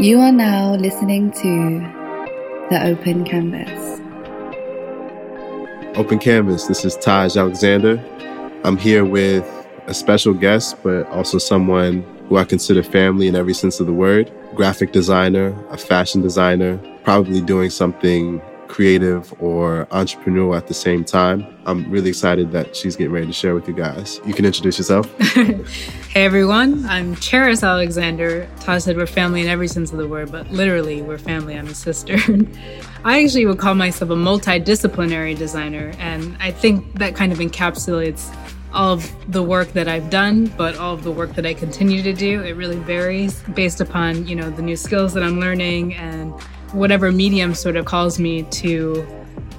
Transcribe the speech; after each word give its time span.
You 0.00 0.20
are 0.20 0.30
now 0.30 0.76
listening 0.76 1.32
to 1.32 1.80
The 2.70 2.80
Open 2.84 3.24
Canvas. 3.24 4.00
Open 5.98 6.20
Canvas, 6.20 6.68
this 6.68 6.84
is 6.84 6.94
Taj 6.98 7.36
Alexander. 7.36 8.00
I'm 8.62 8.76
here 8.76 9.04
with 9.04 9.44
a 9.88 9.94
special 9.94 10.34
guest, 10.34 10.80
but 10.84 11.08
also 11.08 11.38
someone 11.38 12.04
who 12.28 12.36
I 12.36 12.44
consider 12.44 12.84
family 12.84 13.26
in 13.26 13.34
every 13.34 13.54
sense 13.54 13.80
of 13.80 13.86
the 13.86 13.92
word 13.92 14.32
graphic 14.54 14.92
designer, 14.92 15.52
a 15.70 15.76
fashion 15.76 16.22
designer, 16.22 16.78
probably 17.02 17.40
doing 17.40 17.68
something 17.68 18.40
creative 18.68 19.32
or 19.42 19.86
entrepreneurial 19.86 20.56
at 20.56 20.66
the 20.66 20.74
same 20.74 21.04
time. 21.04 21.46
I'm 21.66 21.90
really 21.90 22.10
excited 22.10 22.52
that 22.52 22.76
she's 22.76 22.96
getting 22.96 23.12
ready 23.12 23.26
to 23.26 23.32
share 23.32 23.54
with 23.54 23.66
you 23.66 23.74
guys. 23.74 24.20
You 24.24 24.34
can 24.34 24.44
introduce 24.44 24.78
yourself. 24.78 25.10
hey 25.18 26.24
everyone, 26.24 26.86
I'm 26.86 27.16
Charis 27.16 27.62
Alexander. 27.62 28.48
Todd 28.60 28.82
said 28.82 28.96
we're 28.96 29.06
family 29.06 29.40
in 29.40 29.48
every 29.48 29.68
sense 29.68 29.90
of 29.90 29.98
the 29.98 30.06
word, 30.06 30.30
but 30.30 30.50
literally 30.50 31.02
we're 31.02 31.18
family. 31.18 31.56
I'm 31.56 31.66
a 31.66 31.74
sister. 31.74 32.16
I 33.04 33.24
actually 33.24 33.46
would 33.46 33.58
call 33.58 33.74
myself 33.74 34.10
a 34.10 34.14
multidisciplinary 34.14 35.36
designer, 35.36 35.92
and 35.98 36.36
I 36.40 36.50
think 36.50 36.98
that 36.98 37.16
kind 37.16 37.32
of 37.32 37.38
encapsulates 37.38 38.34
all 38.72 38.92
of 38.92 39.32
the 39.32 39.42
work 39.42 39.72
that 39.72 39.88
I've 39.88 40.10
done, 40.10 40.46
but 40.56 40.76
all 40.76 40.94
of 40.94 41.02
the 41.02 41.10
work 41.10 41.34
that 41.34 41.46
I 41.46 41.54
continue 41.54 42.02
to 42.02 42.12
do. 42.12 42.42
It 42.42 42.52
really 42.52 42.76
varies 42.76 43.42
based 43.54 43.80
upon, 43.80 44.26
you 44.26 44.36
know, 44.36 44.50
the 44.50 44.62
new 44.62 44.76
skills 44.76 45.14
that 45.14 45.22
I'm 45.22 45.40
learning 45.40 45.94
and 45.94 46.34
whatever 46.72 47.12
medium 47.12 47.54
sort 47.54 47.76
of 47.76 47.84
calls 47.84 48.18
me 48.18 48.42
to 48.44 49.06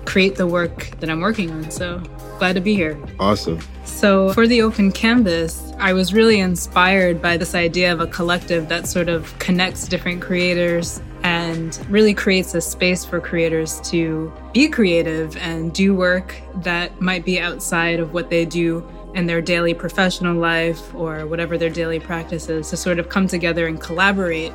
create 0.05 0.35
the 0.35 0.47
work 0.47 0.91
that 0.99 1.09
I'm 1.09 1.21
working 1.21 1.51
on. 1.51 1.69
So 1.71 2.01
glad 2.39 2.53
to 2.53 2.61
be 2.61 2.73
here. 2.73 2.99
Awesome. 3.19 3.59
So, 3.83 4.33
for 4.33 4.47
the 4.47 4.61
open 4.61 4.91
canvas, 4.91 5.73
I 5.77 5.93
was 5.93 6.13
really 6.13 6.39
inspired 6.39 7.21
by 7.21 7.37
this 7.37 7.53
idea 7.53 7.91
of 7.91 7.99
a 7.99 8.07
collective 8.07 8.69
that 8.69 8.87
sort 8.87 9.09
of 9.09 9.37
connects 9.39 9.87
different 9.87 10.21
creators 10.21 11.01
and 11.23 11.77
really 11.89 12.13
creates 12.13 12.55
a 12.55 12.61
space 12.61 13.03
for 13.03 13.19
creators 13.19 13.81
to 13.81 14.31
be 14.53 14.69
creative 14.69 15.35
and 15.37 15.73
do 15.73 15.93
work 15.93 16.35
that 16.55 17.01
might 17.01 17.25
be 17.25 17.39
outside 17.39 17.99
of 17.99 18.13
what 18.13 18.29
they 18.29 18.45
do 18.45 18.87
in 19.15 19.25
their 19.25 19.41
daily 19.41 19.73
professional 19.73 20.35
life 20.35 20.93
or 20.95 21.25
whatever 21.27 21.57
their 21.57 21.69
daily 21.69 21.99
practice 21.99 22.47
is 22.47 22.69
to 22.69 22.77
sort 22.77 22.99
of 22.99 23.09
come 23.09 23.27
together 23.27 23.67
and 23.67 23.81
collaborate 23.81 24.53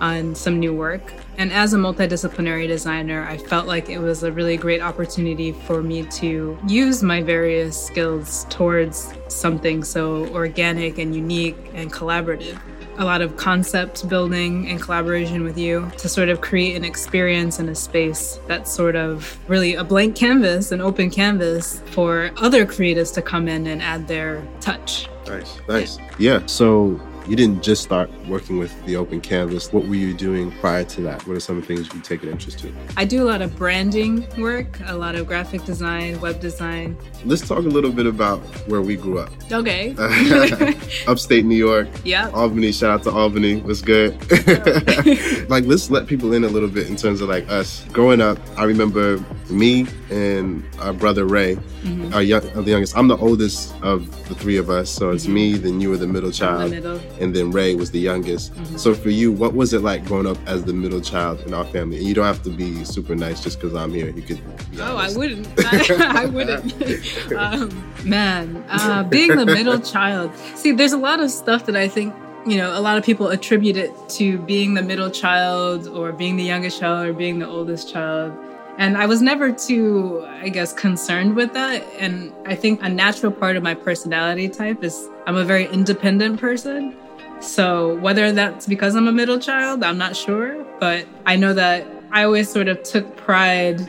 on 0.00 0.34
some 0.34 0.58
new 0.58 0.74
work. 0.74 1.12
And 1.36 1.52
as 1.52 1.74
a 1.74 1.76
multidisciplinary 1.76 2.68
designer, 2.68 3.26
I 3.26 3.36
felt 3.36 3.66
like 3.66 3.88
it 3.88 3.98
was 3.98 4.22
a 4.22 4.30
really 4.30 4.56
great 4.56 4.80
opportunity 4.80 5.52
for 5.52 5.82
me 5.82 6.04
to 6.04 6.58
use 6.68 7.02
my 7.02 7.22
various 7.22 7.80
skills 7.86 8.46
towards 8.50 9.12
something 9.28 9.82
so 9.82 10.28
organic 10.28 10.98
and 10.98 11.14
unique 11.14 11.56
and 11.74 11.92
collaborative. 11.92 12.60
A 12.98 13.04
lot 13.04 13.22
of 13.22 13.36
concept 13.36 14.08
building 14.08 14.68
and 14.68 14.80
collaboration 14.80 15.42
with 15.42 15.58
you 15.58 15.90
to 15.98 16.08
sort 16.08 16.28
of 16.28 16.40
create 16.40 16.76
an 16.76 16.84
experience 16.84 17.58
and 17.58 17.68
a 17.68 17.74
space 17.74 18.38
that's 18.46 18.70
sort 18.70 18.94
of 18.94 19.36
really 19.48 19.74
a 19.74 19.82
blank 19.82 20.14
canvas, 20.14 20.70
an 20.70 20.80
open 20.80 21.10
canvas 21.10 21.80
for 21.86 22.30
other 22.36 22.64
creatives 22.64 23.12
to 23.14 23.22
come 23.22 23.48
in 23.48 23.66
and 23.66 23.82
add 23.82 24.06
their 24.06 24.46
touch. 24.60 25.08
Nice, 25.26 25.58
nice. 25.68 25.98
Yeah. 26.18 26.46
So 26.46 27.00
you 27.26 27.34
didn't 27.34 27.62
just 27.62 27.82
start 27.82 28.10
working 28.28 28.58
with 28.58 28.72
the 28.86 28.96
open 28.96 29.20
canvas. 29.20 29.72
What 29.72 29.86
were 29.86 29.94
you 29.94 30.14
doing 30.14 30.50
prior 30.52 30.84
to 30.84 31.00
that? 31.02 31.26
What 31.26 31.36
are 31.36 31.40
some 31.40 31.58
of 31.58 31.66
the 31.66 31.74
things 31.74 31.92
you 31.92 32.00
take 32.00 32.22
an 32.22 32.28
interest 32.28 32.64
in? 32.64 32.76
I 32.96 33.04
do 33.04 33.22
a 33.22 33.26
lot 33.26 33.42
of 33.42 33.56
branding 33.56 34.26
work, 34.38 34.78
a 34.86 34.96
lot 34.96 35.14
of 35.14 35.26
graphic 35.26 35.64
design, 35.64 36.20
web 36.20 36.40
design. 36.40 36.96
Let's 37.24 37.46
talk 37.46 37.58
a 37.58 37.62
little 37.62 37.92
bit 37.92 38.06
about 38.06 38.40
where 38.68 38.82
we 38.82 38.96
grew 38.96 39.18
up. 39.18 39.30
Okay. 39.50 39.94
Upstate 41.06 41.44
New 41.44 41.56
York. 41.56 41.88
Yeah. 42.04 42.30
Albany. 42.30 42.72
Shout 42.72 42.90
out 42.90 43.02
to 43.04 43.10
Albany. 43.10 43.60
What's 43.60 43.82
good? 43.82 44.12
like, 45.50 45.64
let's 45.64 45.90
let 45.90 46.06
people 46.06 46.32
in 46.32 46.44
a 46.44 46.48
little 46.48 46.68
bit 46.68 46.88
in 46.88 46.96
terms 46.96 47.20
of 47.20 47.28
like 47.28 47.48
us 47.48 47.84
growing 47.92 48.20
up. 48.20 48.38
I 48.56 48.64
remember 48.64 49.22
me 49.50 49.86
and 50.10 50.64
our 50.80 50.92
brother 50.92 51.24
Ray, 51.26 51.56
mm-hmm. 51.56 52.14
our 52.14 52.22
young, 52.22 52.42
the 52.54 52.70
youngest. 52.70 52.96
I'm 52.96 53.08
the 53.08 53.16
oldest 53.16 53.74
of 53.82 54.10
the 54.28 54.34
three 54.34 54.56
of 54.56 54.70
us, 54.70 54.90
so 54.90 55.10
it's 55.10 55.24
mm-hmm. 55.24 55.34
me. 55.34 55.54
Then 55.54 55.80
you 55.80 55.90
were 55.90 55.96
the 55.96 56.06
middle 56.06 56.30
child. 56.30 56.70
The 56.70 56.76
middle 56.76 57.00
and 57.20 57.34
then 57.34 57.50
Ray 57.50 57.74
was 57.74 57.90
the 57.90 58.00
youngest. 58.00 58.13
Mm-hmm. 58.22 58.76
So 58.76 58.94
for 58.94 59.10
you, 59.10 59.32
what 59.32 59.54
was 59.54 59.72
it 59.72 59.82
like 59.82 60.04
growing 60.04 60.26
up 60.26 60.38
as 60.46 60.64
the 60.64 60.72
middle 60.72 61.00
child 61.00 61.40
in 61.40 61.54
our 61.54 61.64
family? 61.64 61.98
And 61.98 62.06
you 62.06 62.14
don't 62.14 62.24
have 62.24 62.42
to 62.44 62.50
be 62.50 62.84
super 62.84 63.14
nice 63.14 63.42
just 63.42 63.60
because 63.60 63.74
I'm 63.74 63.92
here. 63.92 64.10
You 64.10 64.22
could. 64.22 64.40
oh, 64.78 64.96
I 64.96 65.12
wouldn't. 65.16 65.48
I, 65.58 66.22
I 66.22 66.26
wouldn't. 66.26 67.32
um, 67.36 67.92
man, 68.04 68.64
uh, 68.68 69.02
being 69.04 69.36
the 69.36 69.46
middle 69.46 69.80
child. 69.80 70.32
See, 70.54 70.72
there's 70.72 70.92
a 70.92 70.98
lot 70.98 71.20
of 71.20 71.30
stuff 71.30 71.66
that 71.66 71.76
I 71.76 71.88
think 71.88 72.14
you 72.46 72.58
know, 72.58 72.78
a 72.78 72.80
lot 72.80 72.98
of 72.98 73.04
people 73.04 73.28
attribute 73.28 73.76
it 73.76 73.90
to 74.10 74.38
being 74.40 74.74
the 74.74 74.82
middle 74.82 75.10
child 75.10 75.88
or 75.88 76.12
being 76.12 76.36
the 76.36 76.44
youngest 76.44 76.78
child 76.78 77.06
or 77.06 77.12
being 77.14 77.38
the 77.38 77.48
oldest 77.48 77.90
child. 77.90 78.36
And 78.76 78.96
I 78.96 79.06
was 79.06 79.22
never 79.22 79.52
too, 79.52 80.24
I 80.26 80.48
guess, 80.48 80.72
concerned 80.72 81.36
with 81.36 81.52
that. 81.54 81.86
And 81.98 82.32
I 82.44 82.54
think 82.56 82.82
a 82.82 82.88
natural 82.88 83.30
part 83.30 83.56
of 83.56 83.62
my 83.62 83.74
personality 83.74 84.48
type 84.48 84.82
is 84.82 85.08
I'm 85.26 85.36
a 85.36 85.44
very 85.44 85.66
independent 85.66 86.40
person. 86.40 86.96
So 87.44 87.96
whether 87.98 88.32
that's 88.32 88.66
because 88.66 88.96
I'm 88.96 89.06
a 89.06 89.12
middle 89.12 89.38
child, 89.38 89.84
I'm 89.84 89.98
not 89.98 90.16
sure. 90.16 90.64
But 90.80 91.06
I 91.26 91.36
know 91.36 91.52
that 91.52 91.86
I 92.10 92.24
always 92.24 92.50
sort 92.50 92.68
of 92.68 92.82
took 92.82 93.16
pride 93.16 93.80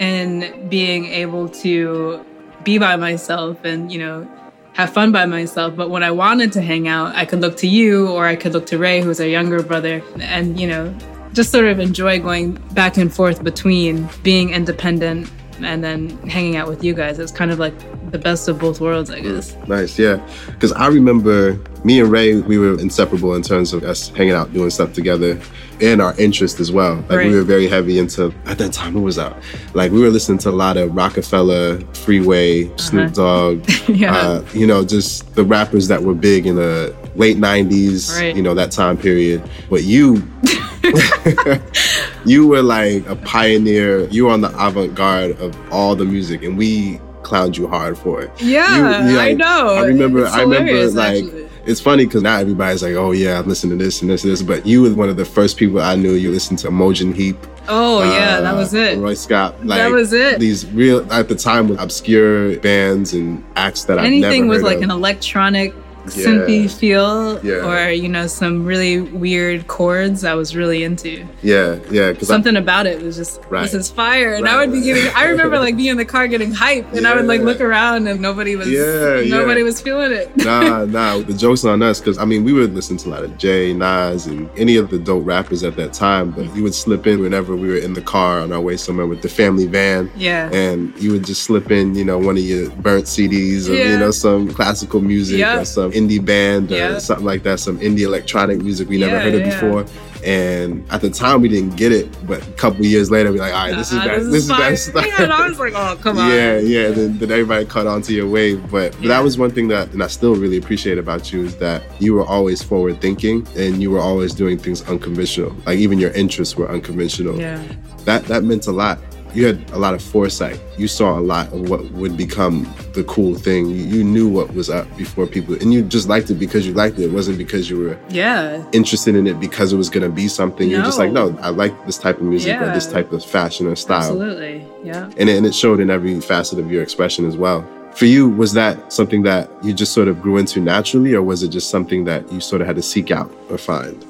in 0.00 0.68
being 0.68 1.06
able 1.06 1.48
to 1.48 2.24
be 2.64 2.78
by 2.78 2.96
myself 2.96 3.64
and, 3.64 3.92
you 3.92 3.98
know, 3.98 4.28
have 4.72 4.92
fun 4.92 5.12
by 5.12 5.26
myself. 5.26 5.76
But 5.76 5.90
when 5.90 6.02
I 6.02 6.10
wanted 6.10 6.52
to 6.52 6.60
hang 6.60 6.88
out, 6.88 7.14
I 7.14 7.24
could 7.24 7.40
look 7.40 7.56
to 7.58 7.68
you 7.68 8.08
or 8.08 8.26
I 8.26 8.36
could 8.36 8.52
look 8.52 8.66
to 8.66 8.78
Ray, 8.78 9.00
who's 9.00 9.20
our 9.20 9.26
younger 9.26 9.62
brother, 9.62 10.02
and, 10.18 10.58
you 10.58 10.66
know, 10.66 10.92
just 11.32 11.52
sort 11.52 11.66
of 11.66 11.78
enjoy 11.78 12.20
going 12.20 12.54
back 12.72 12.96
and 12.96 13.12
forth 13.12 13.42
between 13.44 14.08
being 14.22 14.50
independent 14.50 15.30
and 15.60 15.82
then 15.82 16.10
hanging 16.28 16.56
out 16.56 16.68
with 16.68 16.82
you 16.82 16.94
guys. 16.94 17.18
It's 17.18 17.32
kind 17.32 17.50
of 17.50 17.58
like 17.58 17.74
the 18.10 18.18
best 18.18 18.48
of 18.48 18.58
both 18.58 18.80
worlds, 18.80 19.10
I 19.10 19.20
guess. 19.20 19.56
Nice, 19.66 19.98
yeah. 19.98 20.24
Because 20.46 20.72
I 20.72 20.86
remember 20.86 21.58
me 21.84 22.00
and 22.00 22.10
Ray, 22.10 22.40
we 22.40 22.58
were 22.58 22.78
inseparable 22.80 23.34
in 23.34 23.42
terms 23.42 23.72
of 23.72 23.84
us 23.84 24.08
hanging 24.10 24.34
out, 24.34 24.52
doing 24.52 24.70
stuff 24.70 24.92
together, 24.92 25.40
and 25.80 26.00
our 26.00 26.18
interest 26.18 26.60
as 26.60 26.72
well. 26.72 26.96
Like 27.08 27.10
right. 27.10 27.30
we 27.30 27.34
were 27.34 27.42
very 27.42 27.68
heavy 27.68 27.98
into 27.98 28.32
at 28.46 28.58
that 28.58 28.72
time. 28.72 28.94
What 28.94 29.02
was 29.02 29.18
out? 29.18 29.36
Like 29.74 29.92
we 29.92 30.00
were 30.00 30.10
listening 30.10 30.38
to 30.38 30.50
a 30.50 30.52
lot 30.52 30.76
of 30.76 30.94
Roc-A-Fella, 30.94 31.80
Freeway, 31.94 32.66
uh-huh. 32.66 32.76
Snoop 32.78 33.12
Dogg. 33.12 33.70
yeah. 33.88 34.16
Uh, 34.16 34.44
you 34.54 34.66
know, 34.66 34.84
just 34.84 35.34
the 35.34 35.44
rappers 35.44 35.88
that 35.88 36.02
were 36.02 36.14
big 36.14 36.46
in 36.46 36.56
the 36.56 36.94
late 37.16 37.36
'90s. 37.36 38.18
Right. 38.18 38.34
You 38.34 38.42
know 38.42 38.54
that 38.54 38.70
time 38.70 38.96
period. 38.96 39.42
But 39.68 39.84
you. 39.84 40.22
you 42.24 42.46
were 42.46 42.62
like 42.62 43.06
a 43.06 43.16
pioneer. 43.16 44.06
You 44.08 44.26
were 44.26 44.32
on 44.32 44.40
the 44.40 44.54
avant 44.64 44.94
garde 44.94 45.32
of 45.40 45.72
all 45.72 45.94
the 45.94 46.04
music, 46.04 46.42
and 46.42 46.56
we 46.58 46.98
clowned 47.22 47.56
you 47.56 47.66
hard 47.66 47.98
for 47.98 48.22
it. 48.22 48.30
Yeah, 48.40 49.08
you, 49.08 49.16
like, 49.16 49.30
I 49.30 49.32
know. 49.32 49.74
I 49.74 49.84
remember. 49.84 50.26
I 50.26 50.42
remember 50.42 50.90
like. 50.90 51.24
Actually. 51.24 51.48
It's 51.66 51.80
funny 51.80 52.04
because 52.04 52.22
now 52.22 52.36
everybody's 52.36 52.82
like, 52.82 52.92
"Oh 52.92 53.12
yeah, 53.12 53.38
I'm 53.38 53.48
listening 53.48 53.78
to 53.78 53.84
this 53.84 54.02
and 54.02 54.10
this 54.10 54.22
and 54.22 54.30
this," 54.30 54.42
but 54.42 54.66
you 54.66 54.82
were 54.82 54.92
one 54.92 55.08
of 55.08 55.16
the 55.16 55.24
first 55.24 55.56
people 55.56 55.80
I 55.80 55.94
knew. 55.94 56.12
You 56.12 56.30
listened 56.30 56.58
to 56.58 56.68
Imogen 56.68 57.14
Heap. 57.14 57.38
Oh 57.68 58.02
uh, 58.02 58.12
yeah, 58.12 58.40
that 58.42 58.54
was 58.54 58.74
it. 58.74 58.98
Röyksopp. 58.98 59.64
Like, 59.64 59.78
that 59.78 59.90
was 59.90 60.12
it. 60.12 60.38
These 60.38 60.66
real 60.72 61.10
at 61.10 61.30
the 61.30 61.34
time 61.34 61.68
with 61.68 61.80
obscure 61.80 62.58
bands 62.58 63.14
and 63.14 63.42
acts 63.56 63.84
that 63.84 63.98
anything 63.98 64.24
I've 64.24 64.40
never 64.40 64.46
was 64.48 64.62
like 64.62 64.76
of. 64.76 64.82
an 64.82 64.90
electronic 64.90 65.74
yeah. 66.06 66.26
synthy 66.26 66.70
feel 66.70 67.44
yeah. 67.44 67.66
or 67.66 67.90
you 67.90 68.08
know 68.08 68.26
some 68.26 68.64
really 68.64 69.00
weird 69.00 69.66
chords 69.68 70.24
I 70.24 70.34
was 70.34 70.54
really 70.54 70.84
into. 70.84 71.26
Yeah, 71.42 71.78
yeah. 71.90 72.12
Because 72.12 72.28
something 72.28 72.56
I, 72.56 72.60
about 72.60 72.86
it 72.86 73.02
was 73.02 73.16
just 73.16 73.40
right. 73.48 73.62
this 73.62 73.74
is 73.74 73.90
fire, 73.90 74.34
and 74.34 74.44
right, 74.44 74.54
I 74.54 74.56
would 74.58 74.72
be 74.72 74.82
getting. 74.82 75.12
I 75.14 75.24
remember 75.24 75.58
like 75.58 75.76
being 75.76 75.90
in 75.90 75.96
the 75.96 76.04
car 76.04 76.28
getting 76.28 76.52
hype, 76.52 76.90
and 76.92 77.02
yeah. 77.02 77.12
I 77.12 77.14
would 77.14 77.26
like 77.26 77.40
look 77.40 77.60
around 77.60 78.06
and 78.06 78.20
nobody 78.20 78.56
was. 78.56 78.70
Yeah, 78.70 79.22
nobody 79.26 79.62
was 79.62 79.80
feeling 79.80 80.12
it. 80.12 80.36
nah, 80.36 80.84
nah. 80.84 81.18
The 81.18 81.34
joke's 81.34 81.64
on 81.64 81.82
us 81.82 82.00
because 82.00 82.18
I 82.18 82.24
mean 82.24 82.44
we 82.44 82.52
would 82.52 82.74
listen 82.74 82.96
to 82.98 83.08
a 83.08 83.10
lot 83.10 83.24
of 83.24 83.36
Jay, 83.38 83.72
Nas, 83.72 84.26
and 84.26 84.50
any 84.58 84.76
of 84.76 84.90
the 84.90 84.98
dope 84.98 85.26
rappers 85.26 85.62
at 85.62 85.76
that 85.76 85.92
time, 85.92 86.30
but 86.30 86.54
you 86.54 86.62
would 86.62 86.74
slip 86.74 87.06
in 87.06 87.20
whenever 87.20 87.56
we 87.56 87.68
were 87.68 87.76
in 87.76 87.94
the 87.94 88.02
car 88.02 88.40
on 88.40 88.52
our 88.52 88.60
way 88.60 88.76
somewhere 88.76 89.06
with 89.06 89.22
the 89.22 89.28
family 89.28 89.66
van. 89.66 90.10
Yeah. 90.16 90.50
And 90.52 90.96
you 91.00 91.12
would 91.12 91.24
just 91.24 91.42
slip 91.42 91.70
in, 91.70 91.94
you 91.94 92.04
know, 92.04 92.18
one 92.18 92.36
of 92.36 92.42
your 92.42 92.70
burnt 92.70 93.06
CDs 93.06 93.68
or 93.68 93.74
you 93.74 93.98
know 93.98 94.10
some 94.10 94.52
classical 94.52 95.00
music 95.00 95.44
or 95.44 95.64
some 95.64 95.92
indie 95.94 96.24
band 96.24 96.70
or 96.70 96.76
yeah. 96.76 96.98
something 96.98 97.24
like 97.24 97.42
that, 97.44 97.60
some 97.60 97.78
indie 97.78 98.00
electronic 98.00 98.58
music 98.58 98.88
we 98.88 98.98
never 98.98 99.18
heard 99.18 99.34
of 99.34 99.40
yeah. 99.40 99.60
before. 99.60 99.86
And 100.24 100.90
at 100.90 101.02
the 101.02 101.10
time, 101.10 101.42
we 101.42 101.48
didn't 101.48 101.76
get 101.76 101.92
it, 101.92 102.08
but 102.26 102.46
a 102.46 102.52
couple 102.52 102.84
years 102.86 103.10
later, 103.10 103.30
we're 103.30 103.40
like, 103.40 103.52
all 103.52 103.68
right, 103.68 103.76
this 103.76 103.92
is 103.92 103.98
that, 103.98 104.20
this, 104.20 104.34
is 104.34 104.48
that 104.48 104.78
stuff. 104.78 105.06
Yeah, 105.06 105.24
and 105.24 105.32
I 105.32 105.46
was 105.46 105.58
like, 105.58 105.74
oh, 105.76 105.98
come 106.02 106.18
on. 106.18 106.30
Yeah, 106.30 106.58
yeah. 106.58 106.90
Then, 106.90 107.18
then 107.18 107.30
everybody 107.30 107.66
caught 107.66 107.86
on 107.86 108.00
to 108.02 108.14
your 108.14 108.26
wave. 108.26 108.62
But, 108.70 108.92
but 108.92 109.08
that 109.08 109.22
was 109.22 109.36
one 109.36 109.50
thing 109.50 109.68
that, 109.68 109.92
and 109.92 110.02
I 110.02 110.06
still 110.06 110.34
really 110.34 110.56
appreciate 110.56 110.96
about 110.96 111.30
you 111.30 111.44
is 111.44 111.56
that 111.58 111.82
you 112.00 112.14
were 112.14 112.24
always 112.24 112.62
forward 112.62 113.02
thinking 113.02 113.46
and 113.56 113.82
you 113.82 113.90
were 113.90 114.00
always 114.00 114.32
doing 114.32 114.56
things 114.56 114.82
unconventional. 114.88 115.54
Like 115.66 115.78
even 115.78 115.98
your 115.98 116.12
interests 116.12 116.56
were 116.56 116.70
unconventional. 116.70 117.38
Yeah. 117.38 117.62
That 118.04 118.24
that 118.24 118.44
meant 118.44 118.66
a 118.66 118.72
lot 118.72 118.98
you 119.34 119.46
had 119.46 119.70
a 119.70 119.78
lot 119.78 119.94
of 119.94 120.02
foresight. 120.02 120.60
You 120.78 120.88
saw 120.88 121.18
a 121.18 121.20
lot 121.20 121.52
of 121.52 121.68
what 121.68 121.82
would 121.92 122.16
become 122.16 122.72
the 122.92 123.04
cool 123.04 123.34
thing. 123.34 123.66
You, 123.66 123.76
you 123.84 124.04
knew 124.04 124.28
what 124.28 124.54
was 124.54 124.70
up 124.70 124.86
before 124.96 125.26
people, 125.26 125.54
and 125.54 125.72
you 125.72 125.82
just 125.82 126.08
liked 126.08 126.30
it 126.30 126.34
because 126.34 126.66
you 126.66 126.72
liked 126.72 126.98
it. 126.98 127.04
It 127.04 127.12
wasn't 127.12 127.38
because 127.38 127.68
you 127.70 127.78
were 127.78 127.98
yeah 128.08 128.64
interested 128.72 129.14
in 129.14 129.26
it 129.26 129.40
because 129.40 129.72
it 129.72 129.76
was 129.76 129.90
going 129.90 130.02
to 130.08 130.14
be 130.14 130.28
something. 130.28 130.68
No. 130.68 130.76
You're 130.76 130.84
just 130.84 130.98
like, 130.98 131.12
no, 131.12 131.36
I 131.40 131.50
like 131.50 131.74
this 131.86 131.98
type 131.98 132.16
of 132.18 132.24
music 132.24 132.48
Yeah. 132.48 132.70
or 132.70 132.74
this 132.74 132.86
type 132.90 133.12
of 133.12 133.24
fashion 133.24 133.66
or 133.66 133.76
style. 133.76 133.98
absolutely 134.02 134.66
yeah 134.84 135.10
And, 135.18 135.28
it- 135.28 135.36
and 135.36 135.46
it 135.46 135.54
showed 135.54 135.80
in 135.80 135.90
every 135.90 136.20
facet 136.20 136.58
of 136.58 136.70
your 136.70 136.82
expression 136.82 137.24
as 137.26 137.36
well. 137.36 137.66
For 137.94 138.06
you, 138.06 138.28
was 138.28 138.52
that 138.54 138.92
something 138.92 139.22
that 139.22 139.48
you 139.62 139.72
just 139.72 139.92
sort 139.92 140.08
of 140.08 140.20
grew 140.20 140.36
into 140.38 140.58
naturally, 140.60 141.14
or 141.14 141.22
was 141.22 141.44
it 141.44 141.48
just 141.50 141.70
something 141.70 142.04
that 142.06 142.30
you 142.32 142.40
sort 142.40 142.60
of 142.60 142.66
had 142.66 142.74
to 142.76 142.82
seek 142.82 143.10
out 143.12 143.30
or 143.50 143.56
find? 143.56 144.04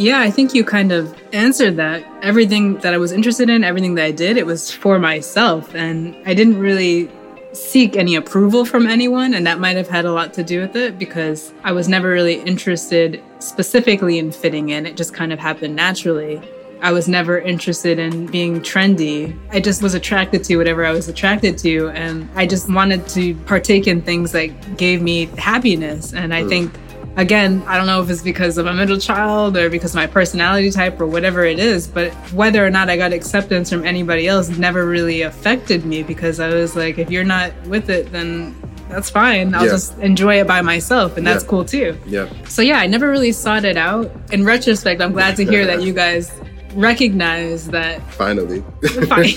Yeah, 0.00 0.20
I 0.20 0.30
think 0.30 0.54
you 0.54 0.64
kind 0.64 0.92
of 0.92 1.14
answered 1.34 1.76
that. 1.76 2.02
Everything 2.22 2.78
that 2.78 2.94
I 2.94 2.96
was 2.96 3.12
interested 3.12 3.50
in, 3.50 3.62
everything 3.62 3.96
that 3.96 4.04
I 4.06 4.12
did, 4.12 4.38
it 4.38 4.46
was 4.46 4.72
for 4.72 4.98
myself. 4.98 5.74
And 5.74 6.16
I 6.24 6.32
didn't 6.32 6.58
really 6.58 7.10
seek 7.52 7.96
any 7.96 8.14
approval 8.14 8.64
from 8.64 8.86
anyone. 8.86 9.34
And 9.34 9.46
that 9.46 9.60
might 9.60 9.76
have 9.76 9.88
had 9.88 10.06
a 10.06 10.12
lot 10.14 10.32
to 10.34 10.42
do 10.42 10.62
with 10.62 10.74
it 10.74 10.98
because 10.98 11.52
I 11.64 11.72
was 11.72 11.86
never 11.86 12.08
really 12.08 12.40
interested 12.40 13.22
specifically 13.40 14.18
in 14.18 14.32
fitting 14.32 14.70
in. 14.70 14.86
It 14.86 14.96
just 14.96 15.12
kind 15.12 15.34
of 15.34 15.38
happened 15.38 15.76
naturally. 15.76 16.40
I 16.80 16.92
was 16.92 17.06
never 17.06 17.38
interested 17.38 17.98
in 17.98 18.24
being 18.24 18.60
trendy. 18.60 19.38
I 19.50 19.60
just 19.60 19.82
was 19.82 19.92
attracted 19.92 20.44
to 20.44 20.56
whatever 20.56 20.86
I 20.86 20.92
was 20.92 21.08
attracted 21.10 21.58
to. 21.58 21.90
And 21.90 22.26
I 22.34 22.46
just 22.46 22.72
wanted 22.72 23.06
to 23.08 23.34
partake 23.44 23.86
in 23.86 24.00
things 24.00 24.32
that 24.32 24.78
gave 24.78 25.02
me 25.02 25.26
happiness. 25.36 26.14
And 26.14 26.32
I 26.32 26.48
think 26.48 26.72
again, 27.20 27.62
I 27.66 27.76
don't 27.76 27.86
know 27.86 28.02
if 28.02 28.08
it's 28.10 28.22
because 28.22 28.56
I'm 28.58 28.66
a 28.66 28.72
middle 28.72 28.98
child 28.98 29.56
or 29.56 29.68
because 29.68 29.92
of 29.92 29.96
my 29.96 30.06
personality 30.06 30.70
type 30.70 31.00
or 31.00 31.06
whatever 31.06 31.44
it 31.44 31.58
is, 31.58 31.86
but 31.86 32.12
whether 32.32 32.64
or 32.66 32.70
not 32.70 32.88
I 32.88 32.96
got 32.96 33.12
acceptance 33.12 33.68
from 33.70 33.84
anybody 33.84 34.26
else 34.26 34.48
never 34.48 34.86
really 34.86 35.22
affected 35.22 35.84
me 35.84 36.02
because 36.02 36.40
I 36.40 36.48
was 36.48 36.74
like, 36.76 36.98
if 36.98 37.10
you're 37.10 37.24
not 37.24 37.52
with 37.66 37.90
it, 37.90 38.10
then 38.10 38.56
that's 38.88 39.10
fine. 39.10 39.54
I'll 39.54 39.64
Yeah. 39.66 39.70
just 39.72 39.96
enjoy 39.98 40.40
it 40.40 40.46
by 40.46 40.62
myself, 40.62 41.16
and 41.16 41.26
that's 41.26 41.44
Yeah. 41.44 41.50
cool 41.50 41.64
too. 41.64 41.96
Yeah. 42.06 42.26
So 42.48 42.62
yeah, 42.62 42.78
I 42.78 42.86
never 42.86 43.08
really 43.10 43.32
sought 43.32 43.64
it 43.64 43.76
out. 43.76 44.10
In 44.32 44.44
retrospect, 44.44 45.00
I'm 45.00 45.12
glad 45.12 45.36
to 45.36 45.44
hear 45.44 45.64
that 45.66 45.82
you 45.82 45.92
guys 45.92 46.32
recognize 46.74 47.68
that 47.68 48.02
Finally. 48.12 48.62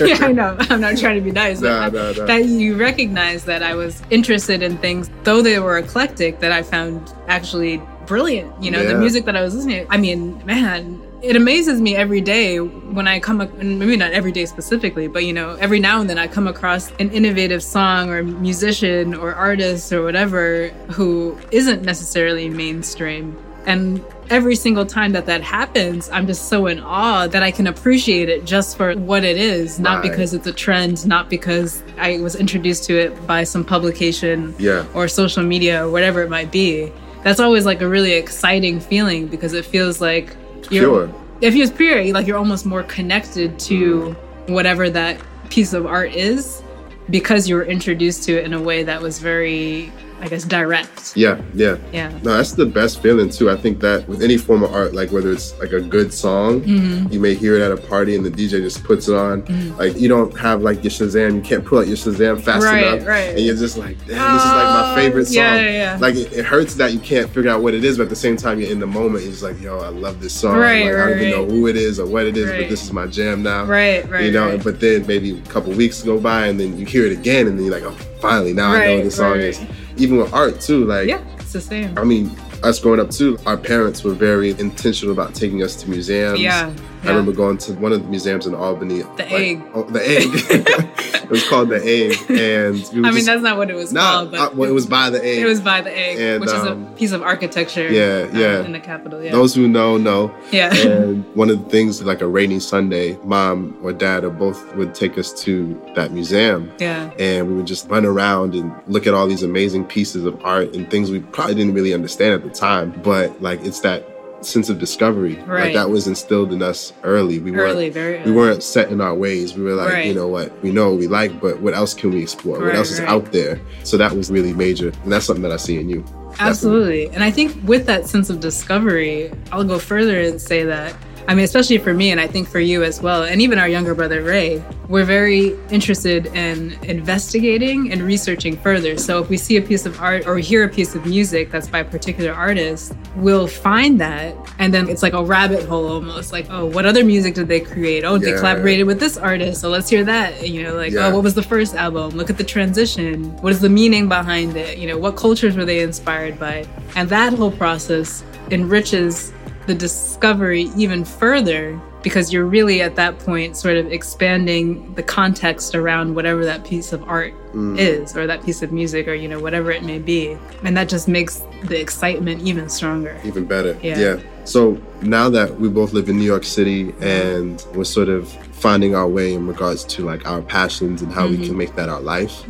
Yeah, 0.04 0.18
I 0.20 0.32
know. 0.32 0.56
I'm 0.70 0.80
not 0.80 0.96
trying 0.96 1.16
to 1.16 1.20
be 1.20 1.30
nice. 1.30 1.60
Nah, 1.60 1.88
nah, 1.88 2.12
nah. 2.12 2.24
That 2.26 2.44
you 2.44 2.76
recognize 2.76 3.44
that 3.44 3.62
I 3.62 3.74
was 3.74 4.02
interested 4.10 4.62
in 4.62 4.78
things, 4.78 5.10
though 5.24 5.42
they 5.42 5.58
were 5.58 5.78
eclectic, 5.78 6.40
that 6.40 6.52
I 6.52 6.62
found 6.62 7.12
actually 7.28 7.80
brilliant. 8.06 8.62
You 8.62 8.70
know, 8.70 8.84
the 8.86 8.96
music 8.96 9.24
that 9.24 9.36
I 9.36 9.42
was 9.42 9.54
listening 9.54 9.86
to. 9.86 9.92
I 9.92 9.96
mean, 9.96 10.44
man, 10.44 11.02
it 11.22 11.36
amazes 11.36 11.80
me 11.80 11.96
every 11.96 12.20
day 12.20 12.58
when 12.58 13.08
I 13.08 13.18
come, 13.18 13.38
maybe 13.38 13.96
not 13.96 14.12
every 14.12 14.30
day 14.30 14.44
specifically, 14.44 15.08
but 15.08 15.24
you 15.24 15.32
know, 15.32 15.56
every 15.56 15.80
now 15.80 16.00
and 16.00 16.10
then 16.10 16.18
I 16.18 16.28
come 16.28 16.46
across 16.46 16.90
an 16.98 17.10
innovative 17.10 17.62
song 17.62 18.10
or 18.10 18.22
musician 18.22 19.14
or 19.14 19.34
artist 19.34 19.90
or 19.92 20.02
whatever 20.02 20.68
who 20.92 21.38
isn't 21.50 21.82
necessarily 21.82 22.50
mainstream. 22.50 23.36
And 23.66 24.04
every 24.30 24.56
single 24.56 24.84
time 24.86 25.12
that 25.12 25.26
that 25.26 25.42
happens, 25.42 26.08
I'm 26.10 26.26
just 26.26 26.48
so 26.48 26.66
in 26.66 26.80
awe 26.80 27.26
that 27.26 27.42
I 27.42 27.50
can 27.50 27.66
appreciate 27.66 28.28
it 28.28 28.44
just 28.44 28.76
for 28.76 28.94
what 28.94 29.24
it 29.24 29.36
is, 29.36 29.78
not 29.78 30.02
Right. 30.02 30.10
because 30.10 30.34
it's 30.34 30.46
a 30.46 30.52
trend, 30.52 31.06
not 31.06 31.30
because 31.30 31.82
I 31.98 32.20
was 32.20 32.34
introduced 32.34 32.84
to 32.84 32.98
it 32.98 33.26
by 33.26 33.44
some 33.44 33.64
publication 33.64 34.54
Yeah. 34.58 34.84
or 34.94 35.08
social 35.08 35.42
media 35.42 35.86
or 35.86 35.90
whatever 35.90 36.22
it 36.22 36.30
might 36.30 36.50
be. 36.50 36.92
That's 37.22 37.40
always 37.40 37.64
like 37.64 37.80
a 37.80 37.88
really 37.88 38.12
exciting 38.12 38.80
feeling 38.80 39.26
because 39.28 39.54
it 39.54 39.64
feels 39.64 40.00
like 40.00 40.36
if 40.62 40.72
you're, 40.72 41.06
Pure. 41.06 41.14
it 41.40 41.50
feels 41.52 41.70
pure, 41.70 42.04
like 42.12 42.26
you're 42.26 42.36
almost 42.38 42.66
more 42.66 42.82
connected 42.82 43.58
to 43.60 44.14
mm. 44.46 44.52
whatever 44.52 44.90
that 44.90 45.18
piece 45.50 45.72
of 45.72 45.86
art 45.86 46.14
is 46.14 46.62
because 47.10 47.48
you 47.48 47.54
were 47.54 47.64
introduced 47.64 48.24
to 48.24 48.32
it 48.38 48.44
in 48.44 48.52
a 48.54 48.60
way 48.60 48.82
that 48.82 49.00
was 49.00 49.18
very, 49.18 49.92
I 50.20 50.28
guess, 50.28 50.44
direct. 50.44 51.16
Yeah. 51.16 51.40
Yeah. 51.54 51.76
Yeah. 51.92 52.08
No, 52.22 52.36
that's 52.36 52.52
the 52.52 52.64
best 52.66 53.02
feeling 53.02 53.28
too. 53.28 53.50
I 53.50 53.56
think 53.56 53.80
that 53.80 54.08
with 54.08 54.22
any 54.22 54.36
form 54.38 54.62
of 54.62 54.72
art, 54.72 54.94
like 54.94 55.12
whether 55.12 55.30
it's 55.32 55.58
like 55.58 55.72
a 55.72 55.80
good 55.80 56.12
song, 56.14 56.62
Mm-hmm. 56.62 57.12
you 57.12 57.20
may 57.20 57.34
hear 57.34 57.56
it 57.56 57.62
at 57.62 57.72
a 57.72 57.76
party 57.76 58.14
and 58.16 58.24
the 58.24 58.30
DJ 58.30 58.60
just 58.62 58.82
puts 58.84 59.08
it 59.08 59.14
on. 59.14 59.44
Like 59.76 59.96
you 59.96 60.08
don't 60.08 60.36
have 60.38 60.62
like 60.62 60.82
your 60.82 60.90
Shazam, 60.90 61.34
you 61.36 61.40
can't 61.42 61.64
pull 61.64 61.78
out 61.78 61.86
your 61.88 61.96
Shazam 61.96 62.40
fast 62.40 62.64
Right, 62.64 62.86
enough, 62.86 63.06
right. 63.06 63.30
and 63.30 63.40
you're 63.40 63.56
just 63.56 63.76
like, 63.76 63.98
damn, 64.06 64.34
this 64.34 64.42
is 64.44 64.50
like 64.52 64.68
my 64.68 64.92
Oh, 64.92 64.94
favorite 64.94 65.26
song. 65.26 65.34
yeah, 65.36 65.56
yeah, 65.60 65.70
yeah. 65.70 65.98
Like 66.00 66.14
it, 66.14 66.32
it 66.32 66.44
hurts 66.44 66.74
that 66.76 66.92
you 66.92 67.00
can't 67.00 67.28
figure 67.30 67.50
out 67.50 67.62
what 67.62 67.74
it 67.74 67.84
is, 67.84 67.98
but 67.98 68.04
at 68.04 68.08
the 68.10 68.16
same 68.16 68.36
time, 68.36 68.60
you're 68.60 68.70
in 68.70 68.78
the 68.80 68.86
moment. 68.86 69.24
You're 69.24 69.32
just 69.32 69.42
like, 69.42 69.60
yo, 69.60 69.78
I 69.80 69.88
love 69.88 70.20
this 70.20 70.32
song. 70.32 70.56
Right, 70.56 70.84
like, 70.86 70.94
I 70.94 71.08
don't 71.10 71.18
even 71.18 71.30
know 71.30 71.44
who 71.44 71.66
it 71.66 71.76
is 71.76 71.98
or 72.00 72.06
what 72.06 72.24
it 72.26 72.36
is, 72.36 72.50
but 72.50 72.68
this 72.70 72.82
is 72.82 72.92
my 72.92 73.06
jam 73.06 73.42
now. 73.42 73.64
Right, 73.64 74.08
right. 74.08 74.24
You 74.24 74.30
know, 74.32 74.50
right. 74.50 74.64
but 74.64 74.80
then 74.80 75.06
maybe 75.06 75.36
a 75.36 75.40
couple 75.42 75.72
weeks 75.72 76.02
go 76.02 76.18
by 76.18 76.46
and 76.46 76.58
then 76.58 76.78
you 76.78 76.86
hear 76.86 77.04
it 77.04 77.12
again 77.12 77.46
and 77.46 77.58
then 77.58 77.66
you're 77.66 77.74
like, 77.78 77.84
oh, 77.84 77.96
finally, 78.20 78.52
now 78.54 78.70
I 78.72 78.86
know 78.86 78.94
what 78.96 79.04
the 79.04 79.10
song 79.10 79.32
right. 79.32 79.40
is. 79.40 79.60
Even 79.96 80.16
with 80.18 80.32
art 80.32 80.60
too, 80.60 80.84
like 80.84 81.08
yeah, 81.08 81.22
it's 81.38 81.52
the 81.52 81.60
same. 81.60 81.96
I 81.96 82.04
mean, 82.04 82.30
us 82.62 82.78
growing 82.80 83.00
up 83.00 83.10
too, 83.10 83.38
our 83.46 83.56
parents 83.56 84.02
were 84.02 84.14
very 84.14 84.50
intentional 84.50 85.12
about 85.12 85.34
taking 85.34 85.62
us 85.62 85.76
to 85.82 85.90
museums. 85.90 86.40
Yeah, 86.40 86.74
I 87.02 87.08
remember 87.08 87.32
going 87.32 87.58
to 87.58 87.74
one 87.74 87.92
of 87.92 88.02
the 88.02 88.08
museums 88.08 88.46
in 88.46 88.54
Albany. 88.54 89.02
The 89.16 89.30
Egg. 89.30 89.62
Oh, 89.74 89.84
the 89.84 90.02
egg. 90.02 90.88
it 91.24 91.30
was 91.30 91.48
called 91.48 91.68
the 91.68 91.82
egg, 91.84 92.16
and 92.30 92.76
I 93.06 93.10
mean, 93.10 93.14
just- 93.14 93.26
that's 93.26 93.42
not 93.42 93.56
what 93.56 93.70
it 93.70 93.74
was 93.76 93.92
nah, 93.92 94.00
called, 94.12 94.30
but 94.30 94.40
uh, 94.40 94.50
well, 94.54 94.68
it 94.70 94.72
was 94.72 94.86
by 94.86 95.10
the 95.10 95.24
egg. 95.24 95.38
it 95.38 95.46
was 95.46 95.60
by 95.60 95.80
the 95.80 95.96
egg, 95.96 96.18
And, 96.18 96.40
which 96.40 96.50
um, 96.50 96.84
is 96.84 96.88
a 96.92 96.96
piece 96.96 97.12
of 97.12 97.22
architecture. 97.22 97.90
Yeah, 97.90 98.28
uh, 98.32 98.38
yeah. 98.38 98.64
in 98.64 98.72
the 98.72 98.80
capital. 98.80 99.22
Yeah, 99.22 99.32
Those 99.32 99.54
who 99.54 99.68
know 99.68 99.96
know. 99.96 100.34
yeah, 100.50 100.74
And 100.74 101.24
one 101.34 101.50
of 101.50 101.62
the 101.64 101.70
things, 101.70 102.02
like 102.02 102.20
a 102.20 102.26
rainy 102.26 102.60
Sunday, 102.60 103.18
mom 103.24 103.76
or 103.82 103.92
dad 103.92 104.24
or 104.24 104.30
both 104.30 104.74
would 104.76 104.94
take 104.94 105.18
us 105.18 105.32
to 105.42 105.80
that 105.94 106.12
museum. 106.12 106.70
yeah, 106.78 107.10
and 107.18 107.48
we 107.48 107.54
would 107.54 107.66
just 107.66 107.88
run 107.88 108.04
around 108.04 108.54
and 108.54 108.72
look 108.86 109.06
at 109.06 109.14
all 109.14 109.26
these 109.26 109.42
amazing 109.42 109.84
pieces 109.84 110.24
of 110.24 110.42
art 110.44 110.74
and 110.74 110.90
things 110.90 111.10
we 111.10 111.20
probably 111.20 111.54
didn't 111.54 111.74
really 111.74 111.94
understand 111.94 112.34
at 112.34 112.42
the 112.42 112.50
time 112.50 112.90
but 113.02 113.40
like 113.42 113.60
it's 113.64 113.80
that 113.80 114.13
sense 114.46 114.68
of 114.68 114.78
discovery 114.78 115.36
like 115.46 115.74
that 115.74 115.88
was 115.88 116.06
instilled 116.06 116.52
in 116.52 116.62
us 116.62 116.92
early 117.02 117.38
we 117.38 117.54
early, 117.54 117.84
weren't 117.90 117.94
very. 117.94 118.16
Early. 118.18 118.30
we 118.30 118.36
weren't 118.36 118.62
set 118.62 118.90
in 118.90 119.00
our 119.00 119.14
ways 119.14 119.54
we 119.54 119.62
were 119.64 119.74
like 119.74 119.92
Right. 119.92 120.06
you 120.06 120.14
know 120.14 120.28
what 120.28 120.52
we 120.62 120.70
know 120.70 120.90
what 120.90 120.98
we 120.98 121.06
like 121.06 121.40
but 121.40 121.60
what 121.60 121.74
else 121.74 121.94
can 121.94 122.10
we 122.10 122.22
explore 122.22 122.58
what 122.58 122.66
Right, 122.66 122.76
else 122.76 122.90
is 122.90 123.00
out 123.00 123.32
there 123.32 123.60
so 123.82 123.96
that 123.96 124.12
was 124.12 124.30
really 124.30 124.52
major 124.52 124.88
and 125.02 125.12
that's 125.12 125.26
something 125.26 125.42
that 125.42 125.52
i 125.52 125.56
see 125.56 125.78
in 125.78 125.88
you 125.88 126.04
Absolutely. 126.40 127.06
And 127.10 127.22
I 127.22 127.30
think 127.30 127.56
with 127.64 127.86
that 127.86 128.08
sense 128.08 128.28
of 128.28 128.40
discovery, 128.40 129.30
I'll 129.52 129.62
go 129.62 129.78
further 129.78 130.18
and 130.20 130.40
say 130.40 130.64
that, 130.64 130.92
I 131.26 131.34
mean, 131.34 131.44
especially 131.44 131.78
for 131.78 131.94
me, 131.94 132.10
and 132.10 132.20
I 132.20 132.26
think 132.26 132.48
for 132.48 132.60
you 132.60 132.82
as 132.84 133.00
well, 133.00 133.22
and 133.22 133.40
even 133.40 133.58
our 133.58 133.68
younger 133.68 133.94
brother 133.94 134.22
Ray, 134.22 134.62
we're 134.88 135.04
very 135.06 135.56
interested 135.70 136.26
in 136.26 136.72
investigating 136.82 137.90
and 137.92 138.02
researching 138.02 138.58
further. 138.58 138.98
So 138.98 139.22
if 139.22 139.30
we 139.30 139.38
see 139.38 139.56
a 139.56 139.62
piece 139.62 139.86
of 139.86 139.98
art 140.00 140.26
or 140.26 140.36
hear 140.36 140.64
a 140.64 140.68
piece 140.68 140.94
of 140.94 141.06
music 141.06 141.50
that's 141.50 141.66
by 141.66 141.78
a 141.78 141.84
particular 141.84 142.32
artist, 142.34 142.92
we'll 143.16 143.46
find 143.46 143.98
that. 144.02 144.36
And 144.58 144.74
then 144.74 144.88
it's 144.90 145.02
like 145.02 145.14
a 145.14 145.24
rabbit 145.24 145.64
hole 145.64 145.86
almost 145.86 146.30
like, 146.30 146.46
oh, 146.50 146.66
what 146.66 146.84
other 146.84 147.02
music 147.04 147.34
did 147.34 147.48
they 147.48 147.60
create? 147.60 148.04
Oh, 148.04 148.18
they 148.18 148.32
collaborated 148.32 148.86
with 148.86 149.00
this 149.00 149.16
artist. 149.16 149.62
So 149.62 149.70
let's 149.70 149.88
hear 149.88 150.04
that. 150.04 150.46
You 150.46 150.64
know, 150.64 150.74
like, 150.74 150.92
oh, 150.92 150.96
Yeah. 150.96 151.06
oh, 151.06 151.14
what 151.14 151.24
was 151.24 151.34
the 151.34 151.42
first 151.42 151.74
album? 151.74 152.10
Look 152.10 152.28
at 152.28 152.36
the 152.36 152.44
transition. 152.44 153.34
What 153.38 153.50
is 153.52 153.60
the 153.60 153.70
meaning 153.70 154.08
behind 154.10 154.56
it? 154.56 154.76
You 154.76 154.88
know, 154.88 154.98
what 154.98 155.16
cultures 155.16 155.56
were 155.56 155.64
they 155.64 155.80
inspired 155.80 156.38
by? 156.38 156.66
And 156.96 157.08
that 157.08 157.32
whole 157.32 157.50
process 157.50 158.22
enriches 158.50 159.32
the 159.66 159.74
discovery 159.74 160.70
even 160.76 161.04
further 161.04 161.80
because 162.02 162.30
you're 162.32 162.44
really 162.44 162.82
at 162.82 162.96
that 162.96 163.18
point 163.20 163.56
sort 163.56 163.76
of 163.78 163.90
expanding 163.90 164.92
the 164.94 165.02
context 165.02 165.74
around 165.74 166.14
whatever 166.14 166.44
that 166.44 166.62
piece 166.64 166.92
of 166.92 167.02
art 167.04 167.32
is 167.78 168.14
or 168.16 168.26
that 168.26 168.44
piece 168.44 168.62
of 168.62 168.72
music 168.72 169.06
or 169.08 169.14
you 169.14 169.28
know 169.28 169.38
whatever 169.40 169.70
it 169.70 169.82
may 169.84 169.98
be 169.98 170.36
and 170.64 170.76
that 170.76 170.88
just 170.88 171.08
makes 171.08 171.42
the 171.64 171.80
excitement 171.80 172.42
even 172.42 172.68
stronger 172.68 173.18
even 173.24 173.44
better. 173.46 173.78
Yeah. 173.82 173.98
yeah. 173.98 174.20
So 174.44 174.78
now 175.00 175.30
that 175.30 175.58
we 175.58 175.68
both 175.70 175.92
live 175.94 176.08
in 176.10 176.18
New 176.18 176.24
York 176.24 176.44
City 176.44 176.92
and 177.00 177.64
we're 177.74 177.84
sort 177.84 178.10
of 178.10 178.28
finding 178.52 178.94
our 178.94 179.08
way 179.08 179.32
in 179.32 179.46
regards 179.46 179.84
to 179.84 180.04
like 180.04 180.26
our 180.26 180.42
passions 180.42 181.00
and 181.00 181.10
how 181.12 181.26
Mm-hmm. 181.26 181.40
we 181.40 181.46
can 181.48 181.56
make 181.56 181.74
that 181.76 181.88
our 181.88 182.00
life, 182.02 182.46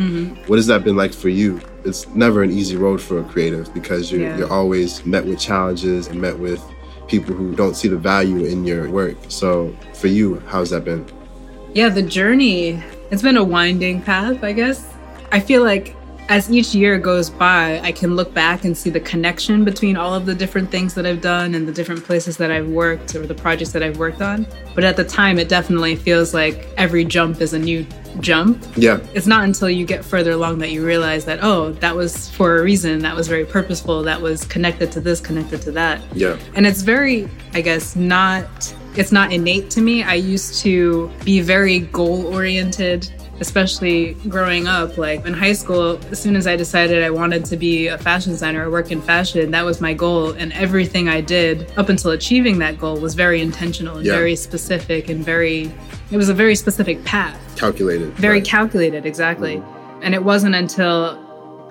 what 0.49 0.56
has 0.56 0.66
that 0.66 0.83
been 0.85 0.97
like 0.97 1.12
for 1.12 1.28
you? 1.28 1.61
It's 1.85 2.09
never 2.09 2.42
an 2.42 2.50
easy 2.50 2.76
road 2.76 3.00
for 3.00 3.18
a 3.21 3.25
creative 3.25 3.73
because 3.75 4.11
you're, 4.11 4.23
Yeah. 4.23 4.38
you're 4.38 4.52
always 4.52 5.04
met 5.06 5.25
with 5.26 5.38
challenges 5.38 6.09
and 6.09 6.21
met 6.21 6.37
with 6.38 6.61
people 7.08 7.34
who 7.34 7.54
don't 7.54 7.75
see 7.75 7.88
the 7.88 7.96
value 7.96 8.44
in 8.44 8.64
your 8.64 8.90
work. 8.90 9.16
So 9.28 9.75
for 9.94 10.08
you, 10.08 10.40
how's 10.46 10.70
that 10.70 10.84
been? 10.84 11.06
yeah 11.75 11.88
the 11.88 12.02
journey 12.02 12.80
it's 13.11 13.20
been 13.20 13.37
a 13.37 13.42
winding 13.42 14.00
path 14.00 14.42
i 14.44 14.52
guess 14.52 14.94
i 15.32 15.40
feel 15.40 15.64
like 15.64 15.96
as 16.28 16.50
each 16.50 16.74
year 16.74 16.98
goes 16.98 17.28
by 17.28 17.78
i 17.80 17.92
can 17.92 18.16
look 18.16 18.32
back 18.32 18.64
and 18.64 18.76
see 18.76 18.88
the 18.88 19.00
connection 19.00 19.64
between 19.64 19.96
all 19.96 20.14
of 20.14 20.24
the 20.24 20.34
different 20.34 20.70
things 20.70 20.94
that 20.94 21.04
i've 21.04 21.20
done 21.20 21.54
and 21.54 21.68
the 21.68 21.72
different 21.72 22.02
places 22.02 22.36
that 22.38 22.50
i've 22.50 22.68
worked 22.68 23.14
or 23.14 23.26
the 23.26 23.34
projects 23.34 23.72
that 23.72 23.82
i've 23.82 23.98
worked 23.98 24.22
on 24.22 24.46
but 24.74 24.84
at 24.84 24.96
the 24.96 25.04
time 25.04 25.38
it 25.38 25.48
definitely 25.48 25.94
feels 25.94 26.32
like 26.32 26.66
every 26.78 27.04
jump 27.04 27.40
is 27.40 27.52
a 27.52 27.58
new 27.58 27.84
jump 28.20 28.64
Yeah. 28.76 29.00
it's 29.12 29.26
not 29.26 29.44
until 29.44 29.68
you 29.68 29.84
get 29.84 30.04
further 30.04 30.30
along 30.30 30.58
that 30.58 30.70
you 30.70 30.84
realize 30.86 31.24
that 31.26 31.40
oh 31.42 31.72
that 31.72 31.94
was 31.94 32.30
for 32.30 32.56
a 32.58 32.62
reason 32.62 33.00
that 33.00 33.14
was 33.14 33.28
very 33.28 33.44
purposeful 33.44 34.02
that 34.04 34.20
was 34.20 34.44
connected 34.46 34.90
to 34.92 35.00
this 35.00 35.20
connected 35.20 35.60
to 35.62 35.72
that 35.72 36.00
Yeah. 36.14 36.38
and 36.54 36.66
it's 36.66 36.82
very 36.82 37.28
i 37.52 37.60
guess 37.60 37.96
not 37.96 38.74
it's 38.96 39.10
not 39.10 39.32
innate 39.32 39.70
to 39.70 39.80
me. 39.80 40.04
I 40.04 40.14
used 40.14 40.60
to 40.60 41.10
be 41.24 41.40
very 41.40 41.80
goal 41.80 42.32
oriented, 42.32 43.10
especially 43.48 44.14
growing 44.28 44.66
up. 44.66 44.96
Like 44.96 45.24
in 45.26 45.34
high 45.34 45.52
school, 45.52 45.98
as 46.10 46.18
soon 46.20 46.34
as 46.36 46.46
I 46.46 46.56
decided 46.56 47.02
I 47.02 47.10
wanted 47.10 47.44
to 47.46 47.56
be 47.56 47.88
a 47.88 47.98
fashion 47.98 48.32
designer 48.32 48.66
or 48.66 48.70
work 48.70 48.90
in 48.90 49.00
fashion, 49.02 49.50
that 49.50 49.64
was 49.64 49.80
my 49.80 49.92
goal. 49.92 50.30
And 50.30 50.52
everything 50.54 51.08
I 51.08 51.20
did 51.20 51.70
up 51.76 51.88
until 51.90 52.10
achieving 52.12 52.58
that 52.60 52.78
goal 52.78 52.96
was 52.98 53.14
very 53.14 53.40
intentional 53.40 53.96
and 53.98 54.06
Yeah. 54.06 54.16
very 54.16 54.34
specific 54.36 55.08
and 55.10 55.24
very, 55.24 55.70
it 56.10 56.16
was 56.16 56.28
a 56.28 56.34
very 56.34 56.54
specific 56.54 57.04
path. 57.04 57.38
Calculated. 57.56 58.08
Very 58.14 58.38
right. 58.38 58.44
calculated, 58.44 59.04
exactly. 59.06 59.62
And 60.02 60.14
it 60.14 60.24
wasn't 60.24 60.54
until 60.54 61.18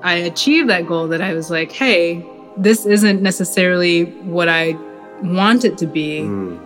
I 0.03 0.13
achieved 0.15 0.69
that 0.69 0.85
goal 0.87 1.07
that 1.07 1.21
I 1.21 1.33
was 1.33 1.49
like, 1.49 1.71
hey, 1.71 2.23
this 2.57 2.85
isn't 2.85 3.21
necessarily 3.21 4.03
what 4.37 4.47
I 4.47 4.77
want 5.23 5.65
it 5.65 5.77
to 5.79 5.87
be. 5.87 6.21
Mm. 6.21 6.59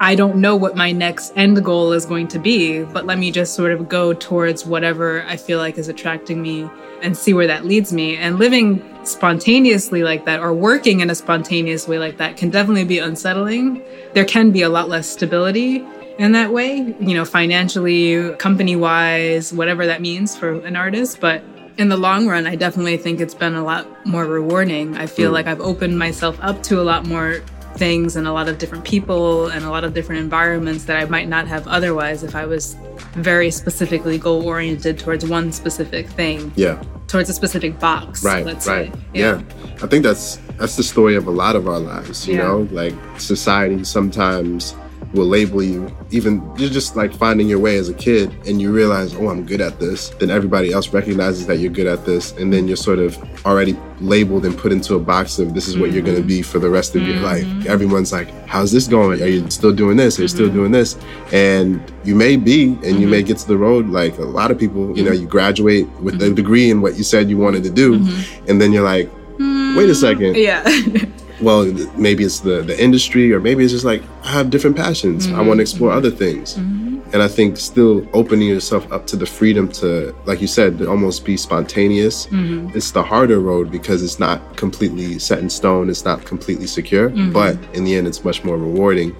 I 0.00 0.14
don't 0.14 0.36
know 0.36 0.54
what 0.54 0.76
my 0.76 0.92
next 0.92 1.32
end 1.34 1.64
goal 1.64 1.92
is 1.92 2.06
going 2.06 2.28
to 2.28 2.38
be, 2.38 2.84
but 2.84 3.04
let 3.04 3.18
me 3.18 3.32
just 3.32 3.54
sort 3.54 3.72
of 3.72 3.88
go 3.88 4.12
towards 4.12 4.64
whatever 4.64 5.24
I 5.24 5.36
feel 5.36 5.58
like 5.58 5.76
is 5.76 5.88
attracting 5.88 6.40
me 6.40 6.70
and 7.02 7.16
see 7.16 7.32
where 7.32 7.48
that 7.48 7.64
leads 7.64 7.92
me. 7.92 8.16
And 8.16 8.38
living 8.38 8.82
spontaneously 9.04 10.04
like 10.04 10.24
that 10.26 10.40
or 10.40 10.52
working 10.52 11.00
in 11.00 11.10
a 11.10 11.16
spontaneous 11.16 11.88
way 11.88 11.98
like 11.98 12.16
that 12.18 12.36
can 12.36 12.50
definitely 12.50 12.84
be 12.84 13.00
unsettling. 13.00 13.82
There 14.14 14.24
can 14.24 14.52
be 14.52 14.62
a 14.62 14.68
lot 14.68 14.88
less 14.88 15.08
stability 15.08 15.84
in 16.18 16.32
that 16.32 16.52
way, 16.52 16.76
you 17.00 17.14
know, 17.14 17.24
financially, 17.24 18.34
company 18.36 18.76
wise, 18.76 19.52
whatever 19.52 19.86
that 19.86 20.00
means 20.00 20.36
for 20.36 20.60
an 20.64 20.76
artist. 20.76 21.20
But 21.20 21.42
in 21.76 21.88
the 21.88 21.96
long 21.96 22.28
run, 22.28 22.46
I 22.46 22.54
definitely 22.54 22.98
think 22.98 23.20
it's 23.20 23.34
been 23.34 23.54
a 23.54 23.64
lot 23.64 23.86
more 24.06 24.26
rewarding. 24.26 24.96
I 24.96 25.06
feel 25.06 25.30
hmm. 25.30 25.34
like 25.34 25.46
I've 25.46 25.60
opened 25.60 25.98
myself 25.98 26.38
up 26.40 26.62
to 26.64 26.80
a 26.80 26.82
lot 26.82 27.06
more 27.06 27.40
things 27.78 28.16
and 28.16 28.26
a 28.26 28.32
lot 28.32 28.48
of 28.48 28.58
different 28.58 28.84
people 28.84 29.46
and 29.46 29.64
a 29.64 29.70
lot 29.70 29.84
of 29.84 29.94
different 29.94 30.20
environments 30.20 30.84
that 30.84 30.96
I 30.98 31.04
might 31.06 31.28
not 31.28 31.46
have 31.46 31.66
otherwise 31.68 32.22
if 32.24 32.34
I 32.34 32.44
was 32.46 32.74
very 33.12 33.50
specifically 33.50 34.18
goal 34.18 34.44
oriented 34.46 34.98
towards 34.98 35.24
one 35.24 35.52
specific 35.52 36.08
thing, 36.08 36.52
Yeah. 36.56 36.82
towards 37.06 37.30
a 37.30 37.32
specific 37.32 37.78
box. 37.78 38.22
Right. 38.24 38.44
let's 38.44 38.66
right. 38.66 38.92
say. 38.92 39.00
Yeah. 39.14 39.40
I 39.82 39.86
think 39.86 40.02
that's 40.02 40.38
that's 40.58 40.76
the 40.76 40.82
story 40.82 41.14
of 41.14 41.28
a 41.28 41.30
lot 41.30 41.54
of 41.54 41.68
our 41.68 41.78
lives. 41.78 42.26
You 42.26 42.34
Yeah. 42.34 42.42
know, 42.48 42.68
like 42.72 42.94
society 43.18 43.84
sometimes 43.84 44.74
will 45.14 45.26
label 45.26 45.62
you. 45.62 45.94
Even 46.10 46.42
you're 46.56 46.70
just 46.70 46.96
like 46.96 47.14
finding 47.14 47.48
your 47.48 47.58
way 47.58 47.78
as 47.78 47.88
a 47.88 47.94
kid, 47.94 48.34
and 48.46 48.60
you 48.60 48.72
realize, 48.72 49.14
oh, 49.14 49.28
I'm 49.28 49.44
good 49.44 49.60
at 49.60 49.78
this. 49.78 50.10
Then 50.10 50.30
everybody 50.30 50.72
else 50.72 50.88
recognizes 50.88 51.46
that 51.46 51.58
you're 51.58 51.72
good 51.72 51.86
at 51.86 52.04
this, 52.04 52.32
and 52.32 52.52
then 52.52 52.68
you're 52.68 52.76
sort 52.76 52.98
of 52.98 53.16
already 53.46 53.76
labeled 54.00 54.44
and 54.44 54.56
put 54.56 54.72
into 54.72 54.94
a 54.94 54.98
box 54.98 55.38
of 55.38 55.54
this 55.54 55.66
is 55.66 55.76
what 55.76 55.92
you're 55.92 56.02
going 56.02 56.16
to 56.16 56.20
mm-hmm. 56.20 56.28
be 56.28 56.42
for 56.42 56.58
the 56.58 56.70
rest 56.70 56.94
of 56.94 57.02
your 57.02 57.16
mm-hmm. 57.16 57.56
life. 57.56 57.66
Everyone's 57.66 58.12
like, 58.12 58.28
how's 58.46 58.70
this 58.70 58.86
going? 58.86 59.22
Are 59.22 59.26
you 59.26 59.48
still 59.50 59.72
doing 59.72 59.96
this? 59.96 60.18
Are 60.18 60.22
you 60.22 60.28
still 60.28 60.46
mm-hmm. 60.46 60.56
doing 60.56 60.72
this? 60.72 60.96
And 61.32 61.80
you 62.04 62.14
may 62.14 62.36
be, 62.36 62.78
and 62.84 63.00
you 63.00 63.06
may 63.06 63.22
get 63.22 63.38
to 63.38 63.48
the 63.48 63.56
road 63.56 63.88
like 63.88 64.18
a 64.18 64.22
lot 64.22 64.50
of 64.50 64.58
people. 64.58 64.96
You 64.96 65.04
know, 65.04 65.12
you 65.12 65.26
graduate 65.26 65.88
with 66.00 66.22
a 66.22 66.30
degree 66.30 66.70
in 66.70 66.80
what 66.80 66.96
you 66.96 67.04
said 67.04 67.28
you 67.28 67.38
wanted 67.38 67.62
to 67.64 67.70
do, 67.70 67.94
and 68.48 68.60
then 68.60 68.72
you're 68.72 68.84
like, 68.84 69.10
wait 69.38 69.90
a 69.90 69.94
second. 69.94 70.36
Yeah. 70.36 70.64
Well, 71.40 71.64
maybe 71.96 72.24
it's 72.24 72.40
the 72.40 72.62
the 72.62 72.80
industry, 72.82 73.32
or 73.32 73.40
maybe 73.40 73.64
it's 73.64 73.72
just 73.72 73.84
like 73.84 74.02
I 74.24 74.30
have 74.32 74.50
different 74.50 74.76
passions. 74.76 75.26
I 75.26 75.30
want 75.30 75.36
to 75.36 75.50
mm-hmm. 75.50 75.60
explore 75.60 75.92
other 75.92 76.10
things. 76.10 76.56
Mm-hmm. 76.56 76.86
And 77.10 77.22
I 77.22 77.28
think 77.28 77.56
still 77.56 78.06
opening 78.12 78.48
yourself 78.48 78.90
up 78.92 79.06
to 79.06 79.16
the 79.16 79.24
freedom 79.24 79.66
to, 79.80 80.14
like 80.26 80.42
you 80.42 80.46
said, 80.46 80.76
to 80.78 80.90
almost 80.90 81.24
be 81.24 81.38
spontaneous. 81.38 82.26
Mm-hmm. 82.26 82.76
It's 82.76 82.90
the 82.90 83.02
harder 83.02 83.40
road 83.40 83.70
because 83.70 84.02
it's 84.02 84.18
not 84.18 84.58
completely 84.58 85.18
set 85.18 85.38
in 85.38 85.48
stone. 85.48 85.88
It's 85.88 86.04
not 86.04 86.26
completely 86.26 86.66
secure. 86.66 87.08
But 87.08 87.56
in 87.72 87.84
the 87.84 87.94
end, 87.96 88.06
it's 88.08 88.24
much 88.24 88.44
more 88.44 88.58
rewarding 88.58 89.12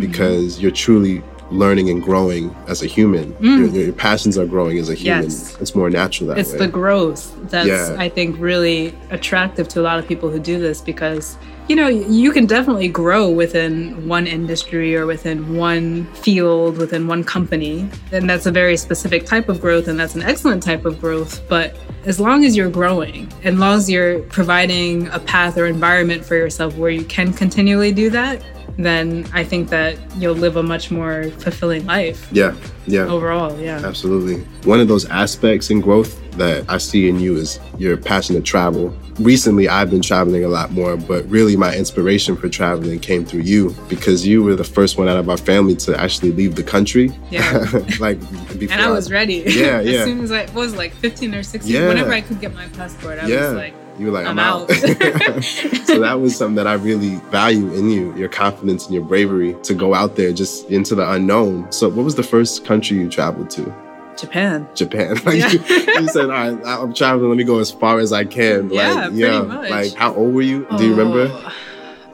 because 0.00 0.60
you're 0.60 0.72
truly 0.72 1.22
learning 1.50 1.90
and 1.90 2.02
growing 2.02 2.54
as 2.68 2.82
a 2.82 2.86
human. 2.86 3.32
Mm. 3.34 3.74
Your, 3.74 3.84
your 3.84 3.92
passions 3.92 4.38
are 4.38 4.46
growing 4.46 4.78
as 4.78 4.88
a 4.88 4.94
human. 4.94 5.24
Yes. 5.24 5.60
It's 5.60 5.74
more 5.74 5.90
natural 5.90 6.28
that 6.28 6.38
it's 6.38 6.52
way. 6.52 6.58
the 6.58 6.68
growth 6.68 7.34
that's 7.50 7.68
Yeah. 7.68 7.96
i 7.98 8.08
think 8.08 8.36
really 8.38 8.94
attractive 9.10 9.66
to 9.68 9.80
a 9.80 9.82
lot 9.82 9.98
of 9.98 10.06
people 10.06 10.30
who 10.30 10.38
do 10.38 10.58
this 10.60 10.80
because 10.80 11.36
you 11.68 11.76
know 11.76 11.88
you 11.88 12.32
can 12.32 12.46
definitely 12.46 12.88
grow 12.88 13.28
within 13.30 14.06
one 14.08 14.26
industry 14.26 14.96
or 14.96 15.06
within 15.06 15.56
one 15.56 16.04
field 16.14 16.78
within 16.78 17.06
one 17.06 17.24
company 17.24 17.88
and 18.12 18.28
that's 18.28 18.46
a 18.46 18.50
very 18.52 18.76
specific 18.76 19.24
type 19.26 19.48
of 19.48 19.60
growth 19.60 19.88
and 19.88 19.98
that's 19.98 20.14
an 20.14 20.22
excellent 20.22 20.62
type 20.62 20.84
of 20.84 21.00
growth 21.00 21.40
but 21.48 21.76
as 22.04 22.18
long 22.20 22.44
as 22.44 22.56
you're 22.56 22.70
growing 22.70 23.22
and 23.44 23.54
as 23.54 23.58
long 23.58 23.76
as 23.78 23.90
you're 23.90 24.20
providing 24.24 25.08
a 25.08 25.18
path 25.20 25.56
or 25.58 25.66
environment 25.66 26.24
for 26.24 26.36
yourself 26.36 26.76
where 26.76 26.90
you 26.90 27.04
can 27.04 27.32
continually 27.32 27.92
do 27.92 28.10
that 28.10 28.42
then 28.78 29.26
i 29.32 29.44
think 29.44 29.68
that 29.68 29.96
you'll 30.16 30.34
live 30.34 30.56
a 30.56 30.62
much 30.62 30.90
more 30.90 31.24
fulfilling 31.38 31.84
life 31.86 32.28
yeah, 32.32 32.54
yeah. 32.86 33.02
overall 33.02 33.58
yeah 33.60 33.80
Absolutely. 33.84 34.44
One 34.68 34.80
of 34.80 34.88
those 34.88 35.04
aspects 35.06 35.70
in 35.70 35.80
growth 35.80 36.16
that 36.32 36.64
I 36.68 36.78
see 36.78 37.08
in 37.08 37.18
you 37.18 37.36
is 37.36 37.58
your 37.76 37.96
passion 37.96 38.36
to 38.36 38.40
travel. 38.40 38.94
Recently, 39.18 39.68
I've 39.68 39.90
been 39.90 40.00
traveling 40.00 40.44
a 40.44 40.48
lot 40.48 40.70
more, 40.70 40.96
but 40.96 41.28
really 41.28 41.56
my 41.56 41.76
inspiration 41.76 42.36
for 42.36 42.48
traveling 42.48 42.98
came 43.00 43.24
through 43.24 43.40
you 43.40 43.74
because 43.88 44.26
you 44.26 44.42
were 44.42 44.54
the 44.54 44.64
first 44.64 44.96
one 44.96 45.08
out 45.08 45.16
of 45.18 45.28
our 45.28 45.36
family 45.36 45.74
to 45.76 46.00
actually 46.00 46.32
leave 46.32 46.54
the 46.54 46.62
country. 46.62 47.12
Yeah. 47.30 47.66
like 48.00 48.20
before. 48.58 48.72
And 48.72 48.80
I 48.80 48.90
was 48.90 49.10
ready. 49.10 49.42
Yeah, 49.46 49.78
as 49.80 49.86
yeah. 49.86 50.04
soon 50.04 50.20
as 50.20 50.32
I 50.32 50.50
was 50.52 50.76
like 50.76 50.92
15 50.94 51.34
or 51.34 51.42
16, 51.42 51.74
Yeah. 51.74 51.88
whenever 51.88 52.12
I 52.12 52.20
could 52.20 52.40
get 52.40 52.54
my 52.54 52.66
passport, 52.68 53.18
I 53.18 53.26
yeah. 53.26 53.48
was 53.48 53.54
like, 53.54 53.74
you 54.00 54.06
were 54.06 54.12
like, 54.12 54.26
I'm, 54.26 54.38
I'm 54.38 54.46
out. 54.46 54.70
out. 54.70 55.44
so 55.84 56.00
that 56.00 56.20
was 56.20 56.34
something 56.34 56.54
that 56.56 56.66
I 56.66 56.74
really 56.74 57.16
value 57.30 57.70
in 57.74 57.90
you, 57.90 58.14
your 58.16 58.28
confidence 58.30 58.86
and 58.86 58.94
your 58.94 59.04
bravery 59.04 59.54
to 59.64 59.74
go 59.74 59.94
out 59.94 60.16
there 60.16 60.32
just 60.32 60.70
into 60.70 60.94
the 60.94 61.08
unknown. 61.10 61.70
So 61.70 61.88
what 61.88 62.04
was 62.04 62.14
the 62.14 62.22
first 62.22 62.64
country 62.64 62.96
you 62.96 63.10
traveled 63.10 63.50
to? 63.50 63.74
Japan. 64.16 64.66
Japan. 64.74 65.16
Like 65.24 65.38
Yeah. 65.38 65.50
you, 65.50 65.60
you 66.00 66.08
said, 66.08 66.24
all 66.24 66.30
right, 66.30 66.58
I'm 66.64 66.94
traveling. 66.94 67.28
Let 67.28 67.36
me 67.36 67.44
go 67.44 67.58
as 67.58 67.70
far 67.70 67.98
as 67.98 68.12
I 68.12 68.24
can. 68.24 68.70
Yeah, 68.70 68.92
like, 68.92 69.02
pretty 69.10 69.18
yeah. 69.18 69.42
much. 69.42 69.70
Like, 69.70 69.94
how 69.94 70.14
old 70.14 70.34
were 70.34 70.42
you? 70.42 70.66
Do 70.78 70.84
you 70.84 70.94
remember? 70.94 71.28
Oh, 71.30 71.54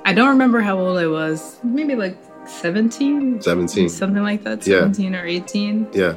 I 0.04 0.12
don't 0.12 0.28
remember 0.28 0.60
how 0.60 0.78
old 0.78 0.98
I 0.98 1.06
was. 1.06 1.58
Maybe 1.62 1.94
like 1.94 2.16
17? 2.46 3.42
17. 3.42 3.88
Something 3.88 4.22
like 4.22 4.42
that, 4.44 4.66
Yeah. 4.66 4.80
17 4.80 5.14
or 5.14 5.24
18. 5.24 5.88
Yeah. 5.92 6.14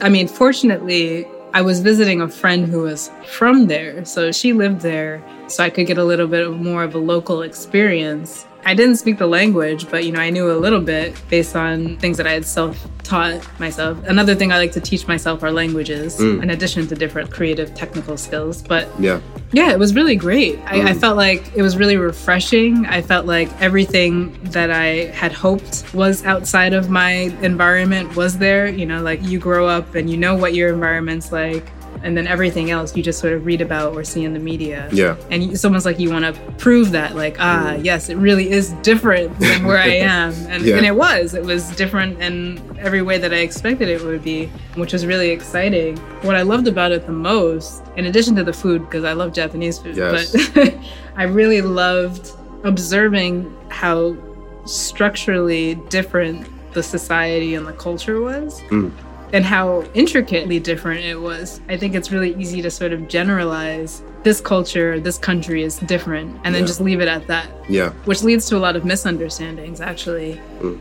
I 0.00 0.08
mean, 0.08 0.28
fortunately, 0.28 1.26
I 1.52 1.62
was 1.62 1.80
visiting 1.80 2.20
a 2.20 2.28
friend 2.28 2.66
who 2.66 2.82
was 2.82 3.10
from 3.26 3.66
there. 3.66 4.04
So 4.04 4.30
she 4.30 4.52
lived 4.52 4.82
there. 4.82 5.22
So 5.48 5.64
I 5.64 5.70
could 5.70 5.86
get 5.86 5.98
a 5.98 6.04
little 6.04 6.28
bit 6.28 6.46
of 6.46 6.60
more 6.60 6.84
of 6.84 6.94
a 6.94 6.98
local 6.98 7.42
experience. 7.42 8.46
I 8.64 8.74
didn't 8.74 8.96
speak 8.96 9.18
the 9.18 9.26
language, 9.26 9.90
but 9.90 10.04
you 10.04 10.12
know, 10.12 10.20
I 10.20 10.30
knew 10.30 10.50
a 10.50 10.58
little 10.58 10.80
bit 10.80 11.20
based 11.28 11.56
on 11.56 11.96
things 11.96 12.16
that 12.18 12.26
I 12.26 12.32
had 12.32 12.44
self-taught 12.44 13.60
myself. 13.60 13.98
Another 14.06 14.34
thing 14.34 14.52
I 14.52 14.58
like 14.58 14.72
to 14.72 14.80
teach 14.80 15.08
myself 15.08 15.42
are 15.42 15.50
languages, 15.50 16.18
mm. 16.18 16.42
in 16.42 16.50
addition 16.50 16.86
to 16.88 16.94
different 16.94 17.30
creative 17.30 17.74
technical 17.74 18.16
skills. 18.16 18.62
But 18.62 18.88
Yeah. 18.98 19.20
yeah, 19.52 19.72
it 19.72 19.78
was 19.78 19.94
really 19.94 20.16
great. 20.16 20.58
I, 20.66 20.90
I 20.90 20.92
mm. 20.92 21.00
felt 21.00 21.16
like 21.16 21.52
it 21.54 21.62
was 21.62 21.76
really 21.76 21.96
refreshing. 21.96 22.86
I 22.86 23.02
felt 23.02 23.26
like 23.26 23.48
everything 23.60 24.38
that 24.44 24.70
I 24.70 25.06
had 25.06 25.32
hoped 25.32 25.92
was 25.94 26.24
outside 26.24 26.72
of 26.72 26.90
my 26.90 27.12
environment 27.42 28.14
was 28.14 28.38
there. 28.38 28.68
You 28.68 28.86
know, 28.86 29.02
like 29.02 29.22
you 29.22 29.38
grow 29.38 29.66
up 29.66 29.94
and 29.94 30.08
you 30.08 30.16
know 30.16 30.36
what 30.36 30.54
your 30.54 30.72
environment's 30.72 31.32
like. 31.32 31.66
And 32.02 32.16
then 32.16 32.26
everything 32.26 32.70
else 32.70 32.96
you 32.96 33.02
just 33.02 33.18
sort 33.18 33.34
of 33.34 33.44
read 33.44 33.60
about 33.60 33.94
or 33.94 34.04
see 34.04 34.24
in 34.24 34.32
the 34.32 34.38
media. 34.38 34.88
Yeah. 34.90 35.16
And 35.30 35.44
you, 35.44 35.56
someone's 35.56 35.84
like, 35.84 35.98
you 35.98 36.10
want 36.10 36.24
to 36.34 36.40
prove 36.52 36.92
that, 36.92 37.14
like, 37.14 37.36
ah, 37.38 37.74
yes, 37.74 38.08
it 38.08 38.16
really 38.16 38.50
is 38.50 38.70
different 38.82 39.38
than 39.38 39.64
where 39.66 39.76
I 39.76 39.88
am. 39.88 40.32
And, 40.48 40.64
Yeah. 40.64 40.76
and 40.76 40.86
it 40.86 40.96
was. 40.96 41.34
It 41.34 41.44
was 41.44 41.68
different 41.76 42.20
in 42.22 42.58
every 42.78 43.02
way 43.02 43.18
that 43.18 43.34
I 43.34 43.38
expected 43.38 43.88
it 43.88 44.02
would 44.02 44.24
be, 44.24 44.46
which 44.76 44.94
was 44.94 45.04
really 45.04 45.28
exciting. 45.28 45.98
What 46.22 46.36
I 46.36 46.42
loved 46.42 46.68
about 46.68 46.90
it 46.90 47.04
the 47.04 47.12
most, 47.12 47.82
in 47.96 48.06
addition 48.06 48.34
to 48.36 48.44
the 48.44 48.52
food, 48.54 48.80
because 48.86 49.04
I 49.04 49.12
love 49.12 49.34
Japanese 49.34 49.78
food, 49.78 49.96
Yes. 49.96 50.32
but 50.54 50.74
I 51.16 51.24
really 51.24 51.60
loved 51.60 52.30
observing 52.64 53.54
how 53.68 54.16
structurally 54.64 55.74
different 55.90 56.46
the 56.72 56.82
society 56.82 57.54
and 57.54 57.66
the 57.66 57.72
culture 57.72 58.20
was. 58.20 58.60
Mm. 58.70 58.90
And 59.32 59.44
how 59.44 59.84
intricately 59.94 60.58
different 60.58 61.04
it 61.04 61.20
was. 61.20 61.60
I 61.68 61.76
think 61.76 61.94
it's 61.94 62.10
really 62.10 62.34
easy 62.36 62.62
to 62.62 62.70
sort 62.70 62.92
of 62.92 63.08
generalize 63.08 64.02
this 64.22 64.40
culture, 64.40 65.00
this 65.00 65.16
country 65.18 65.62
is 65.62 65.78
different, 65.78 66.36
and 66.44 66.54
then 66.54 66.62
Yeah. 66.62 66.66
just 66.66 66.80
leave 66.80 67.00
it 67.00 67.08
at 67.08 67.26
that 67.28 67.46
Yeah. 67.68 67.90
which 68.04 68.22
leads 68.22 68.46
to 68.50 68.56
a 68.56 68.58
lot 68.58 68.76
of 68.76 68.84
misunderstandings 68.84 69.80
actually. 69.80 70.40
Mm. 70.60 70.78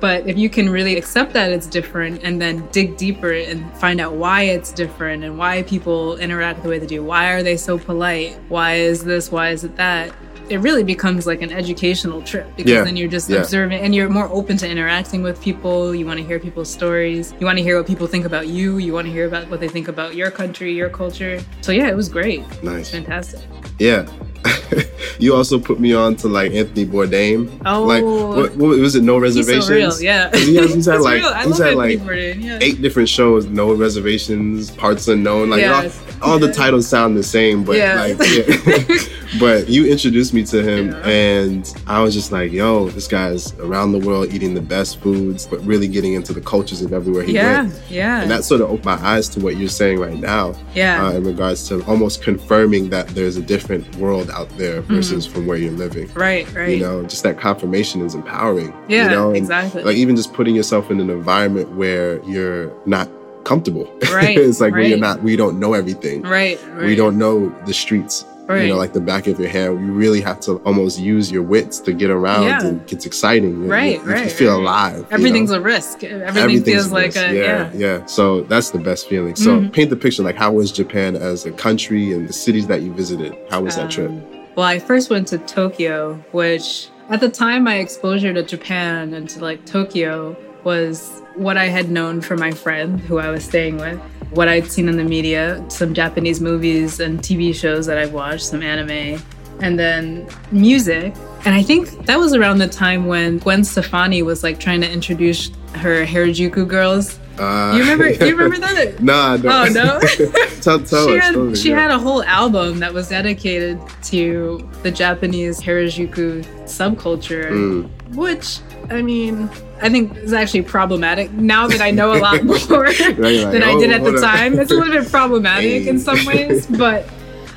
But 0.00 0.28
if 0.28 0.38
you 0.38 0.48
can 0.48 0.68
really 0.70 0.96
accept 0.96 1.32
that 1.32 1.50
it's 1.50 1.66
different 1.66 2.20
and 2.22 2.40
then 2.40 2.64
dig 2.70 2.96
deeper 2.96 3.32
and 3.32 3.64
find 3.76 4.00
out 4.00 4.14
why 4.14 4.42
it's 4.42 4.72
different 4.72 5.24
and 5.24 5.38
why 5.38 5.62
people 5.62 6.16
interact 6.18 6.62
the 6.62 6.68
way 6.68 6.78
they 6.78 6.86
do, 6.86 7.02
why 7.02 7.32
are 7.32 7.42
they 7.42 7.56
so 7.56 7.78
polite? 7.78 8.36
Why 8.48 8.74
is 8.74 9.04
this? 9.04 9.32
Why 9.32 9.50
is 9.50 9.64
it 9.64 9.76
that? 9.76 10.10
It 10.52 10.58
really 10.58 10.84
becomes 10.84 11.26
like 11.26 11.40
an 11.40 11.50
educational 11.50 12.20
trip 12.20 12.46
because 12.56 12.70
Yeah. 12.70 12.84
then 12.84 12.94
you're 12.94 13.08
just 13.08 13.30
Yeah. 13.30 13.38
observing 13.38 13.80
and 13.80 13.94
you're 13.94 14.10
more 14.10 14.28
open 14.30 14.58
to 14.58 14.68
interacting 14.68 15.22
with 15.22 15.40
people. 15.40 15.94
You 15.94 16.04
want 16.04 16.18
to 16.20 16.26
hear 16.26 16.38
people's 16.38 16.68
stories. 16.68 17.32
You 17.40 17.46
want 17.46 17.56
to 17.56 17.62
hear 17.64 17.78
what 17.78 17.86
people 17.86 18.06
think 18.06 18.26
about 18.26 18.48
you. 18.48 18.76
You 18.76 18.92
want 18.92 19.06
to 19.06 19.12
hear 19.12 19.26
about 19.26 19.48
what 19.50 19.60
they 19.60 19.68
think 19.68 19.88
about 19.88 20.14
your 20.14 20.30
country, 20.30 20.74
your 20.74 20.90
culture. 20.90 21.40
So 21.62 21.72
yeah, 21.72 21.88
it 21.88 21.96
was 21.96 22.10
great. 22.10 22.42
Nice. 22.62 22.90
Fantastic. 22.90 23.40
Yeah. 23.78 24.04
you 25.18 25.34
also 25.34 25.58
put 25.58 25.78
me 25.80 25.92
on 25.94 26.16
to 26.16 26.28
like 26.28 26.52
Anthony 26.52 26.86
Bourdain. 26.86 27.50
Oh, 27.66 27.84
like 27.84 28.02
what, 28.04 28.54
what 28.56 28.78
was 28.78 28.94
it? 28.94 29.02
No 29.02 29.18
reservations. 29.18 29.68
He's 29.68 29.68
so 29.68 29.74
real, 29.74 30.02
yeah. 30.02 30.30
He 30.36 30.56
has, 30.56 30.74
he's 30.74 30.86
had 30.92 31.00
like. 31.00 31.22
He's 31.46 31.58
had 31.58 31.74
like 31.76 31.98
Bourdain, 32.00 32.42
yeah. 32.42 32.58
eight 32.60 32.80
different 32.82 33.08
shows. 33.08 33.46
No 33.46 33.72
reservations, 33.74 34.70
parts 34.72 35.08
unknown. 35.08 35.50
Like 35.50 35.60
Yes. 35.60 36.00
all, 36.22 36.32
all 36.32 36.38
the 36.38 36.52
titles 36.52 36.88
sound 36.88 37.16
the 37.16 37.22
same, 37.22 37.64
but 37.64 37.76
Yeah. 37.76 37.94
like 38.00 38.18
yeah. 38.66 38.96
but 39.40 39.68
you 39.68 39.86
introduced 39.90 40.34
me 40.34 40.44
to 40.44 40.62
him, 40.62 40.94
and 41.04 41.72
I 41.86 42.02
was 42.02 42.14
just 42.14 42.32
like, 42.32 42.52
yo, 42.52 42.88
this 42.88 43.06
guy's 43.08 43.52
around 43.60 43.92
the 43.92 43.98
world 43.98 44.32
eating 44.32 44.54
the 44.54 44.60
best 44.60 45.00
foods, 45.00 45.46
but 45.46 45.64
really 45.64 45.88
getting 45.88 46.14
into 46.14 46.32
the 46.32 46.40
cultures 46.40 46.82
of 46.82 46.92
everywhere 46.92 47.22
he 47.22 47.32
Yeah, 47.34 47.62
went. 47.62 47.80
yeah, 47.88 48.22
And 48.22 48.30
that 48.30 48.44
sort 48.44 48.60
of 48.60 48.68
opened 48.70 48.84
my 48.84 49.00
eyes 49.06 49.28
to 49.30 49.40
what 49.40 49.56
you're 49.56 49.68
saying 49.68 50.00
right 50.00 50.18
now 50.18 50.54
yeah. 50.74 51.06
uh, 51.06 51.12
in 51.12 51.24
regards 51.24 51.66
to 51.68 51.82
almost 51.86 52.22
confirming 52.22 52.90
that 52.90 53.08
there's 53.08 53.36
a 53.36 53.42
different 53.42 53.94
world 53.96 54.30
out 54.32 54.48
there 54.58 54.80
versus 54.82 55.26
from 55.26 55.46
where 55.46 55.56
you're 55.56 55.72
living. 55.72 56.08
right, 56.14 56.46
Mm-hmm. 56.46 56.56
right. 56.56 56.68
You 56.70 56.80
know, 56.80 57.02
just 57.04 57.22
that 57.22 57.38
confirmation 57.38 58.04
is 58.04 58.14
empowering. 58.14 58.72
Yeah, 58.88 59.04
you 59.04 59.10
know? 59.10 59.30
Exactly. 59.32 59.82
Like 59.82 59.96
even 59.96 60.16
just 60.16 60.32
putting 60.32 60.54
yourself 60.54 60.90
in 60.90 61.00
an 61.00 61.10
environment 61.10 61.70
where 61.76 62.22
you're 62.24 62.72
not 62.86 63.08
comfortable. 63.44 63.84
Right, 64.12 64.36
it's 64.36 64.60
like 64.60 64.72
where 64.72 64.82
you're 64.82 64.98
not, 64.98 65.22
we 65.22 65.36
don't 65.36 65.58
know 65.58 65.72
everything. 65.72 66.22
right, 66.22 66.60
right. 66.74 66.84
We 66.86 66.94
don't 66.94 67.16
know 67.18 67.48
the 67.66 67.72
streets. 67.74 68.24
You 68.50 68.68
know, 68.68 68.76
like 68.76 68.92
the 68.92 69.00
back 69.00 69.26
of 69.28 69.38
your 69.40 69.48
hand. 69.48 69.86
You 69.86 69.92
really 69.92 70.20
have 70.20 70.40
to 70.40 70.56
almost 70.64 70.98
use 71.00 71.30
your 71.32 71.42
wits 71.42 71.78
to 71.80 71.92
get 71.92 72.10
around, 72.10 72.42
Yeah. 72.44 72.66
and 72.66 72.92
it's 72.92 73.06
exciting. 73.06 73.62
You- 73.62 73.70
Right, 73.70 73.98
you, 74.00 74.04
you 74.06 74.12
right, 74.12 74.30
feel 74.32 74.52
right. 74.52 74.60
alive. 74.60 74.94
you 74.96 75.00
know? 75.02 75.06
Everything's 75.12 75.50
a 75.52 75.60
risk. 75.60 76.04
Everything 76.04 76.22
Everything's 76.36 76.64
feels 76.66 76.92
like 76.92 77.16
a 77.16 77.34
yeah. 77.34 77.70
yeah. 77.74 78.04
So 78.06 78.42
that's 78.42 78.70
the 78.70 78.78
best 78.78 79.08
feeling. 79.08 79.36
So 79.36 79.60
Mhm. 79.60 79.72
paint 79.72 79.90
the 79.90 79.96
picture. 79.96 80.22
Like, 80.22 80.36
how 80.36 80.52
was 80.52 80.70
Japan 80.72 81.16
as 81.16 81.46
a 81.46 81.50
country 81.52 82.12
and 82.12 82.28
the 82.28 82.32
cities 82.32 82.66
that 82.66 82.82
you 82.82 82.92
visited? 82.92 83.34
How 83.48 83.62
was 83.62 83.76
that 83.76 83.90
trip? 83.90 84.10
Um, 84.10 84.22
Well, 84.56 84.66
I 84.66 84.78
first 84.80 85.08
went 85.08 85.28
to 85.28 85.38
Tokyo, 85.38 86.22
which 86.32 86.88
at 87.08 87.20
the 87.20 87.28
time 87.30 87.64
my 87.64 87.76
exposure 87.76 88.34
to 88.34 88.42
Japan 88.42 89.14
and 89.14 89.26
to 89.30 89.40
like 89.40 89.64
Tokyo 89.64 90.36
was 90.64 91.22
what 91.34 91.56
I 91.56 91.66
had 91.66 91.90
known 91.90 92.20
from 92.20 92.38
my 92.40 92.50
friend 92.50 93.00
who 93.00 93.18
I 93.18 93.30
was 93.30 93.44
staying 93.44 93.78
with, 93.78 93.98
what 94.30 94.48
I'd 94.48 94.70
seen 94.70 94.88
in 94.88 94.96
the 94.96 95.04
media, 95.04 95.64
some 95.68 95.94
Japanese 95.94 96.40
movies 96.40 97.00
and 97.00 97.20
TV 97.20 97.54
shows 97.54 97.86
that 97.86 97.98
I've 97.98 98.12
watched, 98.12 98.44
some 98.44 98.62
anime, 98.62 99.22
and 99.60 99.78
then 99.78 100.28
music. 100.50 101.14
And 101.44 101.54
I 101.54 101.62
think 101.62 102.06
that 102.06 102.18
was 102.18 102.34
around 102.34 102.58
the 102.58 102.68
time 102.68 103.06
when 103.06 103.38
Gwen 103.38 103.64
Stefani 103.64 104.22
was 104.22 104.42
like 104.42 104.60
trying 104.60 104.80
to 104.82 104.90
introduce 104.90 105.48
her 105.74 106.04
Harajuku 106.06 106.66
girls. 106.68 107.18
Uh, 107.38 107.72
You 107.74 107.80
remember? 107.82 108.10
you 108.10 108.36
remember 108.36 108.58
that? 108.58 109.00
Nah, 109.02 109.32
I 109.32 109.36
don't. 109.38 109.76
Oh 109.76 109.84
no. 109.84 110.00
tell 110.60 110.78
tell 110.80 111.08
she 111.08 111.18
us. 111.18 111.34
had, 111.34 111.58
she 111.58 111.70
yeah. 111.70 111.80
had 111.80 111.90
a 111.90 111.98
whole 111.98 112.22
album 112.24 112.78
that 112.80 112.92
was 112.92 113.08
dedicated 113.08 113.80
to 114.04 114.68
the 114.82 114.90
Japanese 114.90 115.60
Harajuku 115.60 116.44
subculture, 116.64 117.50
Mm. 117.50 117.90
Which 118.14 118.60
I 118.90 119.02
mean, 119.02 119.48
I 119.80 119.88
think 119.88 120.16
is 120.16 120.32
actually 120.32 120.62
problematic 120.62 121.32
now 121.32 121.66
that 121.66 121.80
I 121.80 121.90
know 121.90 122.12
a 122.12 122.18
lot 122.18 122.44
more 122.68 122.82
Right, 122.82 123.18
like, 123.18 123.18
than 123.18 123.62
I 123.62 123.78
did 123.78 123.90
oh, 123.90 123.94
at 123.94 124.04
the 124.04 124.20
time. 124.20 124.58
It's 124.58 124.70
a 124.70 124.74
little 124.74 124.92
bit 124.92 125.10
problematic 125.10 125.86
in 125.86 125.98
some 125.98 126.24
ways, 126.26 126.66
but 126.66 127.08